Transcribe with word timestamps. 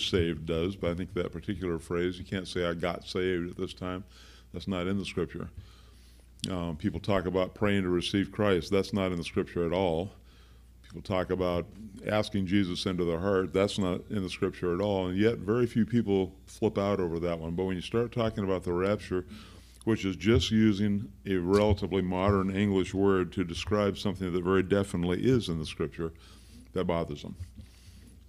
saved 0.00 0.46
does, 0.46 0.76
but 0.76 0.90
I 0.90 0.94
think 0.94 1.14
that 1.14 1.32
particular 1.32 1.78
phrase, 1.78 2.18
you 2.18 2.24
can't 2.24 2.48
say 2.48 2.64
I 2.64 2.74
got 2.74 3.04
saved 3.04 3.50
at 3.50 3.56
this 3.56 3.74
time. 3.74 4.04
That's 4.52 4.68
not 4.68 4.86
in 4.86 4.98
the 4.98 5.04
scripture. 5.04 5.48
Um, 6.50 6.76
people 6.76 7.00
talk 7.00 7.26
about 7.26 7.54
praying 7.54 7.82
to 7.82 7.88
receive 7.88 8.30
Christ. 8.30 8.70
That's 8.70 8.92
not 8.92 9.12
in 9.12 9.18
the 9.18 9.24
scripture 9.24 9.66
at 9.66 9.72
all. 9.72 10.12
People 10.82 11.02
talk 11.02 11.30
about 11.30 11.66
asking 12.06 12.46
Jesus 12.46 12.86
into 12.86 13.04
their 13.04 13.18
heart. 13.18 13.52
That's 13.52 13.78
not 13.78 14.02
in 14.10 14.22
the 14.22 14.30
scripture 14.30 14.74
at 14.74 14.80
all. 14.80 15.08
And 15.08 15.18
yet, 15.18 15.38
very 15.38 15.66
few 15.66 15.86
people 15.86 16.34
flip 16.46 16.78
out 16.78 17.00
over 17.00 17.18
that 17.20 17.38
one. 17.38 17.54
But 17.54 17.64
when 17.64 17.76
you 17.76 17.82
start 17.82 18.12
talking 18.12 18.44
about 18.44 18.62
the 18.62 18.72
rapture, 18.72 19.24
which 19.84 20.04
is 20.04 20.16
just 20.16 20.50
using 20.50 21.10
a 21.26 21.36
relatively 21.36 22.02
modern 22.02 22.54
English 22.54 22.94
word 22.94 23.32
to 23.32 23.44
describe 23.44 23.98
something 23.98 24.32
that 24.32 24.44
very 24.44 24.62
definitely 24.62 25.24
is 25.24 25.48
in 25.48 25.58
the 25.58 25.66
scripture, 25.66 26.12
that 26.72 26.84
bothers 26.84 27.22
them. 27.22 27.36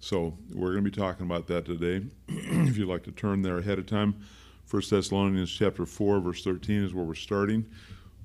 So 0.06 0.38
we're 0.54 0.70
going 0.70 0.84
to 0.84 0.88
be 0.92 0.96
talking 0.96 1.26
about 1.26 1.48
that 1.48 1.64
today. 1.64 2.06
if 2.28 2.78
you'd 2.78 2.86
like 2.86 3.02
to 3.02 3.10
turn 3.10 3.42
there 3.42 3.58
ahead 3.58 3.80
of 3.80 3.86
time, 3.86 4.14
1 4.70 4.82
Thessalonians 4.88 5.50
chapter 5.50 5.84
4, 5.84 6.20
verse 6.20 6.44
13 6.44 6.84
is 6.84 6.94
where 6.94 7.04
we're 7.04 7.16
starting. 7.16 7.66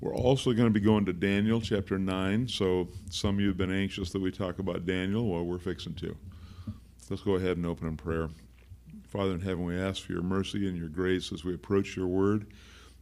We're 0.00 0.14
also 0.14 0.52
going 0.52 0.72
to 0.72 0.72
be 0.72 0.78
going 0.78 1.04
to 1.06 1.12
Daniel 1.12 1.60
chapter 1.60 1.98
9. 1.98 2.46
So 2.46 2.86
some 3.10 3.34
of 3.34 3.40
you 3.40 3.48
have 3.48 3.56
been 3.56 3.74
anxious 3.74 4.12
that 4.12 4.22
we 4.22 4.30
talk 4.30 4.60
about 4.60 4.86
Daniel. 4.86 5.26
Well, 5.26 5.44
we're 5.44 5.58
fixing 5.58 5.94
to. 5.94 6.16
Let's 7.10 7.24
go 7.24 7.34
ahead 7.34 7.56
and 7.56 7.66
open 7.66 7.88
in 7.88 7.96
prayer. 7.96 8.28
Father 9.08 9.32
in 9.32 9.40
heaven, 9.40 9.64
we 9.64 9.76
ask 9.76 10.04
for 10.04 10.12
your 10.12 10.22
mercy 10.22 10.68
and 10.68 10.78
your 10.78 10.88
grace 10.88 11.32
as 11.32 11.44
we 11.44 11.52
approach 11.52 11.96
your 11.96 12.06
word. 12.06 12.46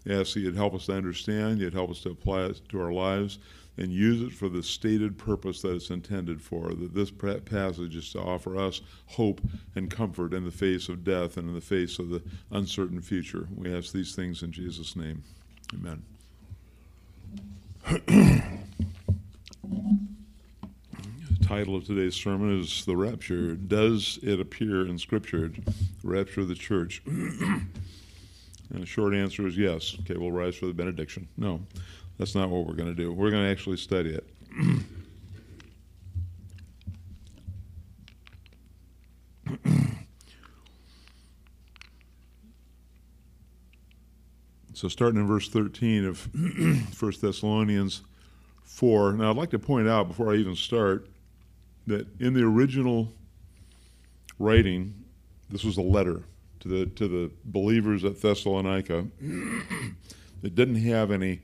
We 0.06 0.18
ask 0.18 0.32
that 0.32 0.40
you'd 0.40 0.56
help 0.56 0.72
us 0.72 0.86
to 0.86 0.94
understand, 0.94 1.60
you'd 1.60 1.74
help 1.74 1.90
us 1.90 2.00
to 2.04 2.12
apply 2.12 2.46
it 2.46 2.66
to 2.70 2.80
our 2.80 2.94
lives 2.94 3.40
and 3.76 3.92
use 3.92 4.22
it 4.22 4.32
for 4.32 4.48
the 4.48 4.62
stated 4.62 5.16
purpose 5.16 5.62
that 5.62 5.74
it's 5.74 5.90
intended 5.90 6.42
for. 6.42 6.74
That 6.74 6.94
this 6.94 7.10
passage 7.10 7.96
is 7.96 8.12
to 8.12 8.20
offer 8.20 8.58
us 8.58 8.80
hope 9.06 9.40
and 9.74 9.90
comfort 9.90 10.34
in 10.34 10.44
the 10.44 10.50
face 10.50 10.88
of 10.88 11.04
death 11.04 11.36
and 11.36 11.48
in 11.48 11.54
the 11.54 11.60
face 11.60 11.98
of 11.98 12.10
the 12.10 12.22
uncertain 12.50 13.00
future. 13.00 13.48
We 13.54 13.74
ask 13.74 13.92
these 13.92 14.14
things 14.14 14.42
in 14.42 14.52
Jesus' 14.52 14.96
name. 14.96 15.22
Amen. 15.74 16.02
the 18.06 18.42
title 21.42 21.76
of 21.76 21.86
today's 21.86 22.14
sermon 22.14 22.60
is 22.60 22.84
The 22.84 22.96
Rapture. 22.96 23.54
Does 23.54 24.18
it 24.22 24.40
appear 24.40 24.86
in 24.86 24.98
Scripture? 24.98 25.48
The 25.48 26.08
rapture 26.08 26.42
of 26.42 26.48
the 26.48 26.54
church. 26.54 27.02
and 27.06 27.70
the 28.72 28.86
short 28.86 29.14
answer 29.14 29.46
is 29.46 29.56
yes. 29.56 29.96
Okay, 30.00 30.16
we'll 30.16 30.32
rise 30.32 30.56
for 30.56 30.66
the 30.66 30.74
benediction. 30.74 31.28
No. 31.36 31.60
That's 32.20 32.34
not 32.34 32.50
what 32.50 32.66
we're 32.66 32.74
going 32.74 32.94
to 32.94 32.94
do. 32.94 33.10
We're 33.14 33.30
going 33.30 33.44
to 33.44 33.50
actually 33.50 33.78
study 33.78 34.10
it. 34.10 34.28
so, 44.74 44.86
starting 44.88 45.18
in 45.18 45.26
verse 45.26 45.48
13 45.48 46.04
of 46.04 46.28
1 46.34 47.12
Thessalonians 47.22 48.02
4. 48.64 49.14
Now, 49.14 49.30
I'd 49.30 49.36
like 49.38 49.48
to 49.52 49.58
point 49.58 49.88
out 49.88 50.06
before 50.06 50.30
I 50.30 50.36
even 50.36 50.54
start 50.54 51.08
that 51.86 52.06
in 52.20 52.34
the 52.34 52.42
original 52.42 53.14
writing, 54.38 54.92
this 55.48 55.64
was 55.64 55.78
a 55.78 55.82
letter 55.82 56.24
to 56.60 56.68
the, 56.68 56.84
to 56.84 57.08
the 57.08 57.30
believers 57.46 58.04
at 58.04 58.20
Thessalonica. 58.20 59.06
it 60.42 60.54
didn't 60.54 60.82
have 60.82 61.10
any 61.10 61.40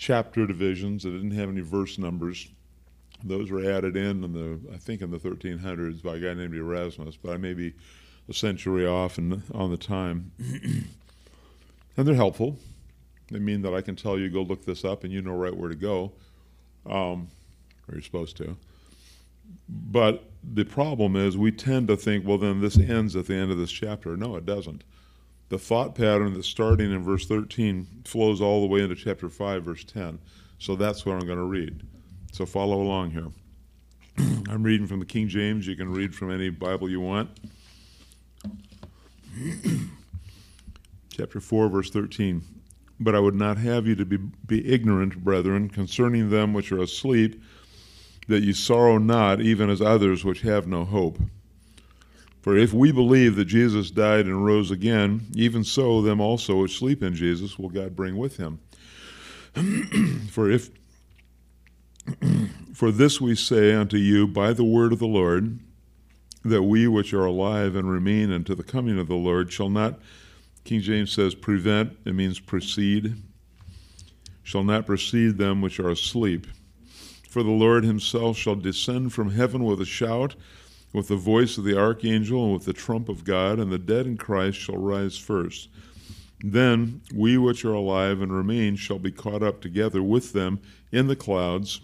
chapter 0.00 0.46
divisions. 0.46 1.04
It 1.04 1.10
didn't 1.10 1.32
have 1.32 1.50
any 1.50 1.60
verse 1.60 1.98
numbers. 1.98 2.48
Those 3.22 3.50
were 3.50 3.70
added 3.70 3.98
in 3.98 4.24
in 4.24 4.32
the 4.32 4.74
I 4.74 4.78
think 4.78 5.02
in 5.02 5.10
the 5.10 5.18
1300s 5.18 6.02
by 6.02 6.16
a 6.16 6.18
guy 6.18 6.32
named 6.32 6.54
Erasmus, 6.54 7.16
but 7.22 7.34
I 7.34 7.36
may 7.36 7.52
be 7.52 7.74
a 8.28 8.32
century 8.32 8.86
off 8.86 9.18
in, 9.18 9.42
on 9.52 9.70
the 9.70 9.76
time. 9.76 10.32
and 10.38 12.08
they're 12.08 12.14
helpful. 12.14 12.56
They 13.30 13.38
mean 13.38 13.60
that 13.62 13.74
I 13.74 13.82
can 13.82 13.94
tell 13.94 14.18
you 14.18 14.30
go 14.30 14.40
look 14.40 14.64
this 14.64 14.86
up 14.86 15.04
and 15.04 15.12
you 15.12 15.20
know 15.20 15.34
right 15.34 15.54
where 15.54 15.68
to 15.68 15.74
go, 15.74 16.12
um, 16.86 17.28
or 17.86 17.94
you're 17.94 18.02
supposed 18.02 18.38
to. 18.38 18.56
But 19.68 20.24
the 20.42 20.64
problem 20.64 21.14
is 21.14 21.36
we 21.36 21.52
tend 21.52 21.88
to 21.88 21.96
think, 21.96 22.26
well, 22.26 22.38
then 22.38 22.62
this 22.62 22.78
ends 22.78 23.16
at 23.16 23.26
the 23.26 23.34
end 23.34 23.50
of 23.50 23.58
this 23.58 23.70
chapter. 23.70 24.16
No, 24.16 24.36
it 24.36 24.46
doesn't 24.46 24.82
the 25.50 25.58
thought 25.58 25.94
pattern 25.94 26.32
that's 26.32 26.48
starting 26.48 26.92
in 26.92 27.02
verse 27.02 27.26
13 27.26 27.86
flows 28.04 28.40
all 28.40 28.62
the 28.62 28.68
way 28.68 28.80
into 28.80 28.94
chapter 28.94 29.28
5, 29.28 29.64
verse 29.64 29.84
10. 29.84 30.18
So 30.58 30.76
that's 30.76 31.04
what 31.04 31.16
I'm 31.16 31.26
going 31.26 31.38
to 31.38 31.44
read. 31.44 31.82
So 32.32 32.46
follow 32.46 32.80
along 32.80 33.10
here. 33.10 33.26
I'm 34.48 34.62
reading 34.62 34.86
from 34.86 35.00
the 35.00 35.06
King 35.06 35.28
James. 35.28 35.66
You 35.66 35.74
can 35.74 35.92
read 35.92 36.14
from 36.14 36.30
any 36.30 36.50
Bible 36.50 36.88
you 36.88 37.00
want. 37.00 37.30
chapter 41.10 41.40
4, 41.40 41.68
verse 41.68 41.90
13. 41.90 42.42
But 43.00 43.16
I 43.16 43.18
would 43.18 43.34
not 43.34 43.58
have 43.58 43.88
you 43.88 43.96
to 43.96 44.04
be, 44.04 44.18
be 44.18 44.72
ignorant, 44.72 45.24
brethren, 45.24 45.68
concerning 45.68 46.30
them 46.30 46.52
which 46.52 46.70
are 46.70 46.80
asleep, 46.80 47.42
that 48.28 48.42
ye 48.42 48.52
sorrow 48.52 48.98
not, 48.98 49.40
even 49.40 49.68
as 49.68 49.80
others 49.80 50.24
which 50.24 50.42
have 50.42 50.68
no 50.68 50.84
hope. 50.84 51.18
For 52.40 52.56
if 52.56 52.72
we 52.72 52.90
believe 52.90 53.36
that 53.36 53.44
Jesus 53.46 53.90
died 53.90 54.26
and 54.26 54.44
rose 54.44 54.70
again, 54.70 55.26
even 55.34 55.62
so 55.62 56.00
them 56.00 56.20
also 56.20 56.62
which 56.62 56.78
sleep 56.78 57.02
in 57.02 57.14
Jesus 57.14 57.58
will 57.58 57.68
God 57.68 57.94
bring 57.94 58.16
with 58.16 58.38
him. 58.38 58.60
for 60.30 60.50
if 60.50 60.70
for 62.74 62.90
this 62.90 63.20
we 63.20 63.34
say 63.34 63.74
unto 63.74 63.96
you 63.96 64.26
by 64.26 64.52
the 64.52 64.64
word 64.64 64.92
of 64.92 64.98
the 64.98 65.06
Lord, 65.06 65.58
that 66.44 66.62
we 66.62 66.88
which 66.88 67.12
are 67.12 67.26
alive 67.26 67.76
and 67.76 67.90
remain 67.90 68.32
unto 68.32 68.54
the 68.54 68.62
coming 68.62 68.98
of 68.98 69.08
the 69.08 69.14
Lord 69.14 69.52
shall 69.52 69.68
not, 69.68 70.00
King 70.64 70.80
James 70.80 71.12
says, 71.12 71.34
prevent, 71.34 71.96
it 72.04 72.14
means 72.14 72.40
precede, 72.40 73.16
shall 74.42 74.64
not 74.64 74.86
precede 74.86 75.36
them 75.36 75.60
which 75.60 75.78
are 75.78 75.90
asleep. 75.90 76.46
For 77.28 77.42
the 77.42 77.50
Lord 77.50 77.84
himself 77.84 78.36
shall 78.36 78.56
descend 78.56 79.12
from 79.12 79.32
heaven 79.32 79.64
with 79.64 79.80
a 79.80 79.84
shout, 79.84 80.34
with 80.92 81.08
the 81.08 81.16
voice 81.16 81.56
of 81.58 81.64
the 81.64 81.78
archangel 81.78 82.44
and 82.44 82.52
with 82.52 82.64
the 82.64 82.72
trump 82.72 83.08
of 83.08 83.24
God, 83.24 83.58
and 83.58 83.70
the 83.70 83.78
dead 83.78 84.06
in 84.06 84.16
Christ 84.16 84.58
shall 84.58 84.76
rise 84.76 85.16
first. 85.16 85.68
Then 86.42 87.02
we 87.14 87.36
which 87.36 87.64
are 87.64 87.74
alive 87.74 88.22
and 88.22 88.32
remain 88.32 88.76
shall 88.76 88.98
be 88.98 89.12
caught 89.12 89.42
up 89.42 89.60
together 89.60 90.02
with 90.02 90.32
them 90.32 90.60
in 90.90 91.06
the 91.06 91.16
clouds 91.16 91.82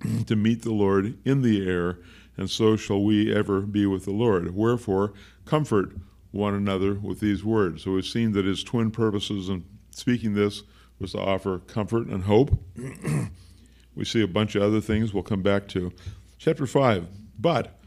to 0.26 0.36
meet 0.36 0.62
the 0.62 0.72
Lord 0.72 1.18
in 1.24 1.42
the 1.42 1.68
air, 1.68 1.98
and 2.36 2.48
so 2.48 2.76
shall 2.76 3.02
we 3.02 3.34
ever 3.34 3.60
be 3.62 3.86
with 3.86 4.04
the 4.04 4.12
Lord. 4.12 4.54
Wherefore, 4.54 5.12
comfort 5.44 5.92
one 6.30 6.54
another 6.54 6.94
with 6.94 7.20
these 7.20 7.44
words. 7.44 7.84
So 7.84 7.92
we've 7.92 8.04
seen 8.04 8.32
that 8.32 8.44
his 8.44 8.64
twin 8.64 8.90
purposes 8.90 9.48
in 9.48 9.64
speaking 9.90 10.34
this 10.34 10.62
was 10.98 11.12
to 11.12 11.20
offer 11.20 11.58
comfort 11.58 12.08
and 12.08 12.24
hope. 12.24 12.58
we 13.94 14.04
see 14.04 14.22
a 14.22 14.28
bunch 14.28 14.54
of 14.54 14.62
other 14.62 14.80
things 14.80 15.14
we'll 15.14 15.22
come 15.22 15.42
back 15.42 15.68
to. 15.68 15.92
Chapter 16.38 16.66
5. 16.66 17.06
But 17.38 17.78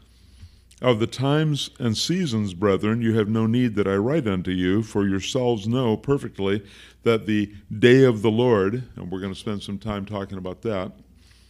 of 0.80 1.00
the 1.00 1.06
times 1.06 1.70
and 1.80 1.96
seasons, 1.96 2.54
brethren, 2.54 3.02
you 3.02 3.14
have 3.14 3.28
no 3.28 3.46
need 3.46 3.74
that 3.74 3.88
I 3.88 3.96
write 3.96 4.28
unto 4.28 4.52
you, 4.52 4.82
for 4.82 5.06
yourselves 5.06 5.66
know 5.66 5.96
perfectly 5.96 6.64
that 7.02 7.26
the 7.26 7.52
day 7.76 8.04
of 8.04 8.22
the 8.22 8.30
Lord, 8.30 8.84
and 8.94 9.10
we're 9.10 9.20
going 9.20 9.32
to 9.32 9.38
spend 9.38 9.62
some 9.62 9.78
time 9.78 10.06
talking 10.06 10.38
about 10.38 10.62
that, 10.62 10.92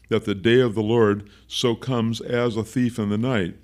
that 0.08 0.24
the 0.24 0.34
day 0.34 0.60
of 0.60 0.74
the 0.74 0.82
Lord 0.82 1.28
so 1.46 1.74
comes 1.74 2.22
as 2.22 2.56
a 2.56 2.64
thief 2.64 2.98
in 2.98 3.10
the 3.10 3.18
night. 3.18 3.56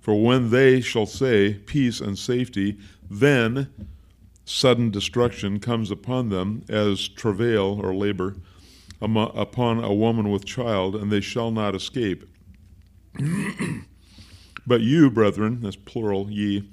For 0.00 0.14
when 0.14 0.50
they 0.50 0.80
shall 0.80 1.06
say, 1.06 1.54
Peace 1.54 2.00
and 2.00 2.16
safety, 2.16 2.78
then 3.10 3.68
sudden 4.44 4.90
destruction 4.90 5.58
comes 5.58 5.90
upon 5.90 6.28
them 6.28 6.64
as 6.68 7.08
travail 7.08 7.80
or 7.82 7.94
labor 7.94 8.36
upon 9.00 9.82
a 9.82 9.92
woman 9.92 10.30
with 10.30 10.44
child, 10.44 10.94
and 10.94 11.10
they 11.10 11.20
shall 11.20 11.50
not 11.50 11.74
escape. 11.74 12.28
But 14.66 14.80
you, 14.80 15.10
brethren, 15.10 15.60
that's 15.62 15.76
plural, 15.76 16.30
ye, 16.30 16.68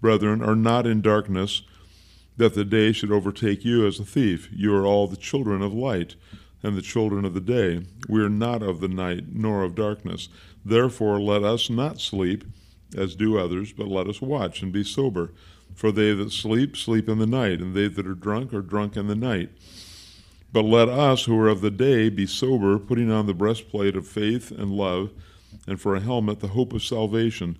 brethren, 0.00 0.42
are 0.42 0.56
not 0.56 0.86
in 0.86 1.00
darkness, 1.00 1.62
that 2.36 2.54
the 2.54 2.64
day 2.64 2.92
should 2.92 3.10
overtake 3.10 3.64
you 3.64 3.86
as 3.86 3.98
a 3.98 4.04
thief. 4.04 4.48
You 4.52 4.74
are 4.76 4.86
all 4.86 5.06
the 5.06 5.16
children 5.16 5.62
of 5.62 5.72
light 5.72 6.16
and 6.62 6.76
the 6.76 6.82
children 6.82 7.24
of 7.24 7.34
the 7.34 7.40
day. 7.40 7.86
We 8.08 8.22
are 8.22 8.28
not 8.28 8.62
of 8.62 8.80
the 8.80 8.88
night, 8.88 9.24
nor 9.32 9.62
of 9.62 9.74
darkness. 9.74 10.28
Therefore, 10.64 11.20
let 11.20 11.42
us 11.42 11.70
not 11.70 12.00
sleep, 12.00 12.44
as 12.96 13.14
do 13.14 13.38
others, 13.38 13.72
but 13.72 13.88
let 13.88 14.08
us 14.08 14.20
watch 14.20 14.62
and 14.62 14.72
be 14.72 14.84
sober. 14.84 15.32
For 15.74 15.92
they 15.92 16.12
that 16.12 16.32
sleep, 16.32 16.76
sleep 16.76 17.08
in 17.08 17.18
the 17.18 17.26
night, 17.26 17.60
and 17.60 17.74
they 17.74 17.88
that 17.88 18.06
are 18.06 18.14
drunk 18.14 18.52
are 18.52 18.62
drunk 18.62 18.96
in 18.96 19.06
the 19.06 19.14
night. 19.14 19.50
But 20.52 20.64
let 20.64 20.88
us, 20.88 21.24
who 21.24 21.38
are 21.38 21.48
of 21.48 21.60
the 21.60 21.70
day, 21.70 22.08
be 22.08 22.26
sober, 22.26 22.78
putting 22.78 23.10
on 23.10 23.26
the 23.26 23.34
breastplate 23.34 23.96
of 23.96 24.06
faith 24.06 24.50
and 24.50 24.70
love 24.70 25.10
and 25.66 25.80
for 25.80 25.94
a 25.94 26.00
helmet 26.00 26.40
the 26.40 26.48
hope 26.48 26.72
of 26.72 26.82
salvation. 26.82 27.58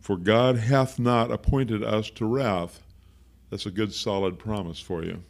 For 0.00 0.16
God 0.16 0.56
hath 0.58 0.98
not 0.98 1.30
appointed 1.30 1.82
us 1.82 2.10
to 2.10 2.26
wrath. 2.26 2.82
That's 3.50 3.66
a 3.66 3.70
good, 3.70 3.92
solid 3.92 4.38
promise 4.38 4.80
for 4.80 5.02
you. 5.02 5.22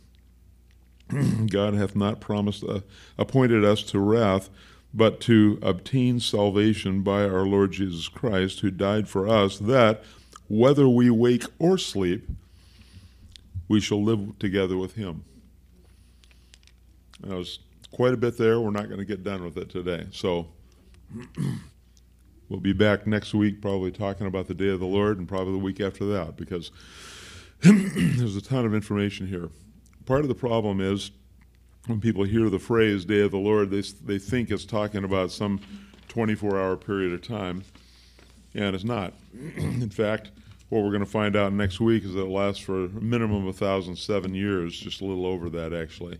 God 1.50 1.74
hath 1.74 1.94
not 1.94 2.20
promised 2.20 2.64
uh, 2.64 2.80
appointed 3.16 3.64
us 3.64 3.82
to 3.84 3.98
wrath, 3.98 4.50
but 4.92 5.20
to 5.20 5.58
obtain 5.62 6.20
salvation 6.20 7.02
by 7.02 7.22
our 7.22 7.46
Lord 7.46 7.72
Jesus 7.72 8.08
Christ, 8.08 8.60
who 8.60 8.70
died 8.70 9.08
for 9.08 9.28
us, 9.28 9.58
that 9.58 10.02
whether 10.48 10.88
we 10.88 11.10
wake 11.10 11.44
or 11.58 11.78
sleep, 11.78 12.28
we 13.68 13.80
shall 13.80 14.02
live 14.02 14.38
together 14.38 14.76
with 14.76 14.94
him. 14.94 15.24
That 17.20 17.36
was 17.36 17.58
quite 17.90 18.12
a 18.12 18.16
bit 18.16 18.36
there. 18.38 18.60
We're 18.60 18.70
not 18.70 18.88
going 18.88 18.98
to 18.98 19.04
get 19.04 19.24
done 19.24 19.44
with 19.44 19.56
it 19.56 19.70
today. 19.70 20.06
So 20.12 20.48
we'll 22.48 22.60
be 22.60 22.72
back 22.72 23.06
next 23.06 23.34
week, 23.34 23.60
probably 23.60 23.90
talking 23.90 24.26
about 24.26 24.46
the 24.46 24.54
day 24.54 24.68
of 24.68 24.80
the 24.80 24.86
Lord, 24.86 25.18
and 25.18 25.28
probably 25.28 25.52
the 25.52 25.58
week 25.58 25.80
after 25.80 26.04
that, 26.06 26.36
because 26.36 26.70
there's 27.60 28.36
a 28.36 28.42
ton 28.42 28.64
of 28.64 28.74
information 28.74 29.26
here. 29.26 29.48
Part 30.04 30.20
of 30.20 30.28
the 30.28 30.34
problem 30.34 30.80
is 30.80 31.10
when 31.86 32.00
people 32.00 32.24
hear 32.24 32.48
the 32.50 32.58
phrase 32.58 33.04
day 33.04 33.20
of 33.20 33.30
the 33.30 33.38
Lord, 33.38 33.70
they, 33.70 33.82
they 34.04 34.18
think 34.18 34.50
it's 34.50 34.64
talking 34.64 35.04
about 35.04 35.30
some 35.30 35.60
24 36.08 36.60
hour 36.60 36.76
period 36.76 37.12
of 37.12 37.22
time, 37.22 37.64
and 38.54 38.74
it's 38.74 38.84
not. 38.84 39.14
In 39.56 39.90
fact, 39.90 40.30
what 40.68 40.82
we're 40.82 40.90
going 40.90 41.00
to 41.00 41.06
find 41.06 41.36
out 41.36 41.52
next 41.52 41.80
week 41.80 42.04
is 42.04 42.14
that 42.14 42.22
it 42.22 42.30
lasts 42.30 42.60
for 42.60 42.84
a 42.84 42.88
minimum 42.88 43.46
of 43.46 43.60
1,007 43.60 44.34
years, 44.34 44.78
just 44.78 45.00
a 45.00 45.04
little 45.04 45.26
over 45.26 45.48
that 45.50 45.72
actually. 45.72 46.18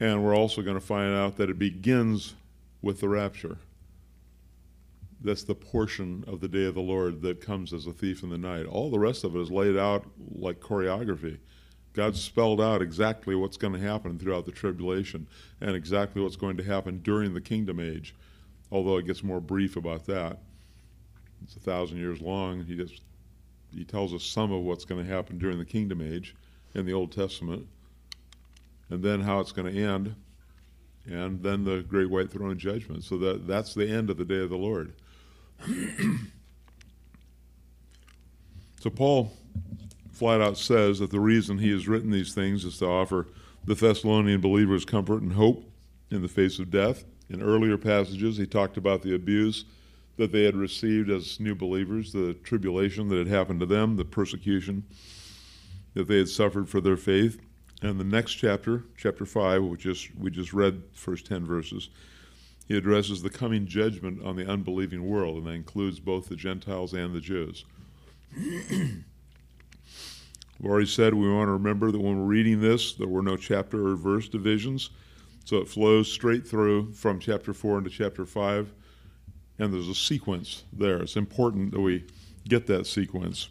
And 0.00 0.24
we're 0.24 0.34
also 0.34 0.62
going 0.62 0.78
to 0.78 0.84
find 0.84 1.14
out 1.14 1.36
that 1.36 1.50
it 1.50 1.58
begins 1.58 2.34
with 2.82 3.00
the 3.00 3.08
rapture. 3.08 3.58
That's 5.22 5.44
the 5.44 5.54
portion 5.54 6.24
of 6.26 6.40
the 6.40 6.48
day 6.48 6.64
of 6.64 6.74
the 6.74 6.80
Lord 6.80 7.20
that 7.22 7.40
comes 7.40 7.72
as 7.72 7.86
a 7.86 7.92
thief 7.92 8.22
in 8.22 8.30
the 8.30 8.38
night. 8.38 8.64
All 8.66 8.90
the 8.90 8.98
rest 8.98 9.22
of 9.24 9.36
it 9.36 9.40
is 9.40 9.50
laid 9.50 9.76
out 9.76 10.06
like 10.34 10.60
choreography. 10.60 11.38
God 11.92 12.16
spelled 12.16 12.60
out 12.60 12.80
exactly 12.82 13.34
what's 13.34 13.56
going 13.56 13.72
to 13.72 13.80
happen 13.80 14.18
throughout 14.18 14.46
the 14.46 14.52
tribulation 14.52 15.26
and 15.60 15.74
exactly 15.74 16.22
what's 16.22 16.36
going 16.36 16.56
to 16.56 16.62
happen 16.62 17.00
during 17.02 17.34
the 17.34 17.40
kingdom 17.40 17.80
age, 17.80 18.14
although 18.70 18.96
it 18.96 19.06
gets 19.06 19.22
more 19.22 19.40
brief 19.40 19.76
about 19.76 20.06
that. 20.06 20.38
It's 21.42 21.56
a 21.56 21.60
thousand 21.60 21.98
years 21.98 22.20
long. 22.20 22.64
He 22.64 22.76
just 22.76 23.02
he 23.74 23.84
tells 23.84 24.14
us 24.14 24.24
some 24.24 24.52
of 24.52 24.62
what's 24.62 24.84
going 24.84 25.04
to 25.04 25.12
happen 25.12 25.38
during 25.38 25.58
the 25.58 25.64
kingdom 25.64 26.00
age 26.00 26.34
in 26.74 26.86
the 26.86 26.92
Old 26.92 27.12
Testament, 27.12 27.66
and 28.88 29.02
then 29.02 29.20
how 29.20 29.40
it's 29.40 29.52
going 29.52 29.72
to 29.72 29.80
end, 29.80 30.14
and 31.06 31.42
then 31.42 31.64
the 31.64 31.82
great 31.82 32.10
white 32.10 32.30
throne 32.30 32.58
judgment. 32.58 33.04
So 33.04 33.18
that 33.18 33.46
that's 33.46 33.74
the 33.74 33.88
end 33.88 34.10
of 34.10 34.16
the 34.16 34.24
day 34.24 34.40
of 34.40 34.50
the 34.50 34.56
Lord. 34.56 34.92
So 38.80 38.90
Paul 38.90 39.32
flat 40.12 40.40
out 40.40 40.58
says 40.58 40.98
that 40.98 41.10
the 41.10 41.20
reason 41.20 41.58
he 41.58 41.70
has 41.70 41.88
written 41.88 42.10
these 42.10 42.34
things 42.34 42.64
is 42.64 42.78
to 42.78 42.86
offer 42.86 43.26
the 43.64 43.74
Thessalonian 43.74 44.40
believers 44.40 44.84
comfort 44.84 45.22
and 45.22 45.32
hope 45.32 45.64
in 46.10 46.22
the 46.22 46.28
face 46.28 46.58
of 46.58 46.70
death. 46.70 47.04
In 47.28 47.42
earlier 47.42 47.78
passages, 47.78 48.36
he 48.36 48.46
talked 48.46 48.76
about 48.76 49.02
the 49.02 49.14
abuse 49.14 49.64
that 50.16 50.32
they 50.32 50.44
had 50.44 50.56
received 50.56 51.08
as 51.10 51.40
new 51.40 51.54
believers, 51.54 52.12
the 52.12 52.34
tribulation 52.42 53.08
that 53.08 53.18
had 53.18 53.28
happened 53.28 53.60
to 53.60 53.66
them, 53.66 53.96
the 53.96 54.04
persecution 54.04 54.84
that 55.94 56.08
they 56.08 56.18
had 56.18 56.28
suffered 56.28 56.68
for 56.68 56.80
their 56.80 56.96
faith. 56.96 57.40
And 57.82 57.98
the 57.98 58.04
next 58.04 58.34
chapter, 58.34 58.84
chapter 58.96 59.24
5, 59.24 59.62
which 59.64 59.86
we 60.18 60.30
just 60.30 60.52
read 60.52 60.82
first 60.92 61.24
10 61.26 61.46
verses, 61.46 61.88
he 62.70 62.76
addresses 62.76 63.20
the 63.20 63.30
coming 63.30 63.66
judgment 63.66 64.22
on 64.24 64.36
the 64.36 64.48
unbelieving 64.48 65.04
world, 65.04 65.38
and 65.38 65.46
that 65.48 65.54
includes 65.54 65.98
both 65.98 66.28
the 66.28 66.36
Gentiles 66.36 66.94
and 66.94 67.12
the 67.12 67.20
Jews. 67.20 67.64
We've 68.38 69.04
already 70.62 70.86
said 70.86 71.12
we 71.12 71.28
want 71.28 71.48
to 71.48 71.52
remember 71.52 71.90
that 71.90 72.00
when 72.00 72.20
we're 72.20 72.26
reading 72.26 72.60
this, 72.60 72.92
there 72.92 73.08
were 73.08 73.22
no 73.22 73.36
chapter 73.36 73.88
or 73.88 73.96
verse 73.96 74.28
divisions, 74.28 74.90
so 75.44 75.56
it 75.56 75.66
flows 75.66 76.12
straight 76.12 76.46
through 76.46 76.92
from 76.92 77.18
chapter 77.18 77.52
4 77.52 77.78
into 77.78 77.90
chapter 77.90 78.24
5 78.24 78.72
and 79.58 79.74
there's 79.74 79.88
a 79.88 79.94
sequence 79.96 80.62
there. 80.72 81.02
It's 81.02 81.16
important 81.16 81.72
that 81.72 81.80
we 81.80 82.06
get 82.48 82.68
that 82.68 82.86
sequence. 82.86 83.48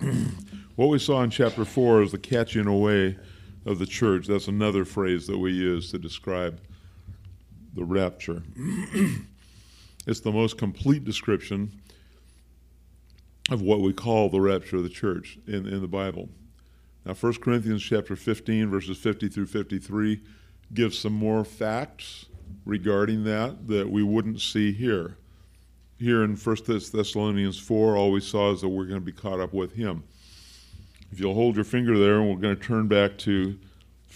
what 0.76 0.88
we 0.88 0.98
saw 0.98 1.22
in 1.22 1.28
chapter 1.28 1.66
4 1.66 2.04
is 2.04 2.12
the 2.12 2.18
catching 2.18 2.66
away 2.66 3.18
of 3.66 3.78
the 3.78 3.84
church. 3.84 4.26
That's 4.26 4.48
another 4.48 4.86
phrase 4.86 5.26
that 5.26 5.36
we 5.36 5.52
use 5.52 5.90
to 5.90 5.98
describe 5.98 6.60
the 7.74 7.84
rapture. 7.84 8.42
it's 10.06 10.20
the 10.20 10.32
most 10.32 10.58
complete 10.58 11.04
description 11.04 11.72
of 13.50 13.60
what 13.60 13.80
we 13.80 13.92
call 13.92 14.28
the 14.28 14.40
rapture 14.40 14.76
of 14.76 14.82
the 14.82 14.88
church 14.88 15.38
in, 15.46 15.66
in 15.66 15.80
the 15.80 15.88
Bible. 15.88 16.28
Now, 17.04 17.14
1 17.14 17.34
Corinthians 17.34 17.82
chapter 17.82 18.16
15, 18.16 18.70
verses 18.70 18.96
50 18.96 19.28
through 19.28 19.46
53, 19.46 20.20
gives 20.72 20.98
some 20.98 21.12
more 21.12 21.44
facts 21.44 22.26
regarding 22.64 23.24
that 23.24 23.68
that 23.68 23.90
we 23.90 24.02
wouldn't 24.02 24.40
see 24.40 24.72
here. 24.72 25.16
Here 25.98 26.24
in 26.24 26.36
1 26.36 26.56
Thessalonians 26.66 27.58
4, 27.58 27.96
all 27.96 28.10
we 28.10 28.20
saw 28.20 28.52
is 28.52 28.62
that 28.62 28.68
we're 28.68 28.86
going 28.86 29.00
to 29.00 29.04
be 29.04 29.12
caught 29.12 29.40
up 29.40 29.52
with 29.52 29.74
him. 29.74 30.02
If 31.12 31.20
you'll 31.20 31.34
hold 31.34 31.54
your 31.54 31.64
finger 31.64 31.98
there, 31.98 32.18
and 32.18 32.28
we're 32.28 32.40
going 32.40 32.56
to 32.56 32.62
turn 32.62 32.88
back 32.88 33.18
to 33.18 33.58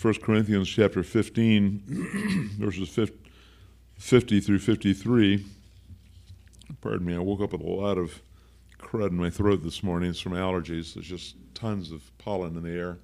1 0.01 0.15
Corinthians 0.15 0.69
chapter 0.69 1.03
15, 1.03 2.51
verses 2.59 2.89
50 3.99 4.41
through 4.41 4.61
53. 4.61 5.45
Pardon 6.81 7.07
me, 7.07 7.15
I 7.15 7.19
woke 7.19 7.41
up 7.41 7.53
with 7.53 7.61
a 7.61 7.67
lot 7.67 7.99
of 7.99 8.23
crud 8.79 9.09
in 9.09 9.17
my 9.17 9.31
throat 9.31 9.63
this 9.63 9.83
morning. 9.83 10.11
It's 10.11 10.21
from 10.21 10.33
allergies. 10.33 10.95
There's 10.95 11.07
just 11.07 11.37
tons 11.55 11.91
of 11.91 12.17
pollen 12.19 12.57
in 12.57 12.63
the 12.63 12.71
air. 12.71 12.99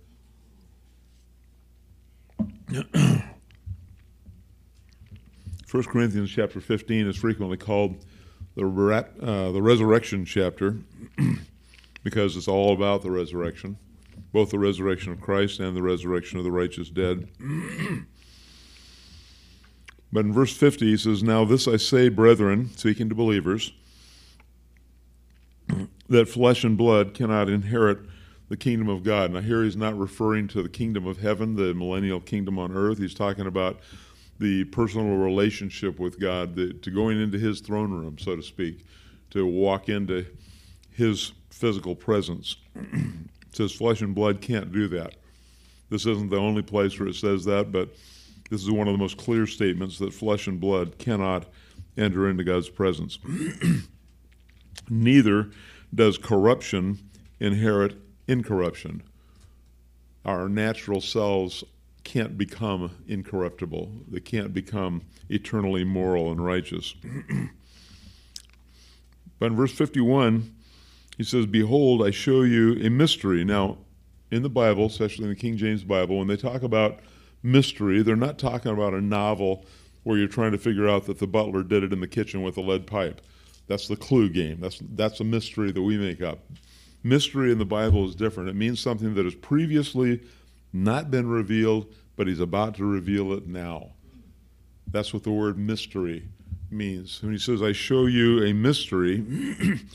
1 5.70 5.82
Corinthians 5.84 6.30
chapter 6.30 6.60
15 6.60 7.08
is 7.08 7.16
frequently 7.16 7.56
called 7.56 8.04
the, 8.54 8.64
uh, 8.64 9.50
the 9.50 9.60
resurrection 9.60 10.24
chapter 10.24 10.78
because 12.04 12.36
it's 12.36 12.46
all 12.46 12.72
about 12.72 13.02
the 13.02 13.10
resurrection, 13.10 13.76
both 14.32 14.50
the 14.50 14.58
resurrection 14.58 15.10
of 15.10 15.20
Christ 15.20 15.58
and 15.58 15.76
the 15.76 15.82
resurrection 15.82 16.38
of 16.38 16.44
the 16.44 16.52
righteous 16.52 16.90
dead. 16.90 17.28
but 20.14 20.24
in 20.24 20.32
verse 20.32 20.56
50, 20.56 20.86
he 20.86 20.96
says, 20.96 21.24
Now 21.24 21.44
this 21.44 21.66
I 21.66 21.76
say, 21.76 22.08
brethren, 22.08 22.70
speaking 22.76 23.08
to 23.08 23.16
believers, 23.16 23.72
that 26.08 26.28
flesh 26.28 26.62
and 26.62 26.78
blood 26.78 27.14
cannot 27.14 27.48
inherit 27.48 27.98
the 28.48 28.56
kingdom 28.56 28.88
of 28.88 29.02
God. 29.02 29.32
Now, 29.32 29.40
here 29.40 29.64
he's 29.64 29.76
not 29.76 29.98
referring 29.98 30.46
to 30.48 30.62
the 30.62 30.68
kingdom 30.68 31.04
of 31.04 31.18
heaven, 31.18 31.56
the 31.56 31.74
millennial 31.74 32.20
kingdom 32.20 32.60
on 32.60 32.70
earth. 32.70 32.98
He's 32.98 33.12
talking 33.12 33.48
about 33.48 33.80
the 34.38 34.62
personal 34.66 35.16
relationship 35.16 35.98
with 35.98 36.20
God, 36.20 36.54
the, 36.54 36.74
to 36.74 36.92
going 36.92 37.20
into 37.20 37.36
His 37.36 37.60
throne 37.60 37.90
room, 37.90 38.16
so 38.16 38.36
to 38.36 38.42
speak, 38.42 38.86
to 39.30 39.44
walk 39.44 39.88
into 39.88 40.26
His 40.92 41.32
physical 41.50 41.96
presence. 41.96 42.54
says 43.52 43.72
flesh 43.72 44.00
and 44.00 44.14
blood 44.14 44.40
can't 44.40 44.70
do 44.70 44.86
that. 44.88 45.14
This 45.90 46.06
isn't 46.06 46.30
the 46.30 46.36
only 46.36 46.62
place 46.62 47.00
where 47.00 47.08
it 47.08 47.16
says 47.16 47.44
that, 47.46 47.72
but 47.72 47.88
this 48.50 48.62
is 48.62 48.70
one 48.70 48.88
of 48.88 48.94
the 48.94 48.98
most 48.98 49.16
clear 49.16 49.46
statements 49.46 49.98
that 49.98 50.12
flesh 50.12 50.46
and 50.46 50.60
blood 50.60 50.98
cannot 50.98 51.46
enter 51.96 52.28
into 52.28 52.44
God's 52.44 52.68
presence. 52.68 53.18
Neither 54.88 55.50
does 55.94 56.18
corruption 56.18 56.98
inherit 57.40 57.96
incorruption. 58.26 59.02
Our 60.24 60.48
natural 60.48 61.00
selves 61.00 61.64
can't 62.04 62.36
become 62.36 62.90
incorruptible. 63.08 63.90
They 64.08 64.20
can't 64.20 64.52
become 64.52 65.02
eternally 65.28 65.84
moral 65.84 66.30
and 66.30 66.44
righteous. 66.44 66.94
but 69.38 69.46
in 69.46 69.56
verse 69.56 69.72
51, 69.72 70.54
he 71.16 71.24
says, 71.24 71.46
Behold, 71.46 72.06
I 72.06 72.10
show 72.10 72.42
you 72.42 72.74
a 72.82 72.90
mystery. 72.90 73.44
Now, 73.44 73.78
in 74.30 74.42
the 74.42 74.50
Bible, 74.50 74.86
especially 74.86 75.24
in 75.24 75.30
the 75.30 75.36
King 75.36 75.56
James 75.56 75.84
Bible, 75.84 76.18
when 76.18 76.28
they 76.28 76.36
talk 76.36 76.62
about 76.62 77.00
mystery, 77.44 78.02
they're 78.02 78.16
not 78.16 78.38
talking 78.38 78.72
about 78.72 78.94
a 78.94 79.00
novel 79.00 79.64
where 80.02 80.18
you're 80.18 80.26
trying 80.26 80.52
to 80.52 80.58
figure 80.58 80.88
out 80.88 81.06
that 81.06 81.18
the 81.18 81.26
butler 81.26 81.62
did 81.62 81.84
it 81.84 81.92
in 81.92 82.00
the 82.00 82.08
kitchen 82.08 82.42
with 82.42 82.56
a 82.56 82.60
lead 82.60 82.86
pipe. 82.86 83.20
That's 83.68 83.86
the 83.86 83.96
clue 83.96 84.28
game. 84.28 84.60
That's, 84.60 84.80
that's 84.94 85.20
a 85.20 85.24
mystery 85.24 85.70
that 85.70 85.82
we 85.82 85.96
make 85.96 86.22
up. 86.22 86.40
Mystery 87.02 87.52
in 87.52 87.58
the 87.58 87.64
Bible 87.64 88.08
is 88.08 88.14
different. 88.14 88.48
It 88.48 88.56
means 88.56 88.80
something 88.80 89.14
that 89.14 89.24
has 89.24 89.34
previously 89.34 90.22
not 90.72 91.10
been 91.10 91.28
revealed, 91.28 91.86
but 92.16 92.26
he's 92.26 92.40
about 92.40 92.74
to 92.76 92.84
reveal 92.84 93.32
it 93.32 93.46
now. 93.46 93.90
That's 94.90 95.12
what 95.12 95.22
the 95.22 95.30
word 95.30 95.58
mystery 95.58 96.28
means. 96.70 97.22
When 97.22 97.32
he 97.32 97.38
says, 97.38 97.62
I 97.62 97.72
show 97.72 98.06
you 98.06 98.44
a 98.44 98.52
mystery, 98.52 99.24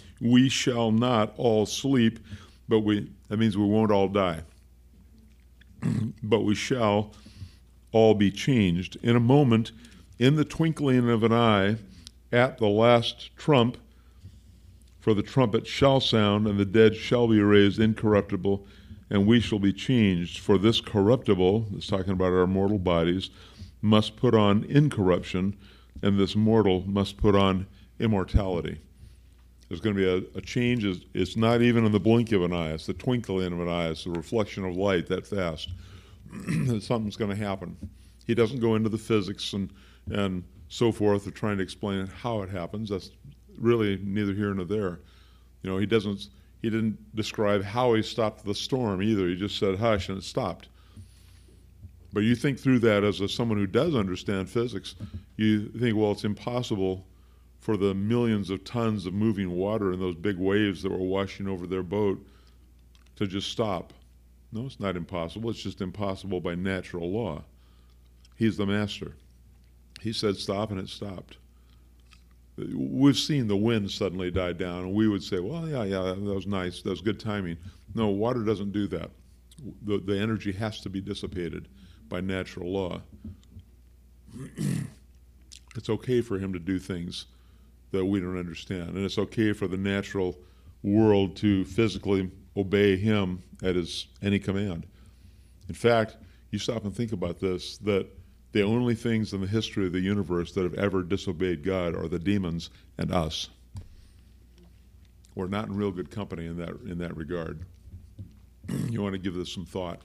we 0.21 0.49
shall 0.49 0.91
not 0.91 1.33
all 1.37 1.65
sleep, 1.65 2.19
but 2.67 2.79
we, 2.79 3.11
that 3.27 3.37
means 3.37 3.57
we 3.57 3.65
won't 3.65 3.91
all 3.91 4.07
die. 4.07 4.41
but 6.23 6.41
we 6.41 6.55
shall 6.55 7.13
all 7.91 8.13
be 8.13 8.31
changed. 8.31 8.97
In 9.01 9.15
a 9.15 9.19
moment, 9.19 9.71
in 10.17 10.35
the 10.35 10.45
twinkling 10.45 11.09
of 11.09 11.23
an 11.23 11.33
eye, 11.33 11.77
at 12.31 12.57
the 12.57 12.67
last 12.67 13.35
trump, 13.35 13.77
for 14.99 15.13
the 15.13 15.23
trumpet 15.23 15.65
shall 15.65 15.99
sound, 15.99 16.45
and 16.45 16.59
the 16.59 16.65
dead 16.65 16.95
shall 16.95 17.27
be 17.27 17.41
raised 17.41 17.79
incorruptible 17.79 18.67
and 19.09 19.25
we 19.25 19.39
shall 19.39 19.59
be 19.59 19.73
changed. 19.73 20.39
For 20.39 20.57
this 20.57 20.81
corruptible, 20.81 21.67
it's 21.75 21.87
talking 21.87 22.13
about 22.13 22.33
our 22.33 22.47
mortal 22.47 22.79
bodies, 22.79 23.29
must 23.81 24.17
put 24.17 24.35
on 24.35 24.63
incorruption, 24.65 25.57
and 26.01 26.19
this 26.19 26.35
mortal 26.35 26.83
must 26.87 27.17
put 27.17 27.35
on 27.35 27.65
immortality. 27.99 28.79
There's 29.67 29.81
going 29.81 29.95
to 29.95 30.01
be 30.01 30.27
a, 30.27 30.37
a 30.37 30.41
change. 30.41 30.83
It's, 30.83 31.05
it's 31.13 31.37
not 31.37 31.61
even 31.61 31.85
in 31.85 31.91
the 31.91 31.99
blink 31.99 32.31
of 32.31 32.43
an 32.43 32.53
eye. 32.53 32.71
It's 32.73 32.87
the 32.87 32.93
twinkling 32.93 33.53
of 33.53 33.59
an 33.59 33.67
eye. 33.67 33.89
It's 33.89 34.03
the 34.03 34.11
reflection 34.11 34.65
of 34.65 34.75
light 34.75 35.07
that 35.07 35.27
fast. 35.27 35.69
Something's 36.81 37.17
going 37.17 37.31
to 37.31 37.43
happen. 37.43 37.77
He 38.25 38.35
doesn't 38.35 38.59
go 38.59 38.75
into 38.75 38.89
the 38.89 38.97
physics 38.97 39.53
and, 39.53 39.71
and 40.11 40.43
so 40.67 40.91
forth 40.91 41.25
of 41.27 41.33
trying 41.33 41.57
to 41.57 41.63
explain 41.63 42.07
how 42.07 42.41
it 42.41 42.49
happens. 42.49 42.89
That's 42.89 43.11
really 43.57 43.99
neither 44.03 44.33
here 44.33 44.53
nor 44.53 44.65
there. 44.65 44.99
You 45.63 45.69
know, 45.69 45.77
he 45.77 45.85
doesn't 45.85 46.27
he 46.61 46.69
didn't 46.69 47.15
describe 47.15 47.63
how 47.63 47.93
he 47.93 48.03
stopped 48.03 48.43
the 48.45 48.53
storm 48.53 49.01
either. 49.01 49.27
He 49.27 49.35
just 49.35 49.57
said 49.57 49.79
hush 49.79 50.09
and 50.09 50.17
it 50.17 50.23
stopped. 50.23 50.67
But 52.11 52.21
you 52.21 52.35
think 52.35 52.59
through 52.59 52.79
that 52.79 53.03
as 53.03 53.21
a, 53.21 53.29
someone 53.29 53.57
who 53.57 53.67
does 53.67 53.95
understand 53.95 54.49
physics, 54.49 54.95
you 55.37 55.69
think, 55.69 55.95
well, 55.95 56.11
it's 56.11 56.25
impossible 56.25 57.05
for 57.59 57.77
the 57.77 57.93
millions 57.93 58.49
of 58.49 58.63
tons 58.63 59.05
of 59.05 59.13
moving 59.13 59.51
water 59.51 59.91
and 59.91 60.01
those 60.01 60.15
big 60.15 60.37
waves 60.37 60.81
that 60.83 60.91
were 60.91 60.97
washing 60.97 61.47
over 61.47 61.67
their 61.67 61.83
boat 61.83 62.25
to 63.15 63.27
just 63.27 63.51
stop. 63.51 63.93
No, 64.51 64.65
it's 64.65 64.79
not 64.79 64.95
impossible. 64.95 65.49
It's 65.49 65.61
just 65.61 65.81
impossible 65.81 66.41
by 66.41 66.55
natural 66.55 67.11
law. 67.11 67.43
He's 68.35 68.57
the 68.57 68.65
master. 68.65 69.13
He 70.01 70.13
said 70.13 70.37
stop, 70.37 70.71
and 70.71 70.79
it 70.79 70.89
stopped. 70.89 71.37
We've 72.57 73.17
seen 73.17 73.47
the 73.47 73.55
wind 73.55 73.91
suddenly 73.91 74.31
die 74.31 74.53
down, 74.53 74.85
and 74.85 74.93
we 74.93 75.07
would 75.07 75.23
say, 75.23 75.39
well, 75.39 75.67
yeah, 75.67 75.83
yeah, 75.83 76.01
that 76.01 76.19
was 76.19 76.47
nice. 76.47 76.81
That 76.81 76.89
was 76.89 77.01
good 77.01 77.19
timing. 77.19 77.57
No, 77.95 78.07
water 78.07 78.43
doesn't 78.43 78.71
do 78.71 78.87
that. 78.87 79.11
The, 79.83 79.99
the 79.99 80.17
energy 80.17 80.51
has 80.53 80.81
to 80.81 80.89
be 80.89 81.01
dissipated 81.01 81.67
by 82.07 82.21
natural 82.21 82.71
law. 82.71 83.01
it's 85.75 85.89
okay 85.89 86.21
for 86.21 86.37
him 86.37 86.53
to 86.53 86.59
do 86.59 86.79
things 86.79 87.25
that 87.91 88.05
we 88.05 88.19
don't 88.19 88.37
understand. 88.37 88.89
And 88.95 89.05
it's 89.05 89.17
okay 89.17 89.53
for 89.53 89.67
the 89.67 89.77
natural 89.77 90.37
world 90.83 91.35
to 91.37 91.65
physically 91.65 92.29
obey 92.55 92.97
him 92.97 93.43
at 93.63 93.75
his 93.75 94.07
any 94.21 94.39
command. 94.39 94.85
In 95.67 95.75
fact, 95.75 96.17
you 96.51 96.59
stop 96.59 96.83
and 96.83 96.95
think 96.95 97.11
about 97.11 97.39
this 97.39 97.77
that 97.79 98.07
the 98.51 98.63
only 98.63 98.95
things 98.95 99.33
in 99.33 99.41
the 99.41 99.47
history 99.47 99.85
of 99.85 99.93
the 99.93 99.99
universe 99.99 100.53
that 100.53 100.63
have 100.63 100.73
ever 100.73 101.03
disobeyed 101.03 101.63
God 101.63 101.95
are 101.95 102.07
the 102.07 102.17
demons 102.17 102.71
and 102.97 103.11
us. 103.11 103.49
We're 105.35 105.47
not 105.47 105.67
in 105.67 105.75
real 105.75 105.91
good 105.91 106.09
company 106.09 106.47
in 106.47 106.57
that 106.57 106.71
in 106.85 106.97
that 106.99 107.15
regard. 107.15 107.65
you 108.89 109.01
want 109.01 109.13
to 109.13 109.19
give 109.19 109.35
this 109.35 109.53
some 109.53 109.65
thought. 109.65 110.01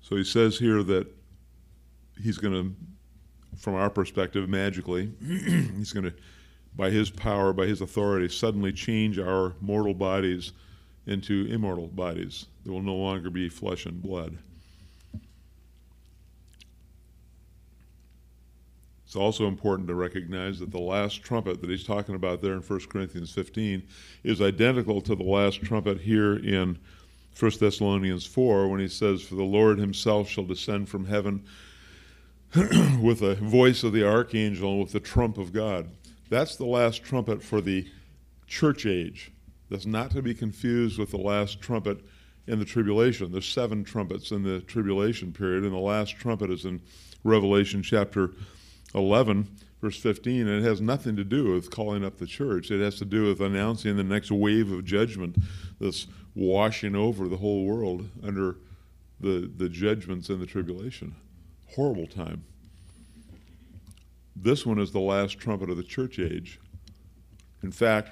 So 0.00 0.16
he 0.16 0.24
says 0.24 0.58
here 0.58 0.82
that 0.82 1.06
he's 2.20 2.36
going 2.36 2.52
to 2.52 2.74
from 3.56 3.74
our 3.74 3.90
perspective, 3.90 4.48
magically. 4.48 5.12
He's 5.20 5.92
going 5.92 6.04
to, 6.04 6.14
by 6.76 6.90
his 6.90 7.10
power, 7.10 7.52
by 7.52 7.66
his 7.66 7.80
authority, 7.80 8.28
suddenly 8.28 8.72
change 8.72 9.18
our 9.18 9.54
mortal 9.60 9.94
bodies 9.94 10.52
into 11.06 11.46
immortal 11.50 11.88
bodies. 11.88 12.46
that 12.64 12.72
will 12.72 12.82
no 12.82 12.94
longer 12.94 13.30
be 13.30 13.48
flesh 13.48 13.86
and 13.86 14.02
blood. 14.02 14.36
It's 19.14 19.20
also 19.20 19.46
important 19.46 19.86
to 19.88 19.94
recognize 19.94 20.58
that 20.58 20.72
the 20.72 20.80
last 20.80 21.22
trumpet 21.22 21.60
that 21.60 21.70
he's 21.70 21.84
talking 21.84 22.16
about 22.16 22.42
there 22.42 22.54
in 22.54 22.60
1 22.60 22.80
Corinthians 22.90 23.30
15 23.30 23.80
is 24.24 24.40
identical 24.40 25.00
to 25.02 25.14
the 25.14 25.22
last 25.22 25.62
trumpet 25.62 26.00
here 26.00 26.34
in 26.34 26.76
1 27.38 27.52
Thessalonians 27.60 28.26
4 28.26 28.68
when 28.68 28.80
he 28.80 28.88
says, 28.88 29.22
For 29.22 29.36
the 29.36 29.44
Lord 29.44 29.78
himself 29.78 30.28
shall 30.28 30.44
descend 30.44 30.88
from 30.88 31.04
heaven 31.04 31.44
with 33.00 33.20
the 33.20 33.36
voice 33.36 33.84
of 33.84 33.92
the 33.92 34.04
archangel 34.04 34.72
and 34.72 34.82
with 34.82 34.92
the 34.92 34.98
trump 35.00 35.38
of 35.38 35.52
God. 35.52 35.88
That's 36.34 36.56
the 36.56 36.66
last 36.66 37.04
trumpet 37.04 37.44
for 37.44 37.60
the 37.60 37.86
church 38.48 38.86
age. 38.86 39.30
That's 39.70 39.86
not 39.86 40.10
to 40.10 40.20
be 40.20 40.34
confused 40.34 40.98
with 40.98 41.12
the 41.12 41.16
last 41.16 41.60
trumpet 41.60 42.00
in 42.48 42.58
the 42.58 42.64
tribulation. 42.64 43.30
There's 43.30 43.46
seven 43.46 43.84
trumpets 43.84 44.32
in 44.32 44.42
the 44.42 44.58
tribulation 44.58 45.32
period, 45.32 45.62
and 45.62 45.72
the 45.72 45.78
last 45.78 46.16
trumpet 46.16 46.50
is 46.50 46.64
in 46.64 46.82
Revelation 47.22 47.84
chapter 47.84 48.32
11, 48.96 49.48
verse 49.80 49.96
15, 49.96 50.48
and 50.48 50.64
it 50.64 50.68
has 50.68 50.80
nothing 50.80 51.14
to 51.14 51.22
do 51.22 51.52
with 51.52 51.70
calling 51.70 52.04
up 52.04 52.18
the 52.18 52.26
church. 52.26 52.72
It 52.72 52.82
has 52.82 52.96
to 52.96 53.04
do 53.04 53.28
with 53.28 53.40
announcing 53.40 53.96
the 53.96 54.02
next 54.02 54.32
wave 54.32 54.72
of 54.72 54.84
judgment 54.84 55.36
that's 55.78 56.08
washing 56.34 56.96
over 56.96 57.28
the 57.28 57.36
whole 57.36 57.64
world 57.64 58.08
under 58.24 58.56
the, 59.20 59.48
the 59.56 59.68
judgments 59.68 60.30
in 60.30 60.40
the 60.40 60.46
tribulation 60.46 61.14
horrible 61.76 62.06
time. 62.06 62.44
This 64.36 64.66
one 64.66 64.78
is 64.78 64.90
the 64.90 65.00
last 65.00 65.38
trumpet 65.38 65.70
of 65.70 65.76
the 65.76 65.82
church 65.82 66.18
age. 66.18 66.60
In 67.62 67.70
fact, 67.70 68.10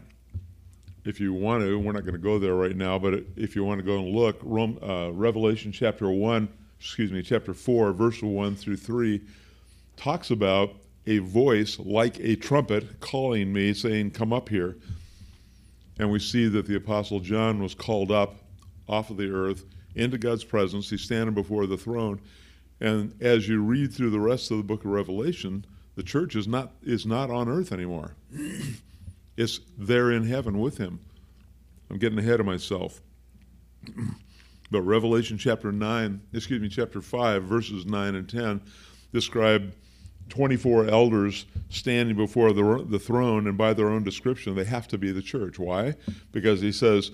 if 1.04 1.20
you 1.20 1.32
want 1.32 1.62
to, 1.62 1.78
we're 1.78 1.92
not 1.92 2.04
going 2.04 2.14
to 2.14 2.18
go 2.18 2.38
there 2.38 2.54
right 2.54 2.76
now, 2.76 2.98
but 2.98 3.14
if 3.36 3.56
you 3.56 3.64
want 3.64 3.80
to 3.80 3.84
go 3.84 3.98
and 3.98 4.14
look, 4.14 4.38
Rome, 4.42 4.78
uh, 4.82 5.10
Revelation 5.12 5.72
chapter 5.72 6.08
1, 6.08 6.48
excuse 6.78 7.10
me, 7.10 7.22
chapter 7.22 7.52
4, 7.52 7.92
verse 7.92 8.22
1 8.22 8.54
through 8.54 8.76
3, 8.76 9.20
talks 9.96 10.30
about 10.30 10.74
a 11.06 11.18
voice 11.18 11.78
like 11.80 12.18
a 12.20 12.36
trumpet 12.36 13.00
calling 13.00 13.52
me, 13.52 13.74
saying, 13.74 14.12
Come 14.12 14.32
up 14.32 14.48
here. 14.48 14.76
And 15.98 16.10
we 16.10 16.20
see 16.20 16.48
that 16.48 16.66
the 16.66 16.76
Apostle 16.76 17.20
John 17.20 17.62
was 17.62 17.74
called 17.74 18.12
up 18.12 18.36
off 18.88 19.10
of 19.10 19.16
the 19.16 19.30
earth 19.30 19.64
into 19.94 20.18
God's 20.18 20.44
presence. 20.44 20.88
He's 20.88 21.02
standing 21.02 21.34
before 21.34 21.66
the 21.66 21.76
throne. 21.76 22.20
And 22.80 23.14
as 23.20 23.48
you 23.48 23.62
read 23.62 23.92
through 23.92 24.10
the 24.10 24.20
rest 24.20 24.50
of 24.50 24.56
the 24.56 24.62
book 24.62 24.84
of 24.84 24.90
Revelation, 24.90 25.64
the 25.94 26.02
church 26.02 26.36
is 26.36 26.48
not 26.48 26.72
is 26.82 27.06
not 27.06 27.30
on 27.30 27.48
earth 27.48 27.72
anymore. 27.72 28.14
it's 29.36 29.60
there 29.78 30.10
in 30.10 30.24
heaven 30.24 30.58
with 30.58 30.78
him. 30.78 31.00
I'm 31.90 31.98
getting 31.98 32.18
ahead 32.18 32.40
of 32.40 32.46
myself. 32.46 33.00
but 34.70 34.82
Revelation 34.82 35.36
chapter 35.36 35.70
9, 35.70 36.20
excuse 36.32 36.62
me, 36.62 36.68
chapter 36.68 37.02
5, 37.02 37.44
verses 37.44 37.84
9 37.84 38.14
and 38.14 38.28
10 38.28 38.62
describe 39.12 39.74
24 40.30 40.86
elders 40.86 41.44
standing 41.68 42.16
before 42.16 42.54
the, 42.54 42.86
the 42.88 42.98
throne, 42.98 43.46
and 43.46 43.58
by 43.58 43.74
their 43.74 43.88
own 43.88 44.02
description, 44.02 44.54
they 44.54 44.64
have 44.64 44.88
to 44.88 44.96
be 44.96 45.12
the 45.12 45.20
church. 45.20 45.58
Why? 45.58 45.94
Because 46.30 46.62
he 46.62 46.72
says, 46.72 47.10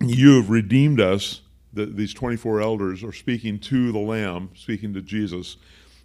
You 0.00 0.36
have 0.36 0.50
redeemed 0.50 1.00
us 1.00 1.42
the, 1.72 1.86
these 1.86 2.14
24 2.14 2.60
elders 2.60 3.04
are 3.04 3.12
speaking 3.12 3.58
to 3.60 3.92
the 3.92 3.98
Lamb, 3.98 4.50
speaking 4.54 4.94
to 4.94 5.02
Jesus, 5.02 5.56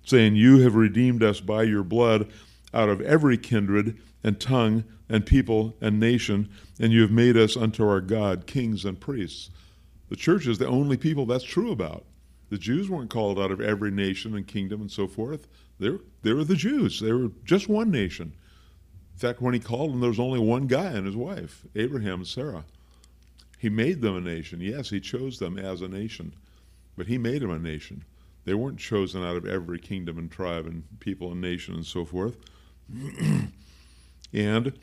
saying, 0.03 0.35
You 0.35 0.59
have 0.59 0.75
redeemed 0.75 1.23
us 1.23 1.39
by 1.39 1.63
your 1.63 1.83
blood 1.83 2.29
out 2.73 2.89
of 2.89 3.01
every 3.01 3.37
kindred 3.37 3.97
and 4.23 4.39
tongue 4.39 4.83
and 5.09 5.25
people 5.25 5.75
and 5.81 5.99
nation, 5.99 6.49
and 6.79 6.91
you 6.91 7.01
have 7.01 7.11
made 7.11 7.37
us 7.37 7.55
unto 7.55 7.87
our 7.87 8.01
God 8.01 8.47
kings 8.47 8.85
and 8.85 8.99
priests. 8.99 9.49
The 10.09 10.15
church 10.15 10.47
is 10.47 10.57
the 10.57 10.67
only 10.67 10.97
people 10.97 11.25
that's 11.25 11.43
true 11.43 11.71
about. 11.71 12.05
The 12.49 12.57
Jews 12.57 12.89
weren't 12.89 13.09
called 13.09 13.39
out 13.39 13.51
of 13.51 13.61
every 13.61 13.91
nation 13.91 14.35
and 14.35 14.45
kingdom 14.45 14.81
and 14.81 14.91
so 14.91 15.07
forth. 15.07 15.47
They 15.79 15.89
were, 15.89 16.01
they 16.21 16.33
were 16.33 16.43
the 16.43 16.55
Jews. 16.55 16.99
They 16.99 17.11
were 17.11 17.31
just 17.45 17.67
one 17.67 17.89
nation. 17.89 18.33
In 19.13 19.19
fact, 19.19 19.41
when 19.41 19.53
he 19.53 19.59
called 19.59 19.91
them, 19.91 19.99
there 19.99 20.09
was 20.09 20.19
only 20.19 20.39
one 20.39 20.67
guy 20.67 20.91
and 20.91 21.05
his 21.05 21.15
wife, 21.15 21.65
Abraham 21.75 22.19
and 22.19 22.27
Sarah. 22.27 22.65
He 23.57 23.69
made 23.69 24.01
them 24.01 24.15
a 24.15 24.21
nation. 24.21 24.59
Yes, 24.59 24.89
he 24.89 24.99
chose 24.99 25.39
them 25.39 25.57
as 25.57 25.81
a 25.81 25.87
nation, 25.87 26.33
but 26.97 27.07
he 27.07 27.17
made 27.17 27.41
them 27.41 27.51
a 27.51 27.59
nation. 27.59 28.03
They 28.45 28.53
weren't 28.53 28.79
chosen 28.79 29.23
out 29.23 29.35
of 29.35 29.45
every 29.45 29.79
kingdom 29.79 30.17
and 30.17 30.29
tribe 30.29 30.65
and 30.65 30.83
people 30.99 31.31
and 31.31 31.41
nation 31.41 31.75
and 31.75 31.85
so 31.85 32.05
forth. 32.05 32.37
and 34.33 34.73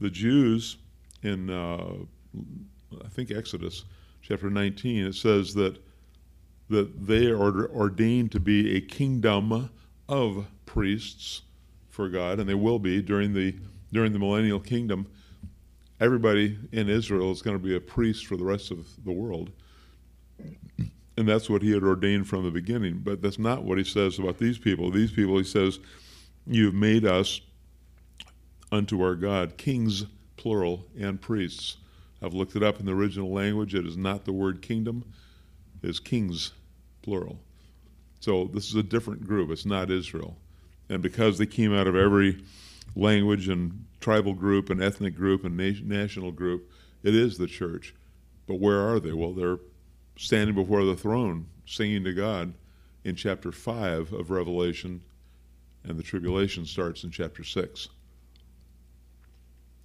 the 0.00 0.10
Jews 0.10 0.76
in, 1.22 1.50
uh, 1.50 1.94
I 3.04 3.08
think, 3.08 3.30
Exodus 3.30 3.84
chapter 4.22 4.50
19, 4.50 5.06
it 5.06 5.14
says 5.14 5.54
that 5.54 5.78
that 6.70 7.06
they 7.06 7.26
are 7.26 7.68
ordained 7.68 8.32
to 8.32 8.40
be 8.40 8.74
a 8.74 8.80
kingdom 8.80 9.68
of 10.08 10.46
priests 10.64 11.42
for 11.90 12.08
God, 12.08 12.40
and 12.40 12.48
they 12.48 12.54
will 12.54 12.78
be 12.78 13.02
during 13.02 13.34
the 13.34 13.54
during 13.92 14.12
the 14.12 14.18
millennial 14.18 14.58
kingdom 14.58 15.06
everybody 16.00 16.58
in 16.72 16.88
Israel 16.88 17.30
is 17.30 17.42
going 17.42 17.56
to 17.56 17.62
be 17.62 17.74
a 17.76 17.80
priest 17.80 18.26
for 18.26 18.36
the 18.36 18.44
rest 18.44 18.70
of 18.70 18.86
the 19.04 19.12
world. 19.12 19.50
And 21.16 21.28
that's 21.28 21.48
what 21.48 21.62
he 21.62 21.70
had 21.70 21.84
ordained 21.84 22.28
from 22.28 22.44
the 22.44 22.50
beginning. 22.50 23.00
But 23.04 23.22
that's 23.22 23.38
not 23.38 23.64
what 23.64 23.78
he 23.78 23.84
says 23.84 24.18
about 24.18 24.38
these 24.38 24.58
people. 24.58 24.90
These 24.90 25.12
people, 25.12 25.38
he 25.38 25.44
says, 25.44 25.78
You've 26.46 26.74
made 26.74 27.06
us 27.06 27.40
unto 28.72 29.00
our 29.02 29.14
God 29.14 29.56
kings, 29.56 30.06
plural, 30.36 30.86
and 30.98 31.20
priests. 31.20 31.76
I've 32.20 32.34
looked 32.34 32.56
it 32.56 32.62
up 32.62 32.80
in 32.80 32.86
the 32.86 32.92
original 32.92 33.32
language. 33.32 33.74
It 33.74 33.86
is 33.86 33.96
not 33.96 34.24
the 34.24 34.32
word 34.32 34.60
kingdom, 34.60 35.04
it 35.82 35.88
is 35.88 36.00
kings, 36.00 36.52
plural. 37.02 37.38
So 38.20 38.50
this 38.52 38.68
is 38.68 38.74
a 38.74 38.82
different 38.82 39.26
group. 39.26 39.50
It's 39.50 39.66
not 39.66 39.90
Israel. 39.90 40.36
And 40.88 41.02
because 41.02 41.38
they 41.38 41.46
came 41.46 41.74
out 41.74 41.86
of 41.86 41.94
every 41.94 42.42
language 42.96 43.48
and 43.48 43.84
tribal 44.00 44.34
group 44.34 44.70
and 44.70 44.82
ethnic 44.82 45.14
group 45.14 45.44
and 45.44 45.56
national 45.56 46.30
group. 46.30 46.70
It 47.02 47.14
is 47.14 47.38
the 47.38 47.46
church. 47.46 47.94
But 48.46 48.60
where 48.60 48.80
are 48.80 49.00
they? 49.00 49.12
Well, 49.12 49.32
they're 49.32 49.58
standing 50.16 50.54
before 50.54 50.84
the 50.84 50.96
throne 50.96 51.46
singing 51.66 52.04
to 52.04 52.12
God 52.12 52.54
in 53.04 53.16
chapter 53.16 53.52
5 53.52 54.12
of 54.12 54.30
Revelation 54.30 55.02
And 55.86 55.98
the 55.98 56.02
tribulation 56.02 56.64
starts 56.64 57.04
in 57.04 57.10
chapter 57.10 57.44
6. 57.44 57.88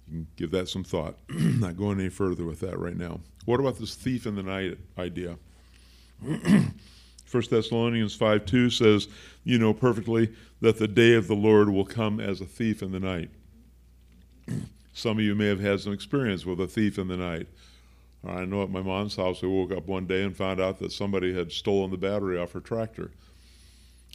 You 0.08 0.18
can 0.18 0.26
give 0.36 0.50
that 0.52 0.68
some 0.68 0.82
thought. 0.82 1.18
Not 1.28 1.76
going 1.76 2.00
any 2.00 2.08
further 2.08 2.44
with 2.44 2.60
that 2.60 2.78
right 2.78 2.96
now. 2.96 3.20
What 3.44 3.60
about 3.60 3.78
this 3.78 3.94
thief 3.94 4.26
in 4.26 4.34
the 4.34 4.42
night 4.42 4.78
idea? 4.98 5.36
1 7.30 7.44
Thessalonians 7.48 8.14
5 8.14 8.44
2 8.44 8.70
says, 8.70 9.08
You 9.44 9.58
know 9.58 9.72
perfectly 9.72 10.32
that 10.60 10.78
the 10.78 10.88
day 10.88 11.14
of 11.14 11.28
the 11.28 11.36
Lord 11.36 11.68
will 11.68 11.84
come 11.84 12.18
as 12.18 12.40
a 12.40 12.46
thief 12.46 12.82
in 12.82 12.92
the 12.92 13.00
night. 13.00 13.30
Some 14.92 15.18
of 15.18 15.24
you 15.24 15.34
may 15.34 15.46
have 15.46 15.60
had 15.60 15.80
some 15.80 15.92
experience 15.92 16.44
with 16.44 16.60
a 16.60 16.66
thief 16.66 16.98
in 16.98 17.08
the 17.08 17.16
night. 17.16 17.46
I 18.26 18.44
know 18.44 18.62
at 18.62 18.70
my 18.70 18.82
mom's 18.82 19.16
house, 19.16 19.40
we 19.40 19.48
woke 19.48 19.72
up 19.72 19.86
one 19.86 20.06
day 20.06 20.22
and 20.22 20.36
found 20.36 20.60
out 20.60 20.78
that 20.80 20.92
somebody 20.92 21.32
had 21.32 21.50
stolen 21.52 21.90
the 21.90 21.96
battery 21.96 22.38
off 22.38 22.52
her 22.52 22.60
tractor. 22.60 23.12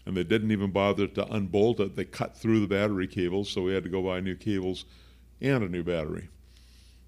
And 0.05 0.15
they 0.15 0.23
didn't 0.23 0.51
even 0.51 0.69
bother 0.69 1.07
to 1.07 1.33
unbolt 1.33 1.79
it. 1.79 1.95
They 1.95 2.05
cut 2.05 2.37
through 2.37 2.59
the 2.59 2.67
battery 2.67 3.07
cables, 3.07 3.49
so 3.49 3.63
we 3.63 3.73
had 3.73 3.83
to 3.83 3.89
go 3.89 4.03
buy 4.03 4.19
new 4.19 4.35
cables 4.35 4.85
and 5.41 5.63
a 5.63 5.69
new 5.69 5.83
battery. 5.83 6.29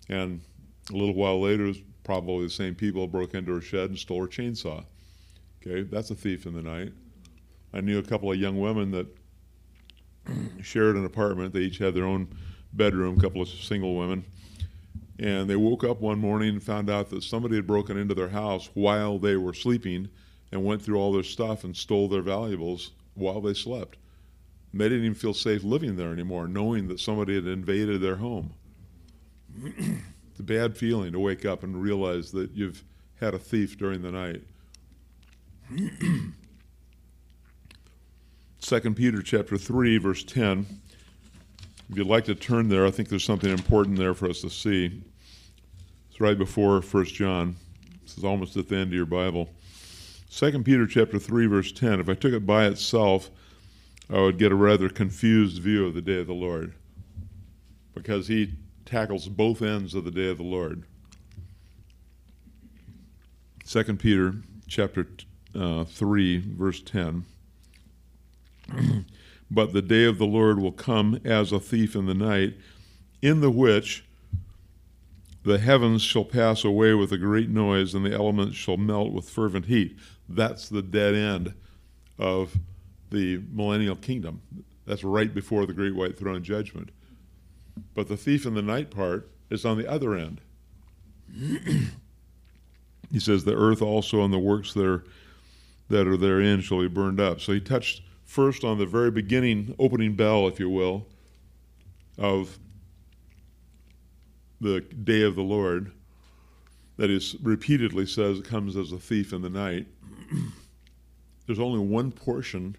And 0.09 0.41
a 0.91 0.95
little 0.95 1.13
while 1.13 1.39
later, 1.39 1.73
probably 2.03 2.45
the 2.45 2.49
same 2.49 2.73
people 2.73 3.05
broke 3.07 3.35
into 3.35 3.53
her 3.53 3.61
shed 3.61 3.91
and 3.91 3.99
stole 3.99 4.21
her 4.21 4.27
chainsaw. 4.27 4.83
Okay, 5.61 5.83
that's 5.83 6.09
a 6.09 6.15
thief 6.15 6.47
in 6.47 6.53
the 6.53 6.63
night. 6.63 6.93
I 7.73 7.81
knew 7.81 7.99
a 7.99 8.03
couple 8.03 8.31
of 8.31 8.39
young 8.39 8.59
women 8.59 8.89
that 8.91 9.07
shared 10.63 10.95
an 10.95 11.05
apartment. 11.05 11.53
They 11.53 11.59
each 11.59 11.77
had 11.77 11.93
their 11.93 12.05
own 12.05 12.29
bedroom, 12.73 13.19
a 13.19 13.21
couple 13.21 13.41
of 13.41 13.49
single 13.49 13.95
women 13.95 14.25
and 15.19 15.49
they 15.49 15.55
woke 15.55 15.83
up 15.83 15.99
one 15.99 16.19
morning 16.19 16.49
and 16.49 16.63
found 16.63 16.89
out 16.89 17.09
that 17.09 17.23
somebody 17.23 17.55
had 17.55 17.65
broken 17.65 17.97
into 17.97 18.13
their 18.13 18.29
house 18.29 18.69
while 18.73 19.17
they 19.17 19.35
were 19.35 19.53
sleeping 19.53 20.09
and 20.51 20.63
went 20.63 20.81
through 20.81 20.97
all 20.97 21.11
their 21.11 21.23
stuff 21.23 21.63
and 21.63 21.75
stole 21.75 22.07
their 22.07 22.21
valuables 22.21 22.91
while 23.15 23.41
they 23.41 23.53
slept. 23.53 23.97
And 24.71 24.79
they 24.79 24.89
didn't 24.89 25.05
even 25.05 25.15
feel 25.15 25.33
safe 25.33 25.63
living 25.63 25.95
there 25.95 26.11
anymore, 26.11 26.47
knowing 26.47 26.87
that 26.89 26.99
somebody 26.99 27.35
had 27.35 27.47
invaded 27.47 28.01
their 28.01 28.17
home. 28.17 28.53
it's 29.65 30.39
a 30.39 30.43
bad 30.43 30.77
feeling 30.77 31.13
to 31.13 31.19
wake 31.19 31.45
up 31.45 31.63
and 31.63 31.81
realize 31.81 32.31
that 32.31 32.51
you've 32.51 32.83
had 33.19 33.33
a 33.33 33.39
thief 33.39 33.77
during 33.77 34.03
the 34.03 34.11
night. 34.11 34.43
Second 38.59 38.95
Peter 38.95 39.21
chapter 39.21 39.57
3 39.57 39.97
verse 39.97 40.23
10 40.23 40.65
if 41.89 41.97
you'd 41.97 42.07
like 42.07 42.25
to 42.25 42.35
turn 42.35 42.67
there, 42.67 42.85
I 42.85 42.91
think 42.91 43.09
there's 43.09 43.23
something 43.23 43.51
important 43.51 43.97
there 43.97 44.13
for 44.13 44.29
us 44.29 44.41
to 44.41 44.49
see. 44.49 45.01
It's 46.09 46.19
right 46.19 46.37
before 46.37 46.81
1 46.81 47.05
John. 47.05 47.55
This 48.03 48.17
is 48.17 48.23
almost 48.23 48.57
at 48.57 48.67
the 48.67 48.75
end 48.75 48.89
of 48.89 48.93
your 48.93 49.05
Bible. 49.05 49.49
2 50.29 50.63
Peter 50.63 50.85
chapter 50.85 51.17
3 51.17 51.47
verse 51.47 51.71
10. 51.71 51.99
If 51.99 52.09
I 52.09 52.13
took 52.13 52.33
it 52.33 52.45
by 52.45 52.65
itself, 52.65 53.29
I 54.09 54.19
would 54.19 54.37
get 54.37 54.51
a 54.51 54.55
rather 54.55 54.89
confused 54.89 55.61
view 55.61 55.85
of 55.85 55.93
the 55.93 56.01
day 56.01 56.19
of 56.19 56.27
the 56.27 56.33
Lord 56.33 56.73
because 57.93 58.27
he 58.27 58.53
tackles 58.85 59.27
both 59.27 59.61
ends 59.61 59.93
of 59.93 60.03
the 60.03 60.11
day 60.11 60.29
of 60.29 60.37
the 60.37 60.43
Lord. 60.43 60.83
2 63.65 63.83
Peter 63.95 64.35
chapter 64.67 65.07
uh, 65.55 65.83
3 65.85 66.55
verse 66.55 66.81
10. 66.81 67.25
But 69.49 69.73
the 69.73 69.81
day 69.81 70.05
of 70.05 70.17
the 70.17 70.25
Lord 70.25 70.59
will 70.59 70.71
come 70.71 71.19
as 71.23 71.51
a 71.51 71.59
thief 71.59 71.95
in 71.95 72.05
the 72.05 72.13
night, 72.13 72.55
in 73.21 73.41
the 73.41 73.51
which 73.51 74.03
the 75.43 75.57
heavens 75.57 76.01
shall 76.01 76.25
pass 76.25 76.65
away 76.65 76.93
with 76.93 77.11
a 77.13 77.17
great 77.17 77.49
noise, 77.49 77.93
and 77.93 78.05
the 78.05 78.13
elements 78.13 78.57
shall 78.57 78.75
melt 78.75 79.13
with 79.13 79.29
fervent 79.29 79.67
heat. 79.67 79.97
That's 80.27 80.67
the 80.67 80.81
dead 80.81 81.15
end 81.15 81.53
of 82.19 82.57
the 83.09 83.41
millennial 83.51 83.95
kingdom. 83.95 84.41
That's 84.85 85.03
right 85.03 85.33
before 85.33 85.65
the 85.65 85.73
great 85.73 85.95
white 85.95 86.17
throne 86.17 86.43
judgment. 86.43 86.89
But 87.93 88.09
the 88.09 88.17
thief 88.17 88.45
in 88.45 88.55
the 88.55 88.61
night 88.61 88.91
part 88.91 89.29
is 89.49 89.63
on 89.63 89.77
the 89.77 89.89
other 89.89 90.15
end. 90.15 90.41
he 93.11 93.19
says, 93.19 93.43
The 93.43 93.55
earth 93.55 93.81
also 93.81 94.23
and 94.23 94.33
the 94.33 94.39
works 94.39 94.73
there 94.73 95.03
that 95.89 96.07
are 96.07 96.17
therein 96.17 96.61
shall 96.61 96.81
be 96.81 96.87
burned 96.87 97.19
up. 97.19 97.39
So 97.39 97.53
he 97.53 97.61
touched 97.61 98.01
first 98.27 98.63
on 98.63 98.77
the 98.77 98.85
very 98.85 99.09
beginning, 99.09 99.73
opening 99.79 100.13
bell, 100.13 100.47
if 100.47 100.59
you 100.59 100.69
will, 100.69 101.07
of 102.19 102.59
the 104.61 104.81
day 104.81 105.23
of 105.23 105.35
the 105.35 105.41
Lord, 105.41 105.91
that 106.97 107.09
is 107.09 107.35
repeatedly 107.41 108.05
says 108.05 108.41
comes 108.41 108.75
as 108.75 108.91
a 108.91 108.97
thief 108.97 109.33
in 109.33 109.41
the 109.41 109.49
night. 109.49 109.87
There's 111.45 111.59
only 111.59 111.79
one 111.79 112.11
portion 112.11 112.75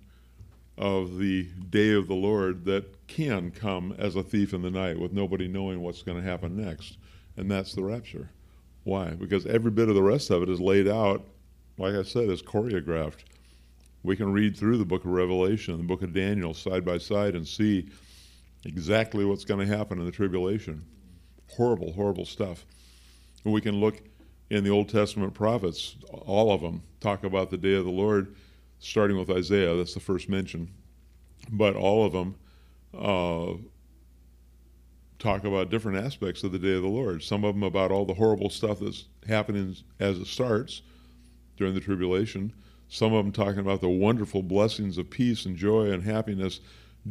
of 0.76 1.18
the 1.18 1.44
day 1.70 1.92
of 1.92 2.06
the 2.06 2.14
Lord 2.14 2.64
that 2.66 3.06
can 3.08 3.50
come 3.50 3.94
as 3.98 4.16
a 4.16 4.22
thief 4.22 4.52
in 4.52 4.62
the 4.62 4.70
night 4.70 4.98
with 4.98 5.12
nobody 5.12 5.48
knowing 5.48 5.80
what's 5.80 6.02
going 6.02 6.22
to 6.22 6.28
happen 6.28 6.56
next, 6.56 6.98
and 7.36 7.50
that's 7.50 7.74
the 7.74 7.82
rapture. 7.82 8.28
Why? 8.84 9.10
Because 9.10 9.46
every 9.46 9.70
bit 9.70 9.88
of 9.88 9.94
the 9.94 10.02
rest 10.02 10.30
of 10.30 10.42
it 10.42 10.48
is 10.48 10.60
laid 10.60 10.86
out, 10.86 11.24
like 11.78 11.94
I 11.94 12.02
said, 12.02 12.28
is 12.28 12.42
choreographed. 12.42 13.24
We 14.02 14.16
can 14.16 14.32
read 14.32 14.56
through 14.56 14.78
the 14.78 14.84
book 14.84 15.04
of 15.04 15.10
Revelation 15.10 15.74
and 15.74 15.82
the 15.82 15.86
book 15.86 16.02
of 16.02 16.12
Daniel 16.12 16.54
side 16.54 16.84
by 16.84 16.98
side 16.98 17.34
and 17.34 17.46
see 17.46 17.88
exactly 18.64 19.24
what's 19.24 19.44
going 19.44 19.66
to 19.66 19.76
happen 19.76 19.98
in 19.98 20.04
the 20.04 20.12
tribulation. 20.12 20.84
Horrible, 21.50 21.92
horrible 21.92 22.24
stuff. 22.24 22.64
And 23.44 23.52
we 23.52 23.60
can 23.60 23.80
look 23.80 24.02
in 24.50 24.64
the 24.64 24.70
Old 24.70 24.88
Testament 24.88 25.34
prophets, 25.34 25.96
all 26.10 26.52
of 26.52 26.60
them 26.60 26.82
talk 27.00 27.24
about 27.24 27.50
the 27.50 27.58
day 27.58 27.74
of 27.74 27.84
the 27.84 27.90
Lord, 27.90 28.34
starting 28.78 29.18
with 29.18 29.30
Isaiah, 29.30 29.74
that's 29.74 29.94
the 29.94 30.00
first 30.00 30.28
mention. 30.28 30.70
But 31.50 31.76
all 31.76 32.06
of 32.06 32.12
them 32.12 32.36
uh, 32.96 33.58
talk 35.18 35.44
about 35.44 35.70
different 35.70 35.98
aspects 35.98 36.44
of 36.44 36.52
the 36.52 36.58
day 36.58 36.74
of 36.74 36.82
the 36.82 36.88
Lord. 36.88 37.22
Some 37.22 37.44
of 37.44 37.54
them 37.54 37.62
about 37.62 37.90
all 37.90 38.06
the 38.06 38.14
horrible 38.14 38.50
stuff 38.50 38.80
that's 38.80 39.04
happening 39.26 39.76
as 40.00 40.18
it 40.18 40.26
starts 40.26 40.82
during 41.56 41.74
the 41.74 41.80
tribulation 41.80 42.52
some 42.88 43.12
of 43.12 43.24
them 43.24 43.32
talking 43.32 43.60
about 43.60 43.80
the 43.80 43.88
wonderful 43.88 44.42
blessings 44.42 44.98
of 44.98 45.10
peace 45.10 45.44
and 45.44 45.56
joy 45.56 45.90
and 45.90 46.02
happiness 46.02 46.60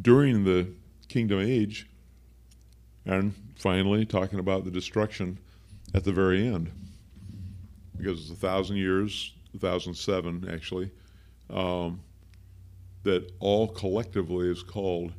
during 0.01 0.43
the 0.43 0.67
kingdom 1.07 1.39
age. 1.39 1.87
And 3.05 3.33
finally, 3.57 4.05
talking 4.05 4.39
about 4.39 4.65
the 4.65 4.71
destruction 4.71 5.39
at 5.93 6.03
the 6.03 6.11
very 6.11 6.45
end. 6.45 6.71
Because 7.97 8.21
it's 8.21 8.31
a 8.31 8.35
thousand 8.35 8.77
years, 8.77 9.33
1007 9.53 10.49
actually, 10.51 10.91
um, 11.49 11.99
that 13.03 13.31
all 13.39 13.67
collectively 13.67 14.49
is 14.49 14.61
called 14.61 15.13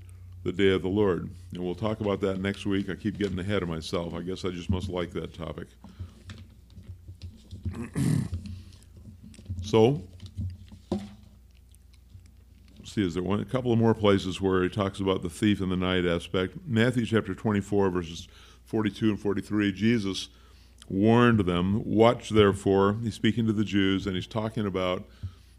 the 0.45 0.53
day 0.53 0.71
of 0.71 0.83
the 0.83 0.89
Lord. 0.89 1.31
And 1.53 1.63
we'll 1.63 1.75
talk 1.75 2.01
about 2.01 2.21
that 2.21 2.41
next 2.41 2.67
week. 2.67 2.91
I 2.91 2.95
keep 2.95 3.19
getting 3.19 3.39
ahead 3.39 3.63
of 3.63 3.69
myself. 3.69 4.15
I 4.15 4.21
guess 4.23 4.45
I 4.45 4.51
just 4.51 4.71
must 4.71 4.89
like 4.89 5.11
that 5.13 5.35
topic. 5.35 5.69
so, 9.63 10.03
see, 12.99 13.07
is 13.07 13.15
there 13.15 13.23
one, 13.23 13.41
a 13.41 13.45
couple 13.45 13.73
of 13.73 13.79
more 13.79 13.95
places 13.95 14.41
where 14.41 14.63
he 14.63 14.69
talks 14.69 15.01
about 15.01 15.23
the 15.23 15.31
thief 15.31 15.61
in 15.61 15.69
the 15.69 15.77
night 15.77 16.05
aspect. 16.05 16.55
Matthew 16.67 17.07
chapter 17.07 17.35
24, 17.35 17.91
verses 17.91 18.29
42 18.65 19.11
and 19.11 19.21
43, 19.21 19.73
Jesus 19.73 20.29
warned 20.89 21.41
them, 21.41 21.83
Watch 21.85 22.31
therefore. 22.31 22.97
He's 23.03 23.15
speaking 23.15 23.47
to 23.47 23.53
the 23.53 23.65
Jews, 23.65 24.07
and 24.07 24.17
he's 24.17 24.27
talking 24.27 24.67
about, 24.67 25.05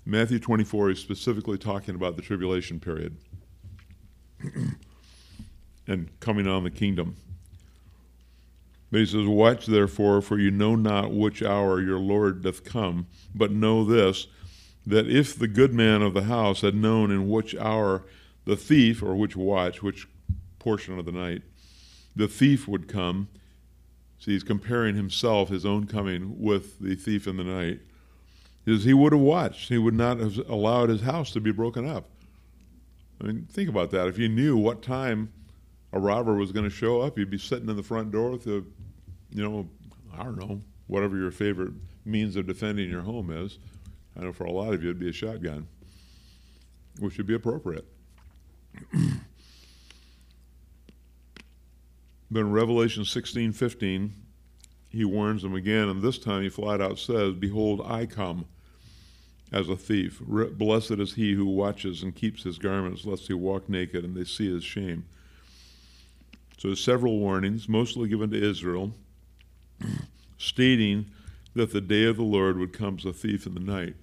Matthew 0.05 0.39
24, 0.39 0.89
he's 0.89 0.99
specifically 0.99 1.57
talking 1.57 1.95
about 1.95 2.15
the 2.15 2.21
tribulation 2.21 2.79
period 2.79 3.15
and 5.87 6.09
coming 6.19 6.47
on 6.47 6.63
the 6.63 6.71
kingdom. 6.71 7.15
But 8.91 8.99
he 9.01 9.05
says, 9.05 9.27
Watch 9.27 9.65
therefore, 9.65 10.21
for 10.21 10.37
you 10.37 10.51
know 10.51 10.75
not 10.75 11.13
which 11.13 11.43
hour 11.43 11.79
your 11.79 11.99
Lord 11.99 12.41
doth 12.41 12.65
come, 12.65 13.07
but 13.33 13.51
know 13.51 13.85
this 13.85 14.27
that 14.85 15.07
if 15.07 15.37
the 15.37 15.47
good 15.47 15.73
man 15.73 16.01
of 16.01 16.13
the 16.13 16.23
house 16.23 16.61
had 16.61 16.75
known 16.75 17.11
in 17.11 17.29
which 17.29 17.55
hour 17.55 18.03
the 18.45 18.55
thief, 18.55 19.03
or 19.03 19.15
which 19.15 19.35
watch, 19.35 19.83
which 19.83 20.07
portion 20.57 20.97
of 20.97 21.05
the 21.05 21.11
night, 21.11 21.41
the 22.15 22.27
thief 22.27 22.67
would 22.67 22.87
come, 22.87 23.27
see, 24.17 24.31
he's 24.31 24.43
comparing 24.43 24.95
himself, 24.95 25.49
his 25.49 25.65
own 25.65 25.85
coming, 25.85 26.41
with 26.41 26.79
the 26.79 26.95
thief 26.95 27.27
in 27.27 27.37
the 27.37 27.43
night, 27.43 27.79
is 28.65 28.83
he 28.83 28.93
would 28.93 29.13
have 29.13 29.21
watched. 29.21 29.69
He 29.69 29.77
would 29.77 29.93
not 29.93 30.19
have 30.19 30.37
allowed 30.49 30.89
his 30.89 31.01
house 31.01 31.31
to 31.31 31.39
be 31.39 31.51
broken 31.51 31.87
up. 31.87 32.09
I 33.21 33.27
mean, 33.27 33.47
think 33.51 33.69
about 33.69 33.91
that. 33.91 34.07
If 34.07 34.17
you 34.17 34.29
knew 34.29 34.57
what 34.57 34.81
time 34.81 35.31
a 35.91 35.99
robber 35.99 36.35
was 36.35 36.51
going 36.51 36.65
to 36.65 36.75
show 36.75 37.01
up, 37.01 37.17
you'd 37.17 37.29
be 37.29 37.37
sitting 37.37 37.69
in 37.69 37.75
the 37.75 37.83
front 37.83 38.11
door 38.11 38.31
with 38.31 38.47
a, 38.47 38.63
you 39.31 39.43
know, 39.43 39.67
I 40.17 40.23
don't 40.23 40.37
know, 40.37 40.61
whatever 40.87 41.17
your 41.17 41.31
favorite 41.31 41.73
means 42.05 42.35
of 42.35 42.47
defending 42.47 42.89
your 42.89 43.01
home 43.01 43.31
is. 43.31 43.59
I 44.19 44.23
know 44.23 44.33
for 44.33 44.43
a 44.43 44.51
lot 44.51 44.73
of 44.73 44.83
you 44.83 44.89
it'd 44.89 44.99
be 44.99 45.09
a 45.09 45.13
shotgun, 45.13 45.67
which 46.99 47.17
would 47.17 47.27
be 47.27 47.35
appropriate. 47.35 47.85
in 48.93 49.21
Revelation 52.51 53.05
16 53.05 53.53
15, 53.53 54.13
he 54.89 55.05
warns 55.05 55.41
them 55.41 55.55
again, 55.55 55.87
and 55.87 56.01
this 56.01 56.17
time 56.17 56.41
he 56.41 56.49
flat 56.49 56.81
out 56.81 56.99
says, 56.99 57.35
Behold, 57.35 57.81
I 57.85 58.05
come, 58.05 58.45
as 59.53 59.69
a 59.69 59.77
thief. 59.77 60.21
Blessed 60.21 60.91
is 60.91 61.13
he 61.13 61.33
who 61.33 61.45
watches 61.45 62.03
and 62.03 62.13
keeps 62.13 62.43
his 62.43 62.57
garments, 62.57 63.05
lest 63.05 63.27
he 63.27 63.33
walk 63.33 63.69
naked 63.69 64.03
and 64.03 64.15
they 64.15 64.25
see 64.25 64.53
his 64.53 64.65
shame. 64.65 65.05
So, 66.57 66.75
several 66.75 67.19
warnings, 67.19 67.69
mostly 67.69 68.09
given 68.09 68.31
to 68.31 68.49
Israel, 68.49 68.91
stating 70.37 71.05
that 71.55 71.71
the 71.71 71.81
day 71.81 72.03
of 72.03 72.17
the 72.17 72.23
Lord 72.23 72.57
would 72.57 72.73
come 72.73 72.97
as 72.97 73.05
a 73.05 73.13
thief 73.13 73.47
in 73.47 73.53
the 73.53 73.61
night. 73.61 73.95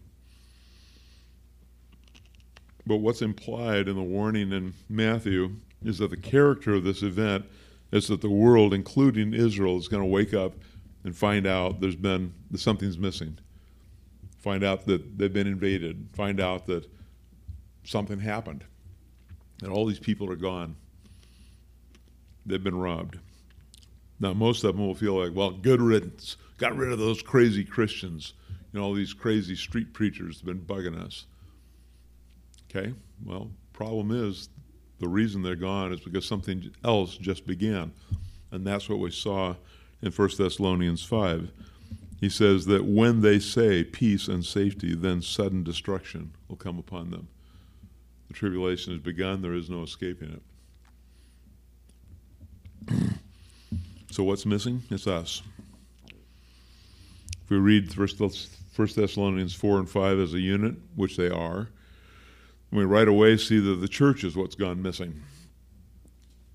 But 2.87 2.99
what's 2.99 3.23
implied 3.23 3.89
in 3.89 3.97
the 3.97 4.03
warning 4.03 4.53
in 4.53 4.73
Matthew 4.89 5.57
is 5.85 5.99
that 5.99 6.11
the 6.11 6.17
character 6.17 6.75
of 6.75 6.85
this 6.85 7.03
event 7.03 7.45
is 7.93 8.09
that 8.09 8.21
the 8.21 8.31
world, 8.31 8.73
including 8.73 9.35
Israel, 9.35 9.77
is 9.77 9.89
going 9.89 10.03
to 10.03 10.09
wake 10.09 10.35
up 10.35 10.55
and 11.05 11.17
find 11.17 11.47
out 11.47 11.81
there's 11.81 11.97
been 11.97 12.33
something's 12.55 12.99
missing. 12.99 13.39
Find 14.39 14.63
out 14.63 14.87
that 14.87 15.19
they've 15.19 15.33
been 15.33 15.47
invaded. 15.47 16.09
Find 16.13 16.41
out 16.41 16.67
that 16.67 16.89
something 17.85 18.21
happened. 18.21 18.65
And 19.63 19.73
all 19.73 19.87
these 19.87 19.99
people 19.99 20.31
are 20.31 20.37
gone. 20.37 20.77
They've 22.45 22.63
been 22.63 22.79
robbed. 22.79 23.19
Now, 24.21 24.33
most 24.33 24.65
of 24.65 24.77
them 24.77 24.87
will 24.87 24.95
feel 24.95 25.21
like, 25.21 25.35
well, 25.35 25.51
good 25.51 25.81
riddance. 25.81 26.37
Got 26.59 26.77
rid 26.77 26.93
of 26.93 26.99
those 26.99 27.23
crazy 27.23 27.65
Christians. 27.65 28.35
You 28.73 28.79
know, 28.79 28.87
all 28.87 28.95
these 28.95 29.13
crazy 29.13 29.57
street 29.57 29.93
preachers 29.93 30.39
have 30.39 30.47
been 30.47 30.61
bugging 30.61 30.99
us. 30.99 31.27
Okay, 32.71 32.93
well, 33.25 33.51
problem 33.73 34.11
is 34.11 34.49
the 34.99 35.09
reason 35.09 35.43
they're 35.43 35.55
gone 35.55 35.93
is 35.93 36.01
because 36.01 36.27
something 36.27 36.71
else 36.85 37.17
just 37.17 37.47
began. 37.47 37.93
And 38.51 38.67
that's 38.67 38.89
what 38.89 38.99
we 38.99 39.11
saw 39.11 39.55
in 40.03 40.13
1 40.13 40.31
Thessalonians 40.39 41.05
5. 41.05 41.51
He 42.21 42.29
says 42.31 42.65
that 42.67 42.85
when 42.85 43.21
they 43.21 43.39
say 43.39 43.85
peace 43.85 44.29
and 44.29 44.45
safety, 44.45 44.95
then 44.95 45.21
sudden 45.21 45.63
destruction 45.63 46.33
will 46.49 46.57
come 46.57 46.79
upon 46.79 47.11
them. 47.11 47.29
The 48.29 48.35
tribulation 48.35 48.95
has 48.95 49.03
begun, 49.03 49.43
there 49.43 49.55
is 49.55 49.69
no 49.69 49.83
escaping 49.83 50.41
it. 52.89 53.13
so, 54.11 54.25
what's 54.25 54.47
missing? 54.47 54.83
It's 54.91 55.07
us. 55.07 55.43
If 57.45 57.51
we 57.51 57.59
read 57.59 57.95
1 57.97 58.09
Thessalonians 58.77 59.55
4 59.55 59.79
and 59.79 59.91
5 59.91 60.19
as 60.19 60.35
a 60.35 60.41
unit, 60.41 60.75
which 60.97 61.17
they 61.17 61.29
are, 61.29 61.69
we 62.71 62.85
right 62.85 63.09
away 63.09 63.37
see 63.37 63.59
that 63.59 63.77
the 63.77 63.89
church 63.89 64.25
is 64.25 64.37
what's 64.37 64.55
gone 64.55 64.83
missing. 64.83 65.23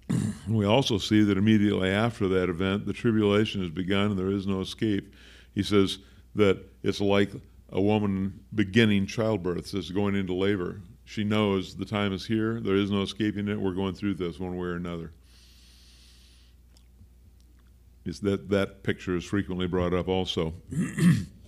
we 0.47 0.65
also 0.65 0.97
see 0.97 1.23
that 1.23 1.37
immediately 1.37 1.89
after 1.89 2.27
that 2.27 2.49
event, 2.49 2.85
the 2.85 2.93
tribulation 2.93 3.61
has 3.61 3.69
begun 3.69 4.11
and 4.11 4.19
there 4.19 4.31
is 4.31 4.45
no 4.45 4.61
escape. 4.61 5.13
He 5.53 5.63
says 5.63 5.99
that 6.35 6.59
it's 6.83 7.01
like 7.01 7.31
a 7.69 7.81
woman 7.81 8.39
beginning 8.53 9.05
childbirth, 9.05 9.67
says 9.67 9.89
going 9.89 10.15
into 10.15 10.33
labor. 10.33 10.81
She 11.05 11.23
knows 11.23 11.75
the 11.75 11.85
time 11.85 12.13
is 12.13 12.25
here, 12.25 12.59
there 12.59 12.75
is 12.75 12.91
no 12.91 13.01
escaping 13.01 13.47
it, 13.47 13.59
we're 13.59 13.73
going 13.73 13.95
through 13.95 14.15
this 14.15 14.39
one 14.39 14.55
way 14.57 14.67
or 14.67 14.75
another. 14.75 15.11
Is 18.05 18.19
that, 18.21 18.49
that 18.49 18.83
picture 18.83 19.15
is 19.15 19.25
frequently 19.25 19.67
brought 19.67 19.93
up 19.93 20.07
also. 20.07 20.53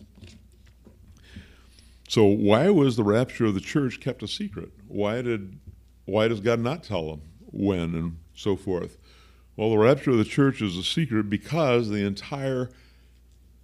So 2.14 2.26
why 2.26 2.70
was 2.70 2.96
the 2.96 3.04
rapture 3.04 3.46
of 3.46 3.56
the 3.56 3.60
church 3.60 4.00
kept 4.00 4.22
a 4.22 4.28
secret? 4.28 4.70
Why 4.88 5.24
did 5.24 5.58
why 6.06 6.28
does 6.28 6.42
God 6.42 6.60
not 6.60 6.84
tell 6.84 7.10
them 7.10 7.24
when 7.48 7.96
and 7.96 8.18
so 8.36 8.56
forth? 8.56 9.00
Well, 9.56 9.72
the 9.72 9.80
rapture 9.80 10.12
of 10.12 10.20
the 10.20 10.24
church 10.24 10.62
is 10.62 10.78
a 10.78 10.84
secret 10.84 11.28
because 11.28 11.90
the 11.90 12.06
entire 12.06 12.70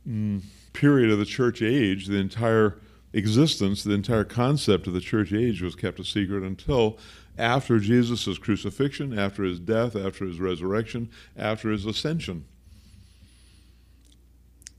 mm, 0.10 0.42
period 0.74 1.12
of 1.12 1.20
the 1.20 1.26
church 1.26 1.62
age, 1.62 2.08
the 2.08 2.18
entire 2.18 2.80
existence, 3.14 3.84
the 3.84 3.94
entire 3.94 4.24
concept 4.24 4.88
of 4.88 4.94
the 4.94 5.00
church 5.00 5.32
age 5.32 5.62
was 5.62 5.76
kept 5.76 6.00
a 6.00 6.04
secret 6.04 6.42
until 6.42 6.98
after 7.38 7.78
Jesus' 7.78 8.40
crucifixion, 8.40 9.16
after 9.16 9.44
his 9.44 9.60
death, 9.60 9.96
after 9.96 10.26
his 10.26 10.40
resurrection, 10.40 11.12
after 11.38 11.70
his 11.70 11.86
ascension. 11.86 12.46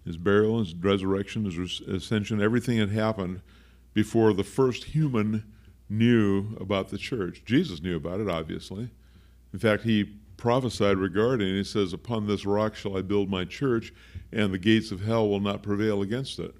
His 0.04 0.16
burial, 0.16 0.58
his 0.58 0.74
resurrection, 0.74 1.44
his 1.44 1.80
ascension, 1.82 2.42
everything 2.42 2.76
had 2.76 2.90
happened 2.90 3.42
before 3.94 4.32
the 4.32 4.44
first 4.44 4.84
human 4.84 5.44
knew 5.88 6.56
about 6.60 6.88
the 6.88 6.98
church. 6.98 7.42
Jesus 7.44 7.82
knew 7.82 7.96
about 7.96 8.20
it, 8.20 8.28
obviously. 8.28 8.90
In 9.52 9.58
fact, 9.58 9.82
he 9.82 10.04
prophesied 10.36 10.96
regarding 10.96 11.48
it. 11.48 11.58
He 11.58 11.64
says, 11.64 11.92
Upon 11.92 12.26
this 12.26 12.46
rock 12.46 12.74
shall 12.74 12.96
I 12.96 13.02
build 13.02 13.28
my 13.28 13.44
church, 13.44 13.92
and 14.32 14.52
the 14.52 14.58
gates 14.58 14.92
of 14.92 15.00
hell 15.00 15.28
will 15.28 15.40
not 15.40 15.62
prevail 15.62 16.02
against 16.02 16.38
it. 16.38 16.54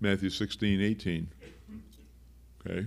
Matthew 0.00 0.30
16, 0.30 0.80
18. 0.80 1.28
Okay? 2.66 2.86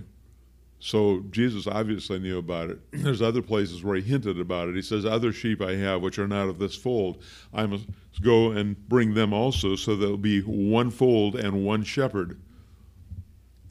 So 0.78 1.24
Jesus 1.30 1.66
obviously 1.66 2.18
knew 2.18 2.38
about 2.38 2.68
it. 2.70 2.78
There's 2.92 3.22
other 3.22 3.42
places 3.42 3.82
where 3.82 3.96
he 3.96 4.02
hinted 4.02 4.38
about 4.38 4.68
it. 4.68 4.76
He 4.76 4.82
says, 4.82 5.06
Other 5.06 5.32
sheep 5.32 5.62
I 5.62 5.74
have 5.76 6.02
which 6.02 6.18
are 6.18 6.28
not 6.28 6.48
of 6.48 6.58
this 6.58 6.76
fold. 6.76 7.22
I 7.54 7.64
must 7.64 7.86
go 8.20 8.52
and 8.52 8.76
bring 8.88 9.14
them 9.14 9.32
also, 9.32 9.76
so 9.76 9.96
there'll 9.96 10.18
be 10.18 10.40
one 10.40 10.90
fold 10.90 11.36
and 11.36 11.64
one 11.64 11.82
shepherd 11.82 12.38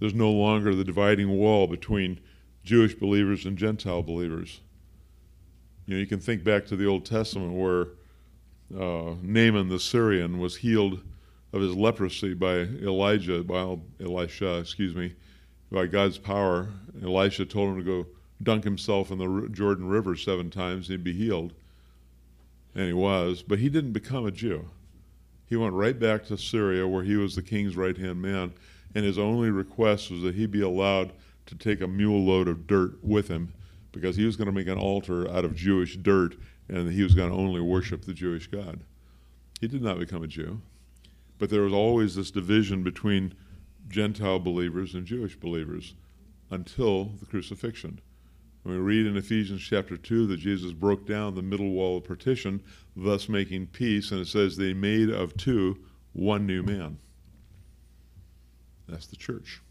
there's 0.06 0.13
no 0.13 0.30
longer 0.30 0.76
the 0.76 0.84
dividing 0.84 1.32
wall 1.32 1.65
between 1.65 2.20
Jewish 2.63 2.94
believers 2.94 3.48
and 3.48 3.58
Gentile 3.58 4.04
believers. 4.04 4.62
You 5.88 5.96
know, 5.96 6.00
you 6.00 6.06
can 6.06 6.20
think 6.20 6.44
back 6.44 6.68
to 6.68 6.76
the 6.76 6.86
Old 6.86 7.08
Testament 7.08 7.54
where 7.54 7.88
uh, 8.80 9.15
Naaman 9.24 9.68
the 9.68 9.80
Syrian 9.80 10.38
was 10.38 10.58
healed 10.58 11.02
of 11.54 11.62
his 11.62 11.74
leprosy 11.74 12.36
by 12.36 12.58
Elijah, 12.58 13.44
by 13.44 13.78
Elisha, 14.00 14.60
excuse 14.60 14.94
me, 14.94 15.15
by 15.72 15.88
God's 15.88 16.20
power. 16.20 16.70
Elisha 17.04 17.44
told 17.44 17.70
him 17.70 17.78
to 17.78 17.84
go 17.84 18.06
dunk 18.44 18.63
himself 18.63 19.10
in 19.10 19.18
the 19.18 19.50
Jordan 19.52 19.88
River 19.88 20.15
seven 20.15 20.52
times 20.52 20.88
and 20.88 21.00
he'd 21.00 21.04
be 21.04 21.13
healed. 21.13 21.52
And 22.76 22.86
he 22.86 22.94
was, 22.94 23.41
but 23.41 23.58
he 23.58 23.70
didn't 23.70 23.94
become 23.94 24.28
a 24.28 24.32
Jew. 24.32 24.70
He 25.48 25.56
went 25.56 25.74
right 25.74 26.00
back 26.00 26.26
to 26.26 26.38
Syria 26.38 26.88
where 26.88 27.04
he 27.04 27.15
was 27.15 27.36
the 27.36 27.41
king's 27.41 27.76
right 27.76 27.98
hand 27.98 28.22
man 28.22 28.54
and 28.95 29.05
his 29.05 29.19
only 29.19 29.51
request 29.51 30.10
was 30.10 30.21
that 30.21 30.36
he 30.36 30.47
be 30.47 30.62
allowed 30.62 31.12
to 31.45 31.55
take 31.55 31.81
a 31.81 31.88
mule 31.88 32.23
load 32.23 32.47
of 32.47 32.65
dirt 32.65 33.03
with 33.03 33.27
him 33.27 33.53
because 33.91 34.15
he 34.15 34.25
was 34.25 34.36
going 34.36 34.47
to 34.47 34.51
make 34.51 34.67
an 34.67 34.77
altar 34.77 35.29
out 35.29 35.45
of 35.45 35.55
Jewish 35.55 35.97
dirt 35.97 36.36
and 36.69 36.91
he 36.91 37.03
was 37.03 37.13
going 37.13 37.29
to 37.29 37.36
only 37.36 37.62
worship 37.62 38.03
the 38.03 38.13
Jewish 38.13 38.47
God. 38.47 38.79
He 39.62 39.67
did 39.67 39.84
not 39.84 39.99
become 39.99 40.23
a 40.23 40.27
Jew, 40.27 40.62
but 41.38 41.49
there 41.49 41.62
was 41.62 41.73
always 41.73 42.15
this 42.15 42.31
division 42.31 42.84
between 42.84 43.34
Gentile 43.88 44.39
believers 44.39 44.95
and 44.95 45.05
Jewish 45.05 45.36
believers 45.36 45.93
until 46.49 47.05
the 47.19 47.25
crucifixion. 47.25 47.99
And 48.63 48.73
we 48.73 48.79
read 48.79 49.05
in 49.05 49.15
Ephesians 49.15 49.62
chapter 49.62 49.95
2 49.95 50.27
that 50.27 50.38
Jesus 50.38 50.71
broke 50.71 51.05
down 51.05 51.36
the 51.36 51.41
middle 51.41 51.69
wall 51.69 51.97
of 51.97 52.05
partition, 52.05 52.63
thus 52.95 53.29
making 53.29 53.67
peace, 53.67 54.12
and 54.12 54.19
it 54.19 54.27
says 54.27 54.58
they 54.58 54.73
made 54.73 55.10
of 55.10 55.38
two 55.38 55.77
one 56.13 56.47
new 56.47 56.63
man. 56.63 56.97
That's 58.88 59.08
the 59.08 59.15
church. 59.15 59.62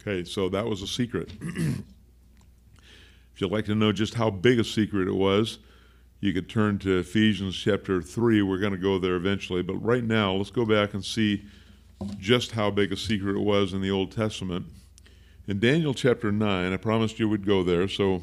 Okay, 0.00 0.24
so 0.24 0.48
that 0.48 0.66
was 0.66 0.82
a 0.82 0.86
secret. 0.86 1.32
if 1.40 1.82
you'd 3.36 3.52
like 3.52 3.66
to 3.66 3.74
know 3.74 3.92
just 3.92 4.14
how 4.14 4.30
big 4.30 4.58
a 4.58 4.64
secret 4.64 5.08
it 5.08 5.14
was, 5.14 5.58
you 6.20 6.32
could 6.32 6.48
turn 6.48 6.78
to 6.80 6.98
Ephesians 6.98 7.56
chapter 7.56 8.02
3. 8.02 8.42
We're 8.42 8.58
going 8.58 8.72
to 8.72 8.78
go 8.78 8.98
there 8.98 9.16
eventually. 9.16 9.62
But 9.62 9.76
right 9.76 10.04
now, 10.04 10.32
let's 10.32 10.50
go 10.50 10.64
back 10.64 10.94
and 10.94 11.04
see 11.04 11.44
just 12.18 12.52
how 12.52 12.70
big 12.70 12.92
a 12.92 12.96
secret 12.96 13.36
it 13.36 13.42
was 13.42 13.72
in 13.72 13.80
the 13.80 13.90
Old 13.90 14.12
Testament. 14.12 14.66
In 15.46 15.58
Daniel 15.58 15.94
chapter 15.94 16.30
9, 16.30 16.72
I 16.72 16.76
promised 16.76 17.18
you 17.18 17.28
we'd 17.28 17.46
go 17.46 17.62
there. 17.62 17.88
So 17.88 18.22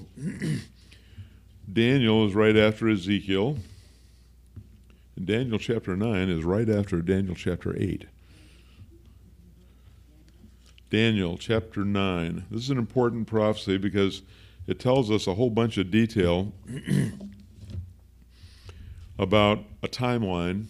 Daniel 1.72 2.26
is 2.26 2.34
right 2.34 2.56
after 2.56 2.88
Ezekiel. 2.90 3.58
And 5.16 5.26
Daniel 5.26 5.58
chapter 5.60 5.96
9 5.96 6.30
is 6.30 6.44
right 6.44 6.70
after 6.70 7.02
Daniel 7.02 7.36
chapter 7.36 7.76
8. 7.76 8.06
Daniel 10.90 11.38
chapter 11.38 11.84
9. 11.84 12.46
This 12.50 12.64
is 12.64 12.70
an 12.70 12.78
important 12.78 13.28
prophecy 13.28 13.78
because 13.78 14.22
it 14.68 14.80
tells 14.80 15.12
us 15.12 15.28
a 15.28 15.34
whole 15.34 15.50
bunch 15.50 15.78
of 15.78 15.92
detail 15.92 16.54
about 19.20 19.66
a 19.84 19.90
timeline 19.90 20.68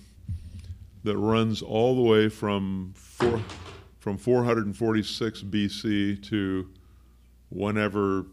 that 1.04 1.16
runs 1.18 1.62
all 1.62 1.96
the 1.96 2.02
way 2.02 2.30
from 2.30 2.94
four, 2.96 3.40
from 4.00 4.18
446 4.18 5.44
BC 5.44 6.28
to 6.30 6.68
whenever 7.50 8.26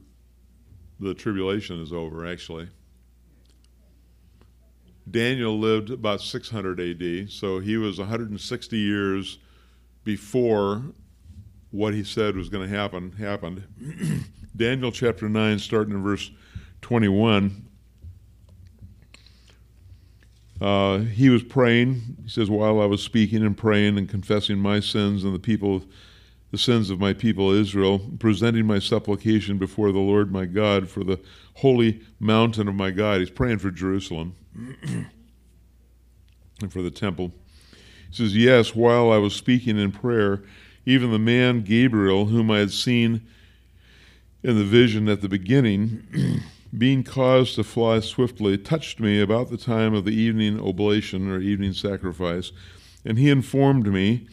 the 1.01 1.13
tribulation 1.13 1.83
is 1.83 1.93
over, 1.93 2.27
actually. 2.27 2.69
Daniel 5.11 5.59
lived 5.59 5.91
about 5.91 6.23
600 6.23 6.81
AD, 6.81 7.31
so 7.31 7.59
he 7.59 7.77
was 7.77 7.99
160 7.99 8.79
years 8.79 9.39
before 10.03 10.83
what 11.75 11.93
he 11.93 12.05
said 12.05 12.37
was 12.37 12.49
going 12.49 12.69
to 12.69 12.77
happen 12.77 13.11
happened. 13.13 13.65
Daniel 14.57 14.93
chapter 14.93 15.29
9, 15.29 15.59
starting 15.59 15.93
in 15.93 16.05
verse 16.05 16.31
21. 16.83 17.67
Uh, 20.61 20.99
he 20.99 21.29
was 21.29 21.43
praying. 21.43 22.01
He 22.23 22.29
says, 22.29 22.49
While 22.49 22.81
I 22.81 22.85
was 22.85 23.03
speaking 23.03 23.45
and 23.45 23.57
praying 23.57 23.99
and 23.99 24.09
confessing 24.09 24.59
my 24.59 24.79
sins, 24.79 25.25
and 25.25 25.35
the 25.35 25.41
people 25.41 25.83
the 26.53 26.59
sins 26.59 26.91
of 26.91 27.01
my 27.01 27.13
people 27.13 27.51
Israel, 27.51 27.99
presenting 28.21 28.65
my 28.65 28.79
supplication 28.79 29.59
before 29.59 29.91
the 29.91 29.99
Lord 29.99 30.31
my 30.31 30.45
God 30.45 30.89
for 30.89 31.03
the 31.03 31.19
holy 31.55 32.01
mountain 32.21 32.69
of 32.69 32.77
my 32.77 32.93
God. 32.93 33.19
He's 33.19 33.31
praying 33.31 33.59
for 33.59 33.73
Jerusalem 33.73 34.37
and 34.85 36.73
for 36.73 36.83
the 36.83 36.93
temple. 36.93 37.33
He 38.09 38.15
says, 38.15 38.37
Yes, 38.37 38.77
while 38.77 39.11
I 39.11 39.17
was 39.17 39.35
speaking 39.35 39.77
in 39.77 39.91
prayer, 39.91 40.45
even 40.87 41.11
the 41.11 41.19
man 41.19 41.63
Gabriel, 41.63 42.27
whom 42.27 42.51
I 42.51 42.59
had 42.59 42.73
seen 42.73 43.23
in 44.43 44.59
the 44.59 44.65
vision 44.65 45.09
at 45.09 45.23
the 45.23 45.29
beginning, 45.29 46.43
being 46.77 47.03
caused 47.03 47.55
to 47.55 47.65
fly 47.65 48.01
swiftly, 48.01 48.59
touched 48.59 49.01
me 49.01 49.21
about 49.21 49.51
the 49.51 49.57
time 49.57 49.95
of 49.95 50.05
the 50.05 50.15
evening 50.15 50.61
oblation 50.61 51.31
or 51.31 51.41
evening 51.41 51.73
sacrifice. 51.73 52.53
And 53.05 53.19
he 53.19 53.31
informed 53.31 53.87
me 53.87 54.27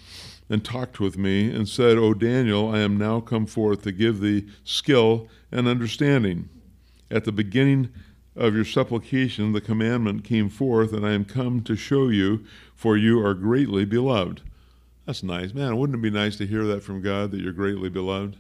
and 0.50 0.66
talked 0.66 1.00
with 1.00 1.18
me 1.18 1.50
and 1.50 1.70
said, 1.70 1.98
O 1.98 2.14
Daniel, 2.14 2.70
I 2.70 2.80
am 2.80 2.98
now 2.98 3.22
come 3.22 3.46
forth 3.46 3.84
to 3.84 3.92
give 3.94 4.20
thee 4.20 4.48
skill 4.66 5.30
and 5.52 5.68
understanding. 5.68 6.50
At 7.10 7.24
the 7.24 7.32
beginning 7.32 7.90
of 8.36 8.56
your 8.56 8.66
supplication, 8.66 9.54
the 9.54 9.62
commandment 9.62 10.24
came 10.24 10.50
forth, 10.50 10.94
and 10.94 11.06
I 11.06 11.12
am 11.12 11.26
come 11.26 11.62
to 11.64 11.76
show 11.76 12.10
you, 12.10 12.44
for 12.76 12.98
you 12.98 13.24
are 13.26 13.34
greatly 13.34 13.86
beloved. 13.86 14.42
That's 15.06 15.24
nice. 15.24 15.54
Man, 15.54 15.78
wouldn't 15.78 15.98
it 15.98 16.02
be 16.02 16.12
nice 16.12 16.38
to 16.38 16.46
hear 16.46 16.64
that 16.66 16.84
from 16.84 17.02
God 17.02 17.32
that 17.32 17.42
you're 17.42 17.54
greatly 17.54 17.90
beloved? 17.90 18.38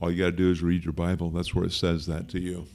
All 0.00 0.10
you 0.10 0.18
got 0.18 0.30
to 0.30 0.36
do 0.36 0.50
is 0.50 0.62
read 0.62 0.84
your 0.84 0.92
Bible. 0.92 1.30
That's 1.30 1.54
where 1.54 1.64
it 1.64 1.72
says 1.72 2.06
that 2.06 2.28
to 2.30 2.40
you. 2.40 2.66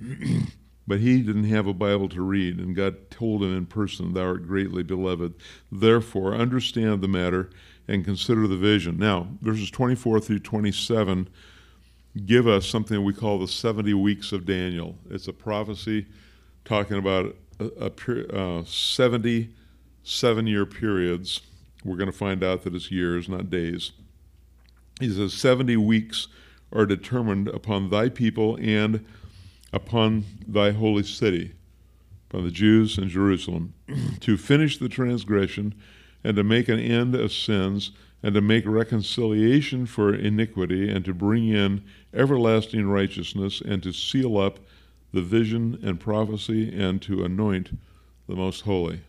but 0.86 1.00
he 1.00 1.22
didn't 1.22 1.44
have 1.44 1.66
a 1.66 1.74
Bible 1.74 2.08
to 2.10 2.22
read, 2.22 2.58
and 2.58 2.74
God 2.74 3.10
told 3.10 3.42
him 3.42 3.56
in 3.56 3.66
person, 3.66 4.14
Thou 4.14 4.22
art 4.22 4.46
greatly 4.46 4.82
beloved. 4.82 5.34
Therefore, 5.70 6.34
understand 6.34 7.02
the 7.02 7.08
matter 7.08 7.50
and 7.86 8.04
consider 8.04 8.46
the 8.46 8.56
vision. 8.56 8.98
Now, 8.98 9.28
verses 9.40 9.70
24 9.70 10.20
through 10.20 10.40
27 10.40 11.28
give 12.26 12.46
us 12.46 12.66
something 12.66 13.04
we 13.04 13.12
call 13.12 13.38
the 13.38 13.48
70 13.48 13.94
weeks 13.94 14.32
of 14.32 14.44
Daniel. 14.44 14.96
It's 15.10 15.28
a 15.28 15.32
prophecy 15.32 16.06
talking 16.64 16.98
about 16.98 17.36
a, 17.60 17.92
a 18.00 18.60
uh, 18.60 18.64
70 18.64 19.50
seven 20.02 20.46
year 20.46 20.66
periods. 20.66 21.40
We're 21.84 21.96
going 21.96 22.10
to 22.10 22.16
find 22.16 22.42
out 22.42 22.62
that 22.62 22.74
it's 22.74 22.90
years, 22.90 23.28
not 23.28 23.50
days. 23.50 23.92
He 25.00 25.10
says, 25.10 25.32
70 25.34 25.76
weeks 25.76 26.28
are 26.72 26.86
determined 26.86 27.48
upon 27.48 27.90
thy 27.90 28.08
people 28.08 28.58
and 28.60 29.04
upon 29.72 30.24
thy 30.46 30.72
holy 30.72 31.04
city, 31.04 31.52
upon 32.28 32.44
the 32.44 32.50
Jews 32.50 32.98
in 32.98 33.08
Jerusalem, 33.08 33.74
to 34.20 34.36
finish 34.36 34.78
the 34.78 34.88
transgression 34.88 35.74
and 36.24 36.36
to 36.36 36.44
make 36.44 36.68
an 36.68 36.78
end 36.78 37.14
of 37.14 37.32
sins 37.32 37.92
and 38.22 38.34
to 38.34 38.40
make 38.40 38.66
reconciliation 38.66 39.86
for 39.86 40.12
iniquity 40.12 40.90
and 40.90 41.04
to 41.04 41.14
bring 41.14 41.48
in 41.48 41.84
everlasting 42.12 42.88
righteousness 42.88 43.60
and 43.60 43.82
to 43.82 43.92
seal 43.92 44.36
up 44.36 44.58
the 45.12 45.22
vision 45.22 45.78
and 45.82 46.00
prophecy 46.00 46.76
and 46.76 47.00
to 47.02 47.24
anoint 47.24 47.70
the 48.28 48.34
most 48.34 48.62
holy. 48.62 49.00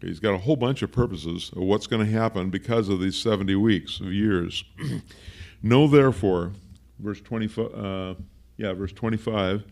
He's 0.00 0.20
got 0.20 0.32
a 0.32 0.38
whole 0.38 0.56
bunch 0.56 0.82
of 0.82 0.90
purposes 0.90 1.50
of 1.54 1.62
what's 1.62 1.86
going 1.86 2.04
to 2.04 2.10
happen 2.10 2.50
because 2.50 2.88
of 2.88 3.00
these 3.00 3.16
70 3.16 3.54
weeks 3.56 4.00
of 4.00 4.12
years. 4.12 4.64
know 5.62 5.86
therefore, 5.86 6.52
verse 6.98 7.20
25, 7.20 7.74
uh, 7.74 8.14
yeah, 8.56 8.72
verse 8.72 8.92
25, 8.92 9.64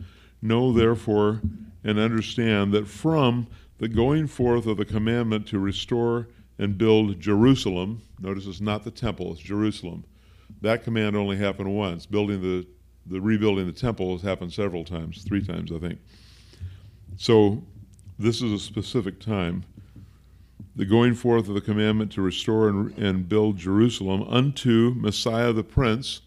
know 0.42 0.72
therefore 0.72 1.40
and 1.82 1.98
understand 1.98 2.72
that 2.72 2.86
from 2.86 3.46
the 3.78 3.88
going 3.88 4.26
forth 4.26 4.66
of 4.66 4.76
the 4.76 4.84
commandment 4.84 5.46
to 5.46 5.58
restore 5.58 6.28
and 6.58 6.76
build 6.76 7.20
Jerusalem, 7.20 8.02
notice 8.20 8.46
it's 8.46 8.60
not 8.60 8.84
the 8.84 8.90
temple, 8.90 9.32
it's 9.32 9.40
Jerusalem. 9.40 10.04
That 10.60 10.82
command 10.82 11.16
only 11.16 11.36
happened 11.36 11.74
once. 11.74 12.04
Building 12.04 12.42
the, 12.42 12.66
the 13.06 13.20
rebuilding 13.20 13.66
the 13.66 13.72
temple 13.72 14.12
has 14.12 14.22
happened 14.22 14.52
several 14.52 14.84
times, 14.84 15.22
three 15.22 15.44
times, 15.44 15.70
I 15.72 15.78
think. 15.78 16.00
So 17.16 17.62
this 18.18 18.42
is 18.42 18.52
a 18.52 18.58
specific 18.58 19.20
time 19.20 19.64
the 20.78 20.86
going 20.86 21.12
forth 21.12 21.48
of 21.48 21.54
the 21.54 21.60
commandment 21.60 22.12
to 22.12 22.22
restore 22.22 22.68
and, 22.68 22.96
and 22.96 23.28
build 23.28 23.56
Jerusalem 23.56 24.22
unto 24.28 24.94
Messiah 24.94 25.52
the 25.52 25.64
Prince, 25.64 26.20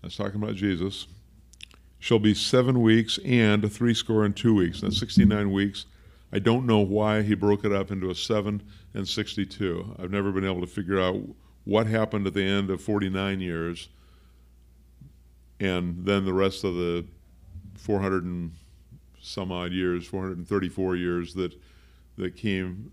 that's 0.00 0.16
talking 0.16 0.40
about 0.40 0.54
Jesus, 0.54 1.08
shall 1.98 2.20
be 2.20 2.34
seven 2.34 2.80
weeks 2.80 3.18
and 3.24 3.70
three 3.70 3.94
score 3.94 4.24
and 4.24 4.34
two 4.34 4.54
weeks. 4.54 4.80
That's 4.80 5.00
69 5.00 5.50
weeks. 5.50 5.86
I 6.32 6.38
don't 6.38 6.66
know 6.66 6.78
why 6.78 7.22
he 7.22 7.34
broke 7.34 7.64
it 7.64 7.72
up 7.72 7.90
into 7.90 8.10
a 8.10 8.14
seven 8.14 8.62
and 8.94 9.08
62. 9.08 9.96
I've 9.98 10.12
never 10.12 10.30
been 10.30 10.44
able 10.44 10.60
to 10.60 10.66
figure 10.68 11.00
out 11.00 11.20
what 11.64 11.88
happened 11.88 12.28
at 12.28 12.34
the 12.34 12.44
end 12.44 12.70
of 12.70 12.80
49 12.80 13.40
years 13.40 13.88
and 15.58 16.04
then 16.04 16.24
the 16.24 16.32
rest 16.32 16.62
of 16.62 16.76
the 16.76 17.04
400 17.74 18.22
and 18.22 18.52
some 19.20 19.50
odd 19.50 19.72
years, 19.72 20.06
434 20.06 20.94
years 20.94 21.34
that 21.34 21.52
that 22.16 22.36
came 22.36 22.92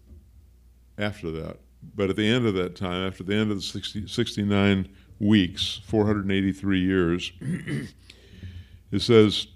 after 0.97 1.31
that. 1.31 1.57
But 1.95 2.09
at 2.09 2.15
the 2.15 2.27
end 2.27 2.45
of 2.45 2.53
that 2.55 2.75
time, 2.75 3.05
after 3.05 3.23
the 3.23 3.35
end 3.35 3.51
of 3.51 3.57
the 3.57 3.63
60, 3.63 4.07
69 4.07 4.89
weeks, 5.19 5.81
483 5.85 6.79
years, 6.79 7.31
it 8.91 9.01
says 9.01 9.47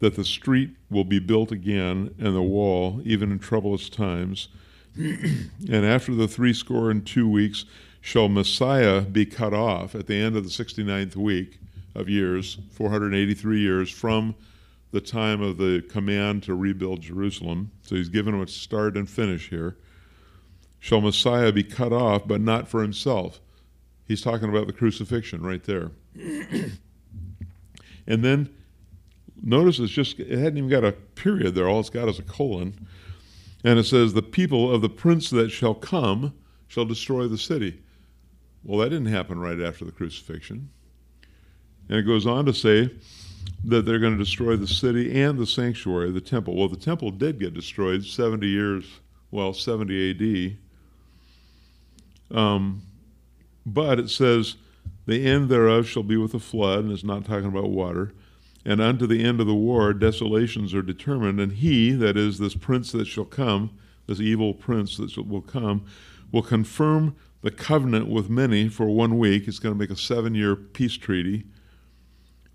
that 0.00 0.16
the 0.16 0.24
street 0.24 0.76
will 0.90 1.04
be 1.04 1.18
built 1.18 1.52
again 1.52 2.14
and 2.18 2.34
the 2.34 2.42
wall, 2.42 3.00
even 3.04 3.30
in 3.30 3.38
troublous 3.38 3.88
times. 3.88 4.48
and 4.96 5.84
after 5.84 6.14
the 6.14 6.28
three 6.28 6.52
score 6.52 6.90
and 6.90 7.06
two 7.06 7.28
weeks, 7.28 7.64
shall 8.00 8.28
Messiah 8.28 9.00
be 9.00 9.24
cut 9.24 9.54
off 9.54 9.94
at 9.94 10.06
the 10.06 10.16
end 10.16 10.36
of 10.36 10.44
the 10.44 10.50
69th 10.50 11.16
week 11.16 11.58
of 11.94 12.08
years, 12.08 12.58
483 12.72 13.60
years 13.60 13.90
from 13.90 14.34
the 14.90 15.00
time 15.00 15.40
of 15.40 15.56
the 15.56 15.82
command 15.88 16.42
to 16.42 16.54
rebuild 16.54 17.00
Jerusalem. 17.00 17.70
So 17.82 17.96
he's 17.96 18.08
given 18.08 18.32
them 18.32 18.42
a 18.42 18.48
start 18.48 18.96
and 18.96 19.08
finish 19.08 19.48
here 19.48 19.76
shall 20.84 21.00
Messiah 21.00 21.50
be 21.50 21.64
cut 21.64 21.94
off, 21.94 22.28
but 22.28 22.42
not 22.42 22.68
for 22.68 22.82
himself. 22.82 23.40
He's 24.06 24.20
talking 24.20 24.50
about 24.50 24.66
the 24.66 24.72
crucifixion 24.74 25.42
right 25.42 25.64
there. 25.64 25.92
and 28.06 28.22
then 28.22 28.50
notice 29.42 29.78
it's 29.78 29.90
just, 29.90 30.20
it 30.20 30.38
hadn't 30.38 30.58
even 30.58 30.68
got 30.68 30.84
a 30.84 30.92
period 30.92 31.54
there. 31.54 31.66
All 31.66 31.80
it's 31.80 31.88
got 31.88 32.10
is 32.10 32.18
a 32.18 32.22
colon. 32.22 32.86
And 33.64 33.78
it 33.78 33.84
says, 33.84 34.12
The 34.12 34.20
people 34.20 34.70
of 34.70 34.82
the 34.82 34.90
prince 34.90 35.30
that 35.30 35.48
shall 35.48 35.72
come 35.72 36.34
shall 36.68 36.84
destroy 36.84 37.28
the 37.28 37.38
city. 37.38 37.80
Well, 38.62 38.80
that 38.80 38.90
didn't 38.90 39.06
happen 39.06 39.38
right 39.38 39.62
after 39.62 39.86
the 39.86 39.92
crucifixion. 39.92 40.68
And 41.88 41.96
it 41.96 42.02
goes 42.02 42.26
on 42.26 42.44
to 42.44 42.52
say 42.52 42.90
that 43.64 43.86
they're 43.86 44.00
going 44.00 44.18
to 44.18 44.22
destroy 44.22 44.56
the 44.56 44.68
city 44.68 45.18
and 45.22 45.38
the 45.38 45.46
sanctuary, 45.46 46.10
the 46.10 46.20
temple. 46.20 46.54
Well, 46.54 46.68
the 46.68 46.76
temple 46.76 47.10
did 47.10 47.40
get 47.40 47.54
destroyed 47.54 48.04
70 48.04 48.46
years, 48.46 48.84
well, 49.30 49.54
70 49.54 50.10
AD. 50.50 50.58
Um, 52.34 52.82
but 53.64 53.98
it 53.98 54.10
says, 54.10 54.56
the 55.06 55.26
end 55.26 55.48
thereof 55.48 55.88
shall 55.88 56.02
be 56.02 56.16
with 56.16 56.34
a 56.34 56.38
flood, 56.38 56.80
and 56.80 56.92
it's 56.92 57.04
not 57.04 57.24
talking 57.24 57.46
about 57.48 57.70
water. 57.70 58.12
And 58.64 58.80
unto 58.80 59.06
the 59.06 59.22
end 59.22 59.40
of 59.40 59.46
the 59.46 59.54
war, 59.54 59.92
desolations 59.92 60.74
are 60.74 60.82
determined, 60.82 61.38
and 61.38 61.52
he, 61.52 61.92
that 61.92 62.16
is, 62.16 62.38
this 62.38 62.54
prince 62.54 62.92
that 62.92 63.06
shall 63.06 63.24
come, 63.24 63.70
this 64.06 64.20
evil 64.20 64.54
prince 64.54 64.96
that 64.96 65.16
will 65.16 65.42
come, 65.42 65.84
will 66.32 66.42
confirm 66.42 67.14
the 67.42 67.50
covenant 67.50 68.08
with 68.08 68.30
many 68.30 68.68
for 68.68 68.86
one 68.86 69.18
week. 69.18 69.46
It's 69.46 69.58
going 69.58 69.74
to 69.74 69.78
make 69.78 69.90
a 69.90 69.96
seven 69.96 70.34
year 70.34 70.56
peace 70.56 70.96
treaty. 70.96 71.44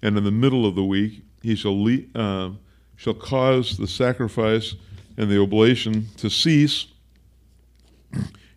And 0.02 0.18
in 0.18 0.24
the 0.24 0.32
middle 0.32 0.66
of 0.66 0.76
the 0.76 0.84
week, 0.84 1.22
he 1.44 1.56
shall, 1.56 1.82
le- 1.84 2.06
uh, 2.16 2.52
shall 2.96 3.14
cause 3.14 3.78
the 3.78 3.88
sacrifice 3.88 4.76
and 5.16 5.30
the 5.30 5.40
oblation 5.40 6.08
to 6.18 6.30
cease 6.30 6.88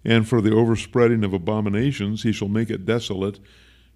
and 0.05 0.29
for 0.29 0.41
the 0.41 0.55
overspreading 0.55 1.25
of 1.25 1.33
abominations 1.33 2.23
he 2.23 2.33
shall 2.33 2.49
make 2.49 2.71
it 2.71 2.85
desolate, 2.85 3.39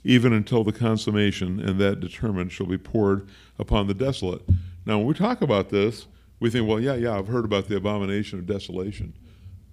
even 0.04 0.32
until 0.32 0.62
the 0.62 0.72
consummation, 0.72 1.58
and 1.60 1.80
that 1.80 2.00
determined 2.00 2.52
shall 2.52 2.66
be 2.66 2.78
poured 2.78 3.28
upon 3.58 3.86
the 3.86 3.94
desolate. 3.94 4.42
Now, 4.84 4.98
when 4.98 5.06
we 5.08 5.14
talk 5.14 5.42
about 5.42 5.70
this, 5.70 6.06
we 6.38 6.50
think, 6.50 6.68
well, 6.68 6.80
yeah, 6.80 6.94
yeah, 6.94 7.18
I've 7.18 7.28
heard 7.28 7.44
about 7.44 7.68
the 7.68 7.76
abomination 7.76 8.38
of 8.38 8.46
desolation. 8.46 9.14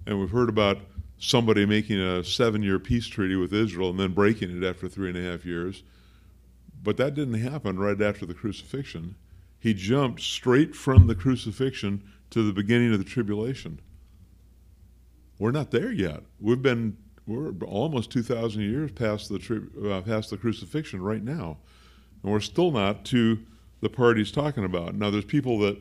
And 0.06 0.18
we've 0.18 0.30
heard 0.30 0.48
about 0.48 0.78
somebody 1.18 1.64
making 1.66 2.00
a 2.00 2.24
seven 2.24 2.62
year 2.62 2.78
peace 2.78 3.06
treaty 3.06 3.36
with 3.36 3.52
Israel 3.52 3.90
and 3.90 4.00
then 4.00 4.12
breaking 4.12 4.56
it 4.56 4.66
after 4.66 4.88
three 4.88 5.08
and 5.08 5.18
a 5.18 5.22
half 5.22 5.44
years. 5.44 5.82
But 6.82 6.96
that 6.98 7.14
didn't 7.14 7.34
happen 7.34 7.78
right 7.78 8.00
after 8.00 8.26
the 8.26 8.34
crucifixion. 8.34 9.14
He 9.58 9.72
jumped 9.72 10.20
straight 10.20 10.74
from 10.74 11.06
the 11.06 11.14
crucifixion 11.14 12.02
to 12.30 12.42
the 12.42 12.52
beginning 12.52 12.92
of 12.92 12.98
the 12.98 13.04
tribulation. 13.04 13.80
We're 15.38 15.50
not 15.50 15.70
there 15.70 15.92
yet. 15.92 16.22
We've 16.40 16.62
been 16.62 16.96
we're 17.26 17.52
almost 17.64 18.10
2,000 18.10 18.60
years 18.60 18.92
past 18.92 19.30
the 19.30 19.90
uh, 19.90 20.02
past 20.02 20.30
the 20.30 20.36
crucifixion 20.36 21.02
right 21.02 21.22
now, 21.22 21.56
and 22.22 22.30
we're 22.32 22.40
still 22.40 22.70
not 22.70 23.04
to 23.06 23.38
the 23.80 23.88
part 23.88 24.18
he's 24.18 24.30
talking 24.30 24.64
about. 24.64 24.94
Now, 24.94 25.10
there's 25.10 25.24
people 25.24 25.58
that 25.60 25.78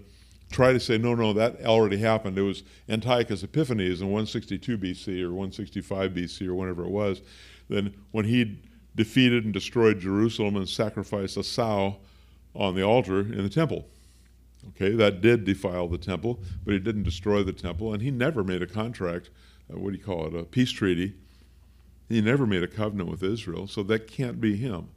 try 0.52 0.72
to 0.72 0.80
say, 0.80 0.98
no, 0.98 1.16
no, 1.16 1.34
that 1.34 1.66
already 1.66 1.98
happened. 1.98 2.38
It 2.38 2.44
was 2.44 2.64
Antiochus 2.88 3.44
Epiphanes 3.44 4.02
in 4.02 4.08
162 4.08 4.78
BC 4.78 5.22
or 5.22 5.30
165 5.30 6.12
BC 6.12 6.48
or 6.48 6.56
whenever 6.56 6.84
it 6.84 6.90
was. 6.90 7.22
Then 7.70 7.94
when 8.12 8.26
he 8.26 8.60
defeated 8.96 9.46
and 9.46 9.54
destroyed 9.54 10.00
Jerusalem 10.00 10.56
and 10.56 10.70
sacrificed 10.70 11.38
a 11.38 11.44
sow 11.44 11.98
on 12.56 12.76
the 12.76 12.84
altar 12.84 13.22
in 13.22 13.42
the 13.44 13.50
temple. 13.50 13.88
Okay, 14.70 14.96
that 14.96 15.22
did 15.22 15.44
defile 15.44 15.88
the 15.88 15.98
temple, 15.98 16.40
but 16.64 16.74
he 16.74 16.80
didn't 16.80 17.04
destroy 17.04 17.44
the 17.44 17.54
temple, 17.54 17.94
and 17.94 18.02
he 18.02 18.12
never 18.12 18.44
made 18.44 18.62
a 18.62 18.68
contract. 18.68 19.30
Uh, 19.72 19.78
what 19.78 19.92
do 19.92 19.98
you 19.98 20.04
call 20.04 20.28
it? 20.28 20.36
A 20.36 20.44
peace 20.44 20.72
treaty. 20.72 21.14
He 22.10 22.22
never 22.22 22.46
made 22.46 22.64
a 22.64 22.68
covenant 22.68 23.10
with 23.10 23.24
Israel, 23.24 23.68
so 23.68 23.84
that 23.84 24.08
can't 24.08 24.40
be 24.40 24.56
him. 24.56 24.90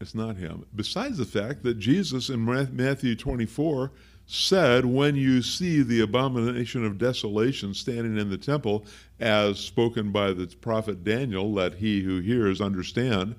It's 0.00 0.14
not 0.14 0.36
him. 0.36 0.66
Besides 0.74 1.18
the 1.18 1.24
fact 1.24 1.62
that 1.62 1.78
Jesus 1.78 2.28
in 2.28 2.44
Matthew 2.44 3.16
24 3.16 3.92
said, 4.26 4.84
When 4.84 5.16
you 5.16 5.40
see 5.40 5.82
the 5.82 6.00
abomination 6.00 6.84
of 6.84 6.98
desolation 6.98 7.72
standing 7.72 8.18
in 8.18 8.28
the 8.28 8.36
temple, 8.36 8.84
as 9.20 9.58
spoken 9.58 10.12
by 10.12 10.32
the 10.32 10.46
prophet 10.60 11.02
Daniel, 11.02 11.50
let 11.50 11.74
he 11.74 12.02
who 12.02 12.20
hears 12.20 12.60
understand, 12.60 13.36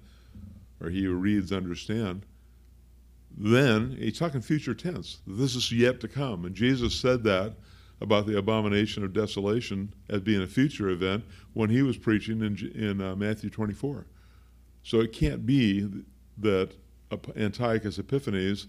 or 0.82 0.90
he 0.90 1.04
who 1.04 1.14
reads 1.14 1.52
understand. 1.52 2.26
Then, 3.38 3.96
he's 4.00 4.18
talking 4.18 4.42
future 4.42 4.74
tense. 4.74 5.20
This 5.28 5.56
is 5.56 5.72
yet 5.72 6.00
to 6.02 6.08
come. 6.08 6.46
And 6.46 6.56
Jesus 6.56 7.00
said 7.00 7.24
that 7.24 7.54
about 8.02 8.26
the 8.26 8.38
abomination 8.38 9.04
of 9.04 9.14
desolation 9.14 9.94
as 10.10 10.22
being 10.22 10.42
a 10.42 10.48
future 10.48 10.90
event 10.90 11.24
when 11.54 11.70
he 11.70 11.84
was 11.84 11.98
preaching 11.98 12.42
in, 12.42 12.72
in 12.76 13.02
uh, 13.02 13.16
Matthew 13.16 13.50
24. 13.50 14.08
So 14.84 15.02
it 15.02 15.12
can't 15.12 15.46
be 15.46 15.88
that 16.40 16.72
Antiochus 17.36 18.00
Epiphanes, 18.00 18.68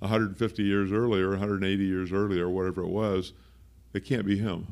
150 0.00 0.62
years 0.62 0.92
earlier, 0.92 1.30
180 1.30 1.84
years 1.84 2.12
earlier, 2.12 2.48
whatever 2.48 2.82
it 2.82 2.88
was, 2.88 3.32
it 3.92 4.04
can't 4.04 4.26
be 4.26 4.38
him. 4.38 4.66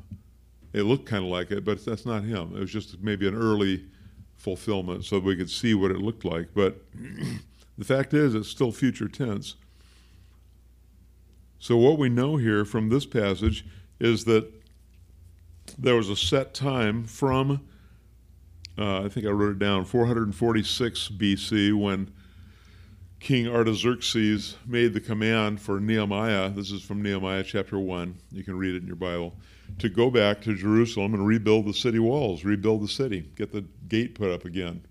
It 0.72 0.82
looked 0.82 1.06
kind 1.06 1.24
of 1.24 1.30
like 1.30 1.50
it, 1.50 1.64
but 1.64 1.84
that's 1.84 2.06
not 2.06 2.22
him. 2.22 2.54
It 2.54 2.60
was 2.60 2.70
just 2.70 3.00
maybe 3.00 3.26
an 3.26 3.34
early 3.34 3.84
fulfillment 4.36 5.04
so 5.04 5.18
we 5.18 5.36
could 5.36 5.50
see 5.50 5.74
what 5.74 5.90
it 5.90 5.98
looked 5.98 6.24
like. 6.24 6.48
But 6.54 6.80
the 7.78 7.84
fact 7.84 8.12
is, 8.12 8.34
it's 8.34 8.48
still 8.48 8.72
future 8.72 9.08
tense. 9.08 9.54
So, 11.60 11.76
what 11.76 11.98
we 11.98 12.08
know 12.08 12.36
here 12.36 12.64
from 12.64 12.88
this 12.88 13.06
passage 13.06 13.64
is 14.00 14.24
that 14.24 14.52
there 15.78 15.94
was 15.94 16.08
a 16.08 16.16
set 16.16 16.54
time 16.54 17.04
from, 17.04 17.66
uh, 18.76 19.04
I 19.04 19.08
think 19.08 19.26
I 19.26 19.30
wrote 19.30 19.52
it 19.52 19.58
down, 19.58 19.84
446 19.84 21.08
BC 21.10 21.72
when 21.80 22.12
King 23.20 23.48
Artaxerxes 23.48 24.56
made 24.66 24.92
the 24.92 25.00
command 25.00 25.60
for 25.60 25.80
Nehemiah. 25.80 26.50
This 26.50 26.70
is 26.70 26.82
from 26.82 27.02
Nehemiah 27.02 27.42
chapter 27.44 27.78
1. 27.78 28.14
You 28.32 28.44
can 28.44 28.56
read 28.56 28.74
it 28.74 28.82
in 28.82 28.86
your 28.86 28.96
Bible. 28.96 29.34
To 29.80 29.88
go 29.88 30.10
back 30.10 30.40
to 30.42 30.54
Jerusalem 30.54 31.14
and 31.14 31.26
rebuild 31.26 31.66
the 31.66 31.74
city 31.74 31.98
walls, 31.98 32.44
rebuild 32.44 32.82
the 32.82 32.88
city, 32.88 33.28
get 33.36 33.52
the 33.52 33.64
gate 33.88 34.14
put 34.14 34.30
up 34.30 34.44
again. 34.44 34.84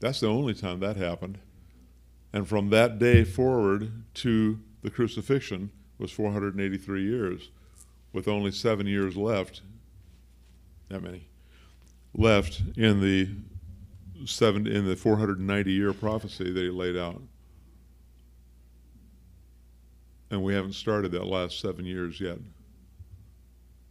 That's 0.00 0.20
the 0.20 0.28
only 0.28 0.54
time 0.54 0.80
that 0.80 0.96
happened. 0.96 1.38
And 2.34 2.48
from 2.48 2.70
that 2.70 2.98
day 2.98 3.22
forward 3.22 3.92
to 4.14 4.58
the 4.82 4.90
crucifixion 4.90 5.70
was 5.98 6.10
483 6.10 7.04
years, 7.04 7.50
with 8.12 8.26
only 8.26 8.50
seven 8.50 8.88
years 8.88 9.16
left. 9.16 9.62
That 10.88 11.00
many 11.00 11.28
left 12.12 12.60
in 12.76 13.00
the 13.00 13.30
seven 14.26 14.66
in 14.66 14.84
the 14.84 14.96
490 14.96 15.70
year 15.70 15.92
prophecy 15.92 16.52
that 16.52 16.60
he 16.60 16.70
laid 16.70 16.96
out. 16.96 17.22
And 20.28 20.42
we 20.42 20.54
haven't 20.54 20.72
started 20.72 21.12
that 21.12 21.26
last 21.26 21.60
seven 21.60 21.84
years 21.84 22.20
yet. 22.20 22.38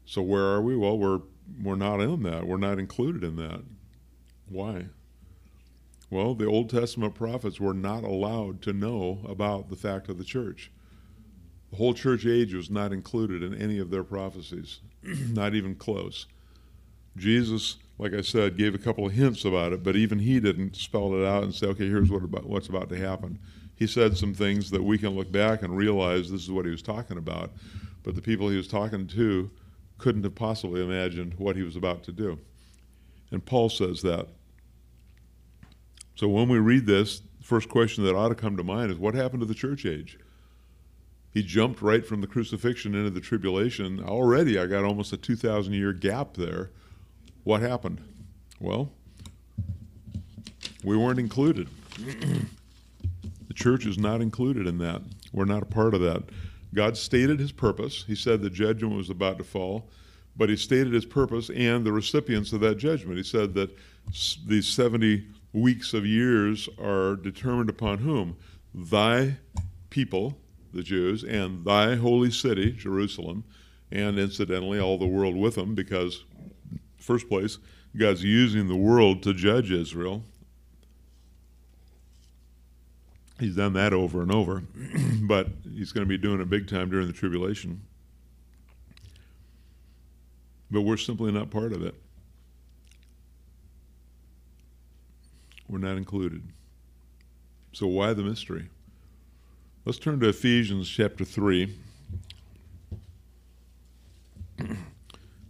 So 0.05 0.21
where 0.21 0.47
are 0.47 0.61
we? 0.61 0.75
Well, 0.75 0.97
we're 0.97 1.21
we're 1.61 1.75
not 1.75 2.01
in 2.01 2.23
that. 2.23 2.45
We're 2.45 2.57
not 2.57 2.77
included 2.77 3.23
in 3.23 3.37
that. 3.37 3.61
Why? 4.49 4.87
Well, 6.13 6.35
the 6.35 6.45
Old 6.45 6.69
Testament 6.69 7.15
prophets 7.15 7.59
were 7.59 7.73
not 7.73 8.03
allowed 8.03 8.61
to 8.63 8.73
know 8.73 9.19
about 9.27 9.69
the 9.69 9.75
fact 9.75 10.09
of 10.09 10.17
the 10.17 10.23
church. 10.23 10.71
The 11.71 11.77
whole 11.77 11.93
church 11.93 12.25
age 12.25 12.53
was 12.53 12.69
not 12.69 12.93
included 12.93 13.41
in 13.41 13.53
any 13.53 13.79
of 13.79 13.89
their 13.89 14.03
prophecies, 14.03 14.79
not 15.03 15.55
even 15.55 15.75
close. 15.75 16.27
Jesus 17.17 17.77
like 17.97 18.13
I 18.13 18.21
said, 18.21 18.57
gave 18.57 18.73
a 18.73 18.79
couple 18.79 19.05
of 19.05 19.13
hints 19.13 19.45
about 19.45 19.73
it, 19.73 19.83
but 19.83 19.95
even 19.95 20.19
he 20.19 20.39
didn't 20.39 20.75
spell 20.75 21.13
it 21.13 21.25
out 21.25 21.43
and 21.43 21.53
say, 21.53 21.67
okay, 21.67 21.87
here's 21.87 22.09
what 22.09 22.23
about, 22.23 22.45
what's 22.45 22.67
about 22.67 22.89
to 22.89 22.97
happen. 22.97 23.39
He 23.75 23.87
said 23.87 24.17
some 24.17 24.33
things 24.33 24.71
that 24.71 24.83
we 24.83 24.97
can 24.97 25.11
look 25.11 25.31
back 25.31 25.61
and 25.61 25.77
realize 25.77 26.29
this 26.29 26.41
is 26.41 26.51
what 26.51 26.65
he 26.65 26.71
was 26.71 26.81
talking 26.81 27.17
about, 27.17 27.51
but 28.03 28.15
the 28.15 28.21
people 28.21 28.49
he 28.49 28.57
was 28.57 28.67
talking 28.67 29.07
to 29.07 29.49
couldn't 29.97 30.23
have 30.23 30.35
possibly 30.35 30.83
imagined 30.83 31.35
what 31.35 31.55
he 31.55 31.63
was 31.63 31.75
about 31.75 32.03
to 32.03 32.11
do. 32.11 32.39
And 33.31 33.45
Paul 33.45 33.69
says 33.69 34.01
that. 34.01 34.27
So 36.15 36.27
when 36.27 36.47
we 36.49 36.59
read 36.59 36.85
this, 36.85 37.19
the 37.19 37.43
first 37.43 37.69
question 37.69 38.03
that 38.03 38.15
ought 38.15 38.29
to 38.29 38.35
come 38.35 38.57
to 38.57 38.63
mind 38.63 38.91
is 38.91 38.97
what 38.97 39.15
happened 39.15 39.41
to 39.41 39.45
the 39.45 39.53
church 39.53 39.85
age? 39.85 40.17
He 41.31 41.41
jumped 41.41 41.81
right 41.81 42.05
from 42.05 42.21
the 42.21 42.27
crucifixion 42.27 42.93
into 42.93 43.09
the 43.09 43.19
tribulation. 43.19 44.03
Already, 44.03 44.59
I 44.59 44.67
got 44.67 44.83
almost 44.83 45.13
a 45.13 45.17
2,000 45.17 45.73
year 45.73 45.91
gap 45.91 46.35
there 46.35 46.69
what 47.43 47.61
happened? 47.61 48.01
Well, 48.59 48.89
we 50.83 50.95
weren't 50.95 51.19
included. 51.19 51.67
the 51.97 53.53
church 53.53 53.85
is 53.85 53.97
not 53.97 54.21
included 54.21 54.65
in 54.65 54.77
that. 54.79 55.01
We're 55.33 55.45
not 55.45 55.63
a 55.63 55.67
part 55.67 55.93
of 55.93 56.01
that. 56.01 56.23
God 56.73 56.97
stated 56.97 57.39
his 57.39 57.51
purpose. 57.51 58.03
He 58.07 58.15
said 58.15 58.41
the 58.41 58.49
judgment 58.49 58.95
was 58.95 59.09
about 59.09 59.37
to 59.37 59.43
fall, 59.43 59.89
but 60.37 60.49
he 60.49 60.55
stated 60.55 60.93
his 60.93 61.05
purpose 61.05 61.49
and 61.49 61.85
the 61.85 61.91
recipients 61.91 62.53
of 62.53 62.61
that 62.61 62.77
judgment. 62.77 63.17
He 63.17 63.23
said 63.23 63.53
that 63.55 63.77
these 64.47 64.67
70 64.67 65.27
weeks 65.53 65.93
of 65.93 66.05
years 66.05 66.67
are 66.79 67.15
determined 67.15 67.69
upon 67.69 67.99
whom? 67.99 68.35
Thy 68.73 69.37
people, 69.89 70.37
the 70.73 70.83
Jews, 70.83 71.23
and 71.23 71.63
thy 71.63 71.95
holy 71.95 72.31
city, 72.31 72.71
Jerusalem, 72.71 73.43
and 73.91 74.17
incidentally 74.17 74.79
all 74.79 74.97
the 74.97 75.07
world 75.07 75.35
with 75.35 75.55
them, 75.55 75.75
because 75.75 76.23
first 76.97 77.29
place, 77.29 77.59
God's 77.95 78.23
using 78.23 78.67
the 78.67 78.75
world 78.75 79.21
to 79.23 79.33
judge 79.33 79.71
Israel. 79.71 80.23
He's 83.39 83.55
done 83.55 83.73
that 83.73 83.93
over 83.93 84.23
and 84.23 84.31
over, 84.31 84.63
but 85.21 85.47
he's 85.75 85.91
going 85.91 86.05
to 86.05 86.09
be 86.09 86.17
doing 86.17 86.41
it 86.41 86.49
big 86.49 86.67
time 86.67 86.89
during 86.89 87.07
the 87.07 87.13
tribulation. 87.13 87.81
But 90.71 90.81
we're 90.81 90.97
simply 90.97 91.31
not 91.31 91.51
part 91.51 91.71
of 91.71 91.83
it. 91.83 91.93
We're 95.67 95.79
not 95.79 95.97
included. 95.97 96.43
So, 97.71 97.87
why 97.87 98.13
the 98.13 98.23
mystery? 98.23 98.69
Let's 99.85 99.99
turn 99.99 100.19
to 100.19 100.29
Ephesians 100.29 100.89
chapter 100.89 101.25
3. 101.25 101.75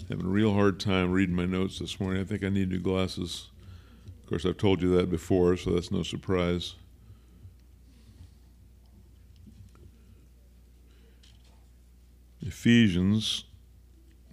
having 0.09 0.25
a 0.25 0.29
real 0.29 0.53
hard 0.53 0.79
time 0.79 1.11
reading 1.11 1.35
my 1.35 1.45
notes 1.45 1.79
this 1.79 1.99
morning. 1.99 2.21
I 2.21 2.25
think 2.25 2.43
I 2.43 2.49
need 2.49 2.69
new 2.69 2.79
glasses. 2.79 3.49
Of 4.21 4.29
course, 4.29 4.45
I've 4.45 4.57
told 4.57 4.81
you 4.81 4.95
that 4.95 5.09
before, 5.09 5.57
so 5.57 5.71
that's 5.71 5.91
no 5.91 6.03
surprise. 6.03 6.75
Ephesians 12.41 13.45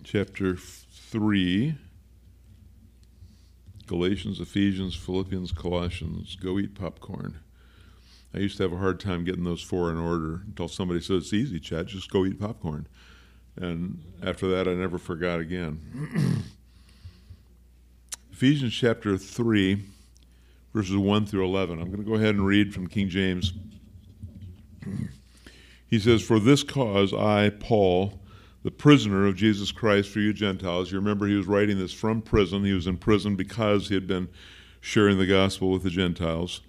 chapter 0.03 0.57
3. 0.57 1.77
Galatians, 3.90 4.38
Ephesians, 4.38 4.94
Philippians, 4.94 5.50
Colossians. 5.50 6.37
Go 6.37 6.61
eat 6.61 6.76
popcorn. 6.76 7.40
I 8.33 8.38
used 8.38 8.57
to 8.59 8.62
have 8.62 8.72
a 8.72 8.76
hard 8.76 9.00
time 9.00 9.24
getting 9.24 9.42
those 9.42 9.62
four 9.62 9.90
in 9.90 9.98
order 9.98 10.42
until 10.46 10.68
somebody 10.68 11.00
said, 11.00 11.16
It's 11.16 11.33
easy, 11.33 11.59
Chad, 11.59 11.88
just 11.88 12.09
go 12.09 12.24
eat 12.24 12.38
popcorn. 12.38 12.87
And 13.57 14.00
after 14.22 14.46
that, 14.46 14.68
I 14.68 14.74
never 14.74 14.96
forgot 14.96 15.40
again. 15.40 16.44
Ephesians 18.33 18.72
chapter 18.72 19.18
3, 19.18 19.83
verses 20.73 20.96
1 20.96 21.27
through 21.27 21.44
11. 21.44 21.81
I'm 21.81 21.90
going 21.90 22.04
to 22.04 22.08
go 22.08 22.15
ahead 22.15 22.37
and 22.37 22.46
read 22.46 22.73
from 22.73 22.87
King 22.87 23.08
James. 23.08 23.52
He 25.88 25.98
says, 25.98 26.23
For 26.23 26.38
this 26.38 26.62
cause 26.62 27.12
I, 27.12 27.50
Paul, 27.50 28.21
the 28.63 28.71
prisoner 28.71 29.27
of 29.27 29.37
Jesus 29.37 29.73
Christ 29.73 30.11
for 30.11 30.21
you 30.21 30.33
Gentiles. 30.33 30.92
You 30.92 30.98
remember 30.98 31.27
he 31.27 31.35
was 31.35 31.46
writing 31.46 31.79
this 31.79 31.92
from 31.92 32.21
prison. 32.21 32.65
He 32.65 32.73
was 32.73 32.87
in 32.87 32.98
prison 32.98 33.37
because 33.37 33.88
he 33.88 33.94
had 33.94 34.06
been 34.06 34.29
sharing 34.81 35.19
the 35.19 35.27
gospel 35.27 35.71
with 35.71 35.83
the 35.83 35.90
Gentiles. 35.90 36.61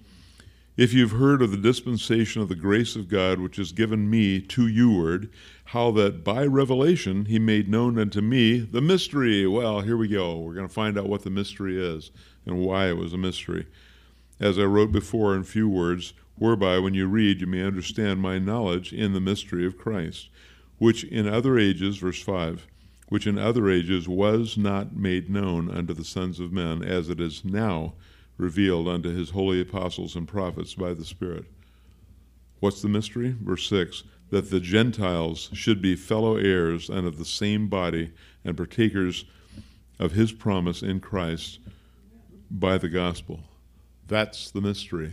If 0.78 0.94
you've 0.94 1.12
heard 1.12 1.42
of 1.42 1.52
the 1.52 1.58
dispensation 1.58 2.42
of 2.42 2.48
the 2.48 2.56
grace 2.56 2.96
of 2.96 3.10
God 3.10 3.40
which 3.40 3.60
is 3.60 3.74
given 3.74 4.10
me 4.10 4.40
to 4.42 4.68
you, 4.68 4.90
youward, 4.90 5.30
how 5.66 5.92
that 5.92 6.24
by 6.24 6.46
revelation 6.46 7.26
he 7.26 7.40
made 7.40 7.70
known 7.70 8.00
unto 8.00 8.22
me 8.22 8.60
the 8.60 8.82
mystery. 8.82 9.46
Well, 9.46 9.82
here 9.82 9.98
we 9.98 10.08
go. 10.08 10.38
We're 10.40 10.54
going 10.54 10.68
to 10.68 10.74
find 10.74 10.98
out 10.98 11.10
what 11.10 11.24
the 11.24 11.30
mystery 11.30 11.78
is 11.78 12.12
and 12.46 12.60
why 12.60 12.88
it 12.88 12.98
was 12.98 13.14
a 13.14 13.18
mystery. 13.18 13.68
As 14.40 14.58
I 14.58 14.64
wrote 14.64 14.92
before 14.92 15.36
in 15.36 15.44
few 15.44 15.68
words, 15.68 16.14
whereby 16.36 16.80
when 16.80 16.94
you 16.94 17.06
read 17.06 17.42
you 17.42 17.48
may 17.48 17.64
understand 17.64 18.22
my 18.22 18.40
knowledge 18.40 18.94
in 18.94 19.14
the 19.14 19.22
mystery 19.22 19.66
of 19.66 19.78
Christ, 19.78 20.30
which 20.82 21.04
in 21.04 21.28
other 21.28 21.60
ages, 21.60 21.98
verse 21.98 22.20
5, 22.24 22.66
which 23.08 23.28
in 23.28 23.38
other 23.38 23.70
ages 23.70 24.08
was 24.08 24.58
not 24.58 24.96
made 24.96 25.30
known 25.30 25.70
unto 25.70 25.94
the 25.94 26.04
sons 26.04 26.40
of 26.40 26.52
men, 26.52 26.82
as 26.82 27.08
it 27.08 27.20
is 27.20 27.46
now 27.46 27.94
revealed 28.36 28.88
unto 28.88 29.16
his 29.16 29.30
holy 29.30 29.62
apostles 29.62 30.16
and 30.16 30.28
prophets 30.28 30.74
by 30.74 30.92
the 30.92 31.06
Spirit. 31.06 31.46
What's 32.62 32.82
the 32.82 32.90
mystery? 32.90 33.36
Verse 33.40 33.70
6 33.70 34.02
that 34.32 34.50
the 34.50 34.60
Gentiles 34.60 35.52
should 35.54 35.84
be 35.84 35.96
fellow 35.96 36.36
heirs 36.38 36.90
and 36.90 37.06
of 37.06 37.20
the 37.20 37.26
same 37.26 37.68
body 37.68 38.12
and 38.44 38.58
partakers 38.58 39.26
of 40.00 40.14
his 40.14 40.32
promise 40.32 40.82
in 40.82 41.00
Christ 41.00 41.60
by 42.50 42.80
the 42.80 42.90
gospel. 42.90 43.42
That's 44.08 44.50
the 44.50 44.62
mystery. 44.62 45.12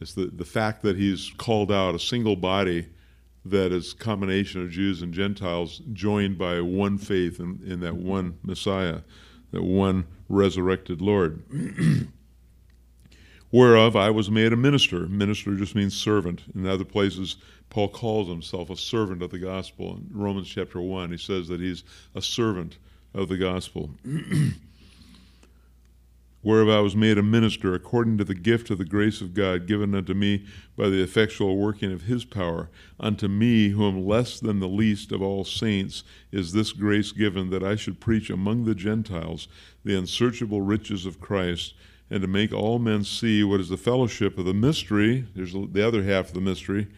It's 0.00 0.14
the, 0.14 0.26
the 0.26 0.44
fact 0.44 0.82
that 0.82 0.96
he's 0.96 1.32
called 1.38 1.72
out 1.72 1.96
a 1.96 1.98
single 1.98 2.36
body 2.36 2.86
that 3.44 3.72
is 3.72 3.94
combination 3.94 4.62
of 4.62 4.70
Jews 4.70 5.02
and 5.02 5.14
Gentiles 5.14 5.80
joined 5.92 6.38
by 6.38 6.60
one 6.60 6.98
faith 6.98 7.40
in, 7.40 7.60
in 7.64 7.80
that 7.80 7.96
one 7.96 8.38
Messiah, 8.42 9.00
that 9.50 9.62
one 9.62 10.06
resurrected 10.28 11.00
Lord. 11.00 11.42
Whereof 13.52 13.96
I 13.96 14.10
was 14.10 14.30
made 14.30 14.52
a 14.52 14.56
minister. 14.56 15.06
Minister 15.08 15.56
just 15.56 15.74
means 15.74 15.96
servant. 15.96 16.42
In 16.54 16.66
other 16.66 16.84
places, 16.84 17.36
Paul 17.68 17.88
calls 17.88 18.28
himself 18.28 18.70
a 18.70 18.76
servant 18.76 19.22
of 19.22 19.30
the 19.30 19.38
gospel. 19.38 19.96
In 19.96 20.08
Romans 20.12 20.48
chapter 20.48 20.80
1, 20.80 21.10
he 21.10 21.16
says 21.16 21.48
that 21.48 21.60
he's 21.60 21.82
a 22.14 22.22
servant 22.22 22.78
of 23.12 23.28
the 23.28 23.36
gospel. 23.36 23.90
whereof 26.42 26.68
I 26.70 26.80
was 26.80 26.96
made 26.96 27.18
a 27.18 27.22
minister 27.22 27.74
according 27.74 28.16
to 28.18 28.24
the 28.24 28.34
gift 28.34 28.70
of 28.70 28.78
the 28.78 28.84
grace 28.84 29.20
of 29.20 29.34
God 29.34 29.66
given 29.66 29.94
unto 29.94 30.14
me 30.14 30.46
by 30.76 30.88
the 30.88 31.02
effectual 31.02 31.56
working 31.56 31.92
of 31.92 32.02
his 32.02 32.24
power. 32.24 32.70
Unto 32.98 33.28
me, 33.28 33.70
who 33.70 33.86
am 33.86 34.06
less 34.06 34.40
than 34.40 34.58
the 34.58 34.68
least 34.68 35.12
of 35.12 35.20
all 35.20 35.44
saints, 35.44 36.02
is 36.32 36.52
this 36.52 36.72
grace 36.72 37.12
given 37.12 37.50
that 37.50 37.62
I 37.62 37.76
should 37.76 38.00
preach 38.00 38.30
among 38.30 38.64
the 38.64 38.74
Gentiles 38.74 39.48
the 39.84 39.96
unsearchable 39.96 40.62
riches 40.62 41.04
of 41.04 41.20
Christ, 41.20 41.74
and 42.08 42.22
to 42.22 42.28
make 42.28 42.52
all 42.52 42.78
men 42.78 43.04
see 43.04 43.44
what 43.44 43.60
is 43.60 43.68
the 43.68 43.76
fellowship 43.76 44.38
of 44.38 44.46
the 44.46 44.54
mystery. 44.54 45.26
There's 45.34 45.52
the 45.52 45.86
other 45.86 46.04
half 46.04 46.28
of 46.28 46.34
the 46.34 46.40
mystery, 46.40 46.88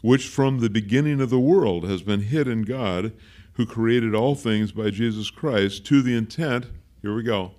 which 0.00 0.26
from 0.26 0.60
the 0.60 0.70
beginning 0.70 1.20
of 1.20 1.30
the 1.30 1.38
world 1.38 1.84
has 1.84 2.02
been 2.02 2.22
hid 2.22 2.48
in 2.48 2.62
God, 2.62 3.12
who 3.52 3.66
created 3.66 4.14
all 4.14 4.34
things 4.34 4.72
by 4.72 4.90
Jesus 4.90 5.30
Christ, 5.30 5.84
to 5.86 6.02
the 6.02 6.16
intent, 6.16 6.66
here 7.02 7.14
we 7.14 7.22
go 7.22 7.52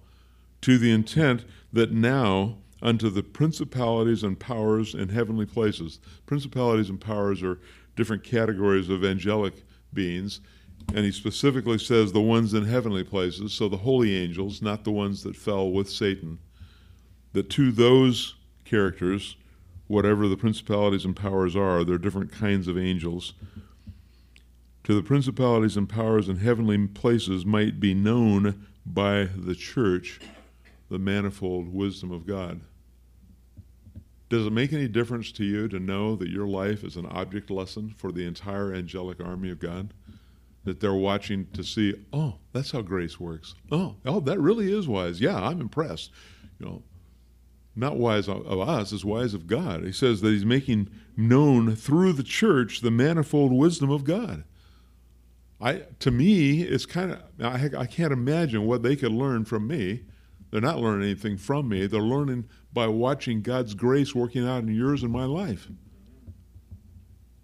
to 0.65 0.79
the 0.79 0.91
intent 0.91 1.45
that 1.71 1.91
now 1.91 2.57
unto 2.81 3.07
the 3.07 3.21
principalities 3.21 4.23
and 4.23 4.39
powers 4.39 4.95
in 4.95 5.09
heavenly 5.09 5.45
places. 5.45 5.99
Principalities 6.25 6.89
and 6.89 6.99
powers 6.99 7.43
are 7.43 7.59
different 7.95 8.23
categories 8.23 8.89
of 8.89 9.05
angelic 9.05 9.53
beings, 9.93 10.41
and 10.95 11.05
he 11.05 11.11
specifically 11.11 11.77
says 11.77 12.11
the 12.11 12.19
ones 12.19 12.55
in 12.55 12.65
heavenly 12.65 13.03
places, 13.03 13.53
so 13.53 13.69
the 13.69 13.77
holy 13.77 14.15
angels, 14.15 14.59
not 14.59 14.83
the 14.83 14.91
ones 14.91 15.21
that 15.21 15.35
fell 15.35 15.69
with 15.69 15.87
Satan. 15.87 16.39
That 17.33 17.51
to 17.51 17.71
those 17.71 18.33
characters, 18.63 19.35
whatever 19.85 20.27
the 20.27 20.35
principalities 20.35 21.05
and 21.05 21.15
powers 21.15 21.55
are, 21.55 21.83
they're 21.83 21.99
different 21.99 22.31
kinds 22.31 22.67
of 22.67 22.75
angels. 22.75 23.33
To 24.85 24.95
the 24.95 25.03
principalities 25.03 25.77
and 25.77 25.87
powers 25.87 26.27
in 26.27 26.37
heavenly 26.37 26.87
places 26.87 27.45
might 27.45 27.79
be 27.79 27.93
known 27.93 28.65
by 28.83 29.25
the 29.25 29.53
church 29.53 30.19
the 30.89 30.99
manifold 30.99 31.73
wisdom 31.73 32.11
of 32.11 32.25
God. 32.25 32.61
Does 34.29 34.47
it 34.47 34.53
make 34.53 34.73
any 34.73 34.87
difference 34.87 35.31
to 35.33 35.43
you 35.43 35.67
to 35.67 35.79
know 35.79 36.15
that 36.15 36.29
your 36.29 36.47
life 36.47 36.83
is 36.83 36.95
an 36.95 37.05
object 37.05 37.49
lesson 37.51 37.93
for 37.95 38.11
the 38.11 38.25
entire 38.25 38.73
angelic 38.73 39.19
army 39.19 39.51
of 39.51 39.59
God? 39.59 39.93
That 40.63 40.79
they're 40.79 40.93
watching 40.93 41.47
to 41.53 41.63
see, 41.63 41.93
oh, 42.11 42.35
that's 42.51 42.71
how 42.71 42.81
grace 42.81 43.19
works. 43.19 43.53
Oh, 43.71 43.95
oh, 44.03 44.19
that 44.21 44.39
really 44.39 44.73
is 44.73 44.87
wise. 44.87 45.21
Yeah, 45.21 45.39
I'm 45.39 45.61
impressed. 45.61 46.11
You 46.59 46.65
know, 46.65 46.83
not 47.75 47.97
wise 47.97 48.27
of 48.27 48.47
us, 48.47 48.91
is 48.91 49.05
wise 49.05 49.35
of 49.35 49.45
God. 49.45 49.83
He 49.83 49.91
says 49.91 50.21
that 50.21 50.29
he's 50.29 50.45
making 50.45 50.89
known 51.15 51.75
through 51.75 52.13
the 52.13 52.23
church 52.23 52.81
the 52.81 52.89
manifold 52.89 53.51
wisdom 53.51 53.91
of 53.91 54.05
God. 54.05 54.43
I, 55.61 55.83
to 55.99 56.09
me, 56.09 56.63
it's 56.63 56.85
kind 56.85 57.11
of 57.11 57.21
I, 57.39 57.69
I 57.77 57.85
can't 57.85 58.11
imagine 58.11 58.65
what 58.65 58.81
they 58.81 58.95
could 58.95 59.11
learn 59.11 59.45
from 59.45 59.67
me 59.67 60.01
they're 60.55 60.61
not 60.61 60.79
learning 60.79 61.03
anything 61.03 61.35
from 61.35 61.67
me. 61.67 61.85
They're 61.85 61.99
learning 61.99 62.45
by 62.71 62.87
watching 62.87 63.41
God's 63.41 63.73
grace 63.73 64.15
working 64.15 64.47
out 64.47 64.63
in 64.63 64.73
yours 64.73 65.03
and 65.03 65.11
my 65.11 65.25
life. 65.25 65.67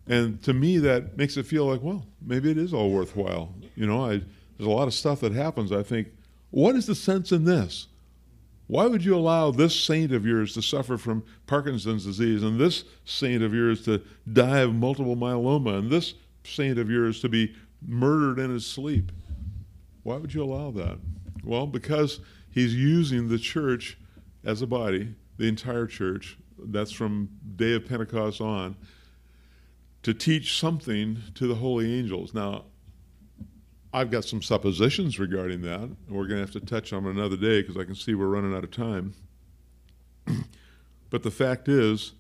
And 0.08 0.42
to 0.44 0.54
me, 0.54 0.78
that 0.78 1.18
makes 1.18 1.36
it 1.36 1.46
feel 1.46 1.66
like, 1.66 1.82
well, 1.82 2.06
maybe 2.26 2.50
it 2.50 2.58
is 2.58 2.74
all 2.74 2.90
worthwhile. 2.90 3.54
You 3.76 3.86
know, 3.86 4.06
I, 4.06 4.22
there's 4.58 4.66
a 4.66 4.70
lot 4.70 4.88
of 4.88 4.94
stuff 4.94 5.20
that 5.20 5.34
happens. 5.34 5.74
I 5.74 5.84
think, 5.84 6.08
what 6.52 6.78
is 6.78 6.86
the 6.86 6.96
sense 6.96 7.34
in 7.34 7.44
this? 7.44 7.88
Why 8.68 8.86
would 8.86 9.04
you 9.04 9.14
allow 9.14 9.52
this 9.52 9.78
saint 9.78 10.14
of 10.14 10.26
yours 10.26 10.54
to 10.54 10.62
suffer 10.62 10.98
from 10.98 11.26
Parkinson's 11.48 12.06
disease 12.06 12.44
and 12.44 12.58
this 12.58 12.86
saint 13.04 13.44
of 13.44 13.54
yours 13.54 13.84
to 13.84 14.02
die 14.32 14.60
of 14.60 14.74
multiple 14.74 15.18
myeloma 15.18 15.80
and 15.80 15.90
this 15.90 16.14
saint 16.46 16.80
of 16.80 16.90
yours 16.90 17.20
to 17.20 17.28
be 17.28 17.54
murdered 17.86 18.40
in 18.40 18.52
his 18.52 18.66
sleep? 18.66 19.12
Why 20.04 20.16
would 20.16 20.34
you 20.34 20.46
allow 20.46 20.72
that? 20.72 20.98
Well, 21.44 21.68
because 21.68 22.20
he's 22.50 22.76
using 22.76 23.28
the 23.28 23.40
church 23.40 23.98
as 24.44 24.62
a 24.62 24.68
body, 24.68 25.16
the 25.38 25.48
entire 25.48 25.88
church, 25.88 26.38
that's 26.58 26.92
from 26.92 27.30
day 27.56 27.74
of 27.74 27.88
Pentecost 27.88 28.42
on, 28.42 28.76
to 30.04 30.14
teach 30.14 30.60
something 30.60 31.18
to 31.36 31.48
the 31.48 31.56
holy 31.56 31.98
angels. 32.00 32.34
Now, 32.34 32.66
I've 33.94 34.10
got 34.10 34.24
some 34.24 34.42
suppositions 34.42 35.20
regarding 35.20 35.62
that, 35.64 35.90
we're 36.08 36.28
going 36.28 36.40
to 36.40 36.46
have 36.46 36.52
to 36.52 36.62
touch 36.62 36.94
on 36.94 37.06
another 37.06 37.36
day 37.36 37.62
because 37.62 37.78
I 37.78 37.84
can 37.84 37.96
see 37.96 38.16
we're 38.16 38.28
running 38.28 38.56
out 38.56 38.64
of 38.64 38.72
time. 38.72 39.14
but 41.10 41.24
the 41.24 41.32
fact 41.32 41.68
is, 41.68 42.14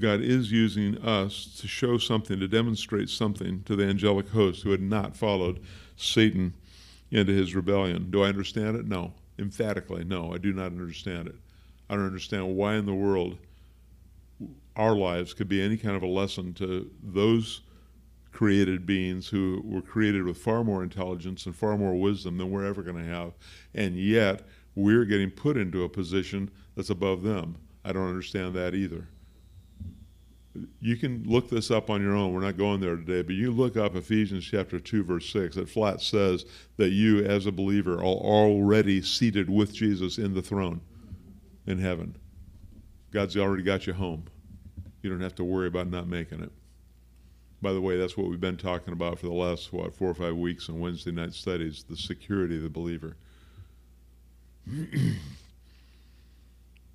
God 0.00 0.20
is 0.20 0.52
using 0.52 0.98
us 0.98 1.56
to 1.60 1.68
show 1.68 1.98
something, 1.98 2.38
to 2.40 2.48
demonstrate 2.48 3.08
something 3.08 3.62
to 3.64 3.76
the 3.76 3.84
angelic 3.84 4.28
host 4.28 4.62
who 4.62 4.70
had 4.70 4.82
not 4.82 5.16
followed 5.16 5.60
Satan 5.96 6.54
into 7.10 7.32
his 7.32 7.54
rebellion. 7.54 8.10
Do 8.10 8.22
I 8.22 8.28
understand 8.28 8.76
it? 8.76 8.86
No. 8.86 9.12
Emphatically, 9.38 10.04
no, 10.04 10.32
I 10.32 10.38
do 10.38 10.52
not 10.52 10.66
understand 10.66 11.28
it. 11.28 11.34
I 11.88 11.94
don't 11.94 12.06
understand 12.06 12.56
why 12.56 12.74
in 12.76 12.86
the 12.86 12.94
world 12.94 13.38
our 14.76 14.94
lives 14.94 15.34
could 15.34 15.48
be 15.48 15.62
any 15.62 15.76
kind 15.76 15.96
of 15.96 16.02
a 16.02 16.08
lesson 16.08 16.54
to 16.54 16.90
those 17.02 17.62
created 18.32 18.84
beings 18.84 19.28
who 19.28 19.62
were 19.64 19.82
created 19.82 20.24
with 20.24 20.38
far 20.38 20.64
more 20.64 20.82
intelligence 20.82 21.46
and 21.46 21.54
far 21.54 21.76
more 21.76 21.94
wisdom 21.94 22.36
than 22.36 22.50
we're 22.50 22.66
ever 22.66 22.82
going 22.82 22.96
to 22.96 23.04
have. 23.04 23.32
And 23.74 23.96
yet, 23.96 24.42
we're 24.74 25.04
getting 25.04 25.30
put 25.30 25.56
into 25.56 25.84
a 25.84 25.88
position 25.88 26.50
that's 26.74 26.90
above 26.90 27.22
them. 27.22 27.56
I 27.84 27.92
don't 27.92 28.08
understand 28.08 28.54
that 28.54 28.74
either 28.74 29.06
you 30.80 30.96
can 30.96 31.24
look 31.24 31.50
this 31.50 31.70
up 31.70 31.90
on 31.90 32.00
your 32.00 32.14
own. 32.14 32.32
We're 32.32 32.40
not 32.40 32.56
going 32.56 32.80
there 32.80 32.96
today, 32.96 33.22
but 33.22 33.34
you 33.34 33.50
look 33.50 33.76
up 33.76 33.96
Ephesians 33.96 34.44
chapter 34.44 34.78
2, 34.78 35.02
verse 35.02 35.30
6. 35.32 35.56
It 35.56 35.68
flat 35.68 36.00
says 36.00 36.44
that 36.76 36.90
you, 36.90 37.24
as 37.24 37.46
a 37.46 37.52
believer, 37.52 37.94
are 37.94 38.04
already 38.04 39.02
seated 39.02 39.50
with 39.50 39.74
Jesus 39.74 40.18
in 40.18 40.34
the 40.34 40.42
throne 40.42 40.80
in 41.66 41.78
heaven. 41.78 42.16
God's 43.10 43.36
already 43.36 43.62
got 43.62 43.86
you 43.86 43.94
home. 43.94 44.24
You 45.02 45.10
don't 45.10 45.20
have 45.20 45.34
to 45.36 45.44
worry 45.44 45.66
about 45.66 45.88
not 45.88 46.06
making 46.08 46.40
it. 46.42 46.52
By 47.60 47.72
the 47.72 47.80
way, 47.80 47.96
that's 47.96 48.16
what 48.16 48.28
we've 48.28 48.40
been 48.40 48.56
talking 48.56 48.92
about 48.92 49.18
for 49.18 49.26
the 49.26 49.32
last, 49.32 49.72
what, 49.72 49.94
four 49.94 50.10
or 50.10 50.14
five 50.14 50.36
weeks 50.36 50.68
in 50.68 50.80
Wednesday 50.80 51.12
night 51.12 51.32
studies 51.32 51.84
the 51.88 51.96
security 51.96 52.56
of 52.56 52.62
the 52.62 52.68
believer. 52.68 53.16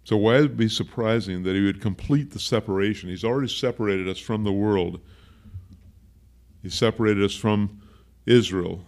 So 0.10 0.18
why 0.18 0.41
would 0.41 0.45
it 0.53 0.57
be 0.57 0.70
surprising 0.70 1.43
that 1.43 1.55
he 1.55 1.64
would 1.64 1.82
complete 1.82 2.32
the 2.32 2.39
separation? 2.39 3.10
He's 3.10 3.24
already 3.24 3.47
separated 3.47 4.07
us 4.07 4.18
from 4.18 4.43
the 4.43 4.51
world. 4.51 5.01
He 6.64 6.70
separated 6.72 7.24
us 7.24 7.36
from 7.36 7.80
Israel. 8.26 8.86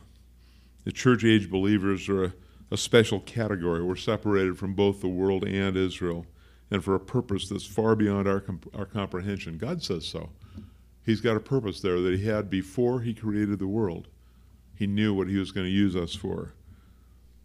The 0.83 0.91
church 0.91 1.23
age 1.23 1.47
believers 1.47 2.09
are 2.09 2.23
a, 2.23 2.33
a 2.71 2.77
special 2.77 3.19
category. 3.19 3.83
We're 3.83 3.97
separated 3.97 4.57
from 4.57 4.73
both 4.73 5.01
the 5.01 5.09
world 5.09 5.43
and 5.43 5.77
Israel, 5.77 6.25
and 6.71 6.83
for 6.83 6.95
a 6.95 6.99
purpose 6.99 7.47
that's 7.47 7.67
far 7.67 7.95
beyond 7.95 8.27
our, 8.27 8.43
our 8.73 8.87
comprehension. 8.87 9.59
God 9.59 9.83
says 9.83 10.07
so. 10.07 10.31
He's 11.05 11.21
got 11.21 11.37
a 11.37 11.39
purpose 11.39 11.81
there 11.81 12.01
that 12.01 12.17
he 12.17 12.25
had 12.25 12.49
before 12.49 13.01
he 13.01 13.13
created 13.13 13.59
the 13.59 13.67
world. 13.67 14.07
He 14.73 14.87
knew 14.87 15.13
what 15.13 15.27
he 15.27 15.37
was 15.37 15.51
going 15.51 15.67
to 15.67 15.71
use 15.71 15.95
us 15.95 16.15
for. 16.15 16.53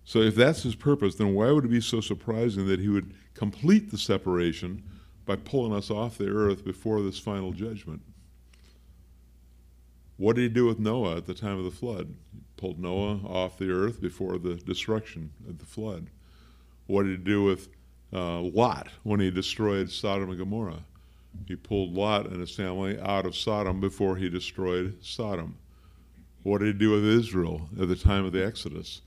So 0.07 0.21
if 0.21 0.35
that's 0.35 0.63
his 0.63 0.75
purpose, 0.75 1.17
then 1.17 1.35
why 1.35 1.51
would 1.51 1.67
it 1.67 1.71
be 1.71 1.83
so 1.83 2.01
surprising 2.01 2.67
that 2.69 2.81
he 2.81 2.89
would 2.89 3.13
complete 3.35 3.91
the 3.91 3.99
separation 3.99 4.83
by 5.27 5.37
pulling 5.37 5.75
us 5.75 5.91
off 5.91 6.17
the 6.17 6.29
earth 6.29 6.65
before 6.65 7.03
this 7.03 7.19
final 7.19 7.53
judgment? 7.53 8.01
What 10.17 10.37
did 10.37 10.43
he 10.43 10.49
do 10.49 10.65
with 10.65 10.79
Noah 10.79 11.19
at 11.19 11.27
the 11.27 11.35
time 11.35 11.59
of 11.59 11.65
the 11.65 11.71
flood? 11.71 12.15
He 12.33 12.41
pulled 12.57 12.81
Noah 12.81 13.21
off 13.27 13.59
the 13.59 13.71
earth 13.71 14.01
before 14.01 14.39
the 14.39 14.55
destruction 14.55 15.33
of 15.47 15.59
the 15.59 15.67
flood. 15.67 16.07
What 16.87 17.03
did 17.03 17.19
he 17.19 17.25
do 17.25 17.43
with 17.43 17.69
uh, 18.13 18.41
Lot 18.41 18.89
when 19.03 19.21
he 19.21 19.31
destroyed 19.31 19.91
Sodom 19.91 20.31
and 20.31 20.39
Gomorrah. 20.39 20.85
He 21.47 21.57
pulled 21.57 21.95
Lot 21.95 22.27
and 22.27 22.41
his 22.41 22.55
family 22.55 22.99
out 23.01 23.27
of 23.27 23.37
Sodom 23.37 23.81
before 23.81 24.17
he 24.17 24.29
destroyed 24.29 24.97
Sodom. 25.03 25.57
What 26.43 26.59
did 26.59 26.69
he 26.69 26.73
do 26.73 26.93
with 26.93 27.05
Israel 27.05 27.69
at 27.81 27.89
the 27.89 27.97
time 27.97 28.25
of 28.25 28.33
the 28.33 28.45
Exodus? 28.45 29.03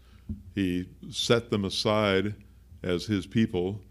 He 0.55 0.89
set 1.09 1.49
them 1.49 1.65
aside 1.65 2.35
as 2.83 3.05
his 3.05 3.25
people, 3.25 3.81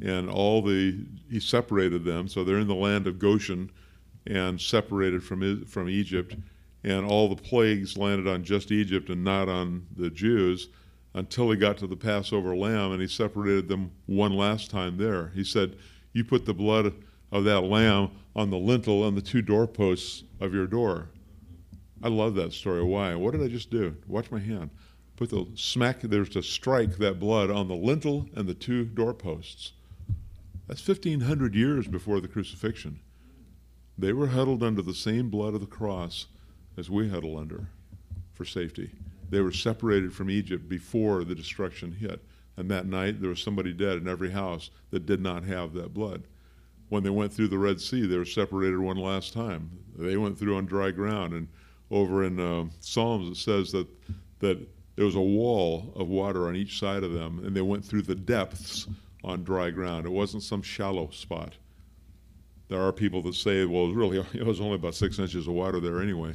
and 0.00 0.28
all 0.28 0.62
the 0.62 1.06
he 1.30 1.40
separated 1.40 2.04
them, 2.04 2.28
so 2.28 2.44
they're 2.44 2.58
in 2.58 2.68
the 2.68 2.74
land 2.74 3.06
of 3.06 3.18
Goshen, 3.18 3.70
and 4.26 4.60
separated 4.60 5.22
from 5.22 5.64
from 5.64 5.88
Egypt, 5.88 6.36
and 6.84 7.04
all 7.06 7.28
the 7.28 7.42
plagues 7.42 7.96
landed 7.96 8.28
on 8.28 8.44
just 8.44 8.70
Egypt 8.70 9.10
and 9.10 9.24
not 9.24 9.48
on 9.48 9.86
the 9.96 10.10
Jews 10.10 10.68
until 11.16 11.50
he 11.50 11.56
got 11.56 11.78
to 11.78 11.86
the 11.86 11.96
Passover 11.96 12.54
lamb 12.54 12.92
and 12.92 13.00
he 13.00 13.08
separated 13.08 13.68
them 13.68 13.90
one 14.04 14.32
last 14.36 14.70
time 14.70 14.98
there. 14.98 15.32
He 15.34 15.42
said, 15.42 15.76
You 16.12 16.24
put 16.24 16.44
the 16.44 16.54
blood 16.54 16.92
of 17.32 17.44
that 17.44 17.62
lamb 17.62 18.10
on 18.36 18.50
the 18.50 18.58
lintel 18.58 19.08
and 19.08 19.16
the 19.16 19.22
two 19.22 19.42
doorposts 19.42 20.24
of 20.40 20.52
your 20.52 20.66
door. 20.66 21.08
I 22.02 22.08
love 22.08 22.34
that 22.34 22.52
story. 22.52 22.84
Why? 22.84 23.14
What 23.14 23.32
did 23.32 23.42
I 23.42 23.48
just 23.48 23.70
do? 23.70 23.96
Watch 24.06 24.30
my 24.30 24.38
hand. 24.38 24.70
Put 25.16 25.30
the 25.30 25.46
smack, 25.54 26.02
there's 26.02 26.28
to 26.30 26.42
strike 26.42 26.98
that 26.98 27.18
blood 27.18 27.50
on 27.50 27.68
the 27.68 27.74
lintel 27.74 28.28
and 28.34 28.46
the 28.46 28.54
two 28.54 28.84
doorposts. 28.84 29.72
That's 30.68 30.86
1,500 30.86 31.54
years 31.54 31.86
before 31.86 32.20
the 32.20 32.28
crucifixion. 32.28 33.00
They 33.96 34.12
were 34.12 34.26
huddled 34.26 34.62
under 34.62 34.82
the 34.82 34.94
same 34.94 35.30
blood 35.30 35.54
of 35.54 35.60
the 35.60 35.66
cross 35.66 36.26
as 36.76 36.90
we 36.90 37.08
huddle 37.08 37.38
under 37.38 37.68
for 38.34 38.44
safety. 38.44 38.90
They 39.30 39.40
were 39.40 39.52
separated 39.52 40.12
from 40.12 40.30
Egypt 40.30 40.68
before 40.68 41.24
the 41.24 41.34
destruction 41.34 41.92
hit. 41.92 42.22
And 42.58 42.70
that 42.70 42.86
night, 42.86 43.20
there 43.20 43.30
was 43.30 43.42
somebody 43.42 43.72
dead 43.72 43.96
in 43.98 44.08
every 44.08 44.30
house 44.30 44.70
that 44.90 45.06
did 45.06 45.20
not 45.20 45.44
have 45.44 45.72
that 45.74 45.94
blood. 45.94 46.24
When 46.88 47.02
they 47.02 47.10
went 47.10 47.32
through 47.32 47.48
the 47.48 47.58
Red 47.58 47.80
Sea, 47.80 48.06
they 48.06 48.18
were 48.18 48.24
separated 48.24 48.78
one 48.78 48.96
last 48.96 49.32
time. 49.32 49.70
They 49.96 50.16
went 50.16 50.38
through 50.38 50.56
on 50.56 50.66
dry 50.66 50.90
ground. 50.90 51.32
And 51.32 51.48
over 51.90 52.24
in 52.24 52.38
uh, 52.38 52.66
Psalms, 52.80 53.30
it 53.30 53.40
says 53.40 53.72
that, 53.72 53.86
that 54.40 54.58
there 54.96 55.04
was 55.04 55.14
a 55.14 55.20
wall 55.20 55.92
of 55.94 56.08
water 56.08 56.48
on 56.48 56.56
each 56.56 56.80
side 56.80 57.04
of 57.04 57.12
them, 57.12 57.42
and 57.44 57.54
they 57.54 57.60
went 57.60 57.84
through 57.84 58.02
the 58.02 58.14
depths 58.14 58.86
on 59.22 59.44
dry 59.44 59.70
ground. 59.70 60.06
It 60.06 60.12
wasn't 60.12 60.42
some 60.42 60.62
shallow 60.62 61.10
spot. 61.10 61.54
There 62.68 62.80
are 62.80 62.92
people 62.92 63.22
that 63.22 63.34
say, 63.34 63.64
well, 63.66 63.92
really, 63.92 64.18
it 64.34 64.44
was 64.44 64.60
only 64.60 64.76
about 64.76 64.94
six 64.94 65.18
inches 65.18 65.46
of 65.46 65.54
water 65.54 65.80
there 65.80 66.00
anyway. 66.00 66.34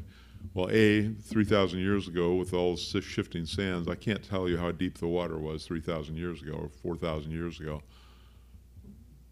Well, 0.53 0.69
A, 0.71 1.09
3,000 1.09 1.79
years 1.79 2.07
ago, 2.07 2.35
with 2.35 2.53
all 2.53 2.75
the 2.75 3.01
shifting 3.01 3.45
sands, 3.45 3.87
I 3.87 3.95
can't 3.95 4.23
tell 4.23 4.49
you 4.49 4.57
how 4.57 4.71
deep 4.71 4.97
the 4.97 5.07
water 5.07 5.37
was 5.37 5.65
3,000 5.65 6.15
years 6.15 6.41
ago 6.41 6.53
or 6.53 6.69
4,000 6.69 7.31
years 7.31 7.59
ago. 7.59 7.81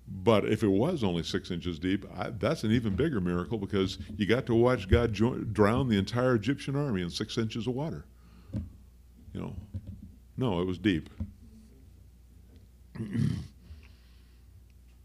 But 0.07 0.45
if 0.45 0.63
it 0.63 0.67
was 0.67 1.03
only 1.03 1.23
six 1.23 1.51
inches 1.51 1.77
deep, 1.77 2.05
I, 2.15 2.31
that's 2.31 2.63
an 2.63 2.71
even 2.71 2.95
bigger 2.95 3.21
miracle 3.21 3.57
because 3.59 3.99
you 4.17 4.25
got 4.25 4.45
to 4.47 4.55
watch 4.55 4.87
God 4.87 5.13
jo- 5.13 5.35
drown 5.35 5.87
the 5.87 5.97
entire 5.97 6.35
Egyptian 6.35 6.75
army 6.75 7.01
in 7.03 7.09
six 7.09 7.37
inches 7.37 7.67
of 7.67 7.75
water. 7.75 8.05
You 9.33 9.41
know, 9.41 9.55
no, 10.37 10.61
it 10.61 10.65
was 10.65 10.77
deep. 10.77 11.09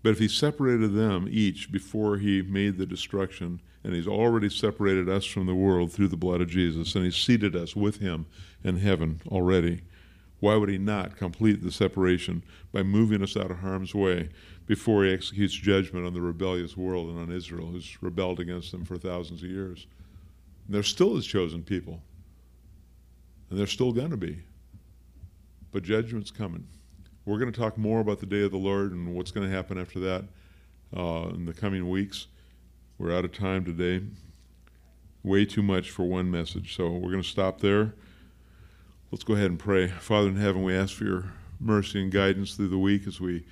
but 0.02 0.10
if 0.10 0.18
he 0.18 0.28
separated 0.28 0.94
them 0.94 1.26
each 1.30 1.70
before 1.70 2.18
he 2.18 2.42
made 2.42 2.78
the 2.78 2.86
destruction, 2.86 3.60
and 3.82 3.94
he's 3.94 4.08
already 4.08 4.48
separated 4.48 5.08
us 5.08 5.26
from 5.26 5.46
the 5.46 5.54
world 5.54 5.92
through 5.92 6.08
the 6.08 6.16
blood 6.16 6.40
of 6.40 6.48
Jesus, 6.48 6.94
and 6.94 7.04
he's 7.04 7.16
seated 7.16 7.54
us 7.54 7.76
with 7.76 7.98
him 7.98 8.26
in 8.62 8.78
heaven 8.78 9.20
already. 9.28 9.82
Why 10.40 10.56
would 10.56 10.68
he 10.68 10.78
not 10.78 11.16
complete 11.16 11.62
the 11.62 11.70
separation 11.72 12.42
by 12.72 12.82
moving 12.82 13.22
us 13.22 13.36
out 13.36 13.50
of 13.50 13.58
harm's 13.58 13.94
way 13.94 14.30
before 14.66 15.04
he 15.04 15.12
executes 15.12 15.54
judgment 15.54 16.06
on 16.06 16.14
the 16.14 16.20
rebellious 16.20 16.76
world 16.76 17.08
and 17.10 17.18
on 17.18 17.30
Israel, 17.30 17.68
who's 17.68 18.02
rebelled 18.02 18.40
against 18.40 18.72
him 18.72 18.84
for 18.84 18.96
thousands 18.96 19.42
of 19.42 19.50
years? 19.50 19.86
And 20.66 20.74
they're 20.74 20.82
still 20.82 21.16
his 21.16 21.26
chosen 21.26 21.62
people, 21.62 22.00
and 23.54 23.60
they're 23.60 23.68
still 23.68 23.92
going 23.92 24.10
to 24.10 24.16
be. 24.16 24.40
But 25.70 25.84
judgment's 25.84 26.32
coming. 26.32 26.66
We're 27.24 27.38
going 27.38 27.52
to 27.52 27.56
talk 27.56 27.78
more 27.78 28.00
about 28.00 28.18
the 28.18 28.26
day 28.26 28.42
of 28.42 28.50
the 28.50 28.56
Lord 28.56 28.90
and 28.90 29.14
what's 29.14 29.30
going 29.30 29.48
to 29.48 29.54
happen 29.54 29.78
after 29.78 30.00
that 30.00 30.24
uh, 30.96 31.28
in 31.28 31.44
the 31.44 31.54
coming 31.54 31.88
weeks. 31.88 32.26
We're 32.98 33.16
out 33.16 33.24
of 33.24 33.30
time 33.30 33.64
today. 33.64 34.04
Way 35.22 35.44
too 35.44 35.62
much 35.62 35.92
for 35.92 36.02
one 36.02 36.32
message. 36.32 36.74
So 36.74 36.90
we're 36.90 37.12
going 37.12 37.22
to 37.22 37.28
stop 37.28 37.60
there. 37.60 37.94
Let's 39.12 39.22
go 39.22 39.34
ahead 39.34 39.50
and 39.50 39.58
pray. 39.60 39.86
Father 39.86 40.30
in 40.30 40.36
heaven, 40.36 40.64
we 40.64 40.74
ask 40.74 40.92
for 40.96 41.04
your 41.04 41.32
mercy 41.60 42.02
and 42.02 42.10
guidance 42.10 42.56
through 42.56 42.70
the 42.70 42.78
week 42.78 43.06
as 43.06 43.20
we 43.20 43.46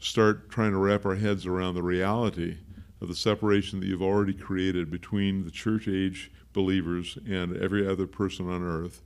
start 0.00 0.48
trying 0.48 0.70
to 0.70 0.78
wrap 0.78 1.04
our 1.04 1.16
heads 1.16 1.44
around 1.44 1.74
the 1.74 1.82
reality 1.82 2.56
of 3.02 3.08
the 3.08 3.14
separation 3.14 3.80
that 3.80 3.86
you've 3.86 4.00
already 4.00 4.32
created 4.32 4.90
between 4.90 5.44
the 5.44 5.50
church 5.50 5.88
age 5.88 6.30
believers 6.54 7.18
and 7.28 7.54
every 7.58 7.86
other 7.86 8.06
person 8.06 8.50
on 8.50 8.62
earth, 8.62 9.02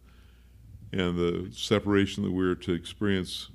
and 0.93 1.17
the 1.17 1.51
separation 1.53 2.25
that 2.25 2.33
we're 2.33 2.55
to 2.57 2.73
experience 2.73 3.49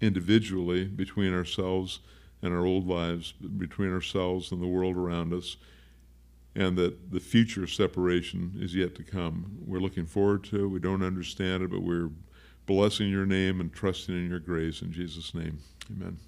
individually 0.00 0.84
between 0.84 1.32
ourselves 1.32 2.00
and 2.42 2.52
our 2.52 2.66
old 2.66 2.86
lives 2.86 3.32
between 3.32 3.92
ourselves 3.92 4.50
and 4.50 4.60
the 4.60 4.66
world 4.66 4.96
around 4.96 5.32
us, 5.32 5.56
and 6.54 6.76
that 6.76 7.12
the 7.12 7.20
future 7.20 7.66
separation 7.66 8.58
is 8.60 8.74
yet 8.74 8.94
to 8.96 9.02
come. 9.02 9.58
We're 9.64 9.78
looking 9.78 10.06
forward 10.06 10.44
to 10.44 10.64
it. 10.64 10.68
We 10.68 10.80
don't 10.80 11.02
understand 11.02 11.62
it, 11.62 11.70
but 11.70 11.82
we're 11.82 12.10
blessing 12.66 13.08
your 13.08 13.26
name 13.26 13.60
and 13.60 13.72
trusting 13.72 14.14
in 14.14 14.28
your 14.28 14.40
grace. 14.40 14.82
In 14.82 14.92
Jesus' 14.92 15.34
name, 15.34 15.58
amen. 15.90 16.18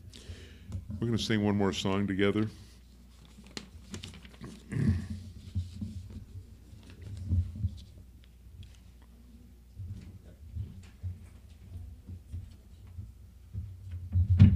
We're 1.00 1.08
going 1.08 1.18
to 1.18 1.22
sing 1.22 1.44
one 1.44 1.56
more 1.56 1.72
song 1.72 2.06
together. 2.06 2.48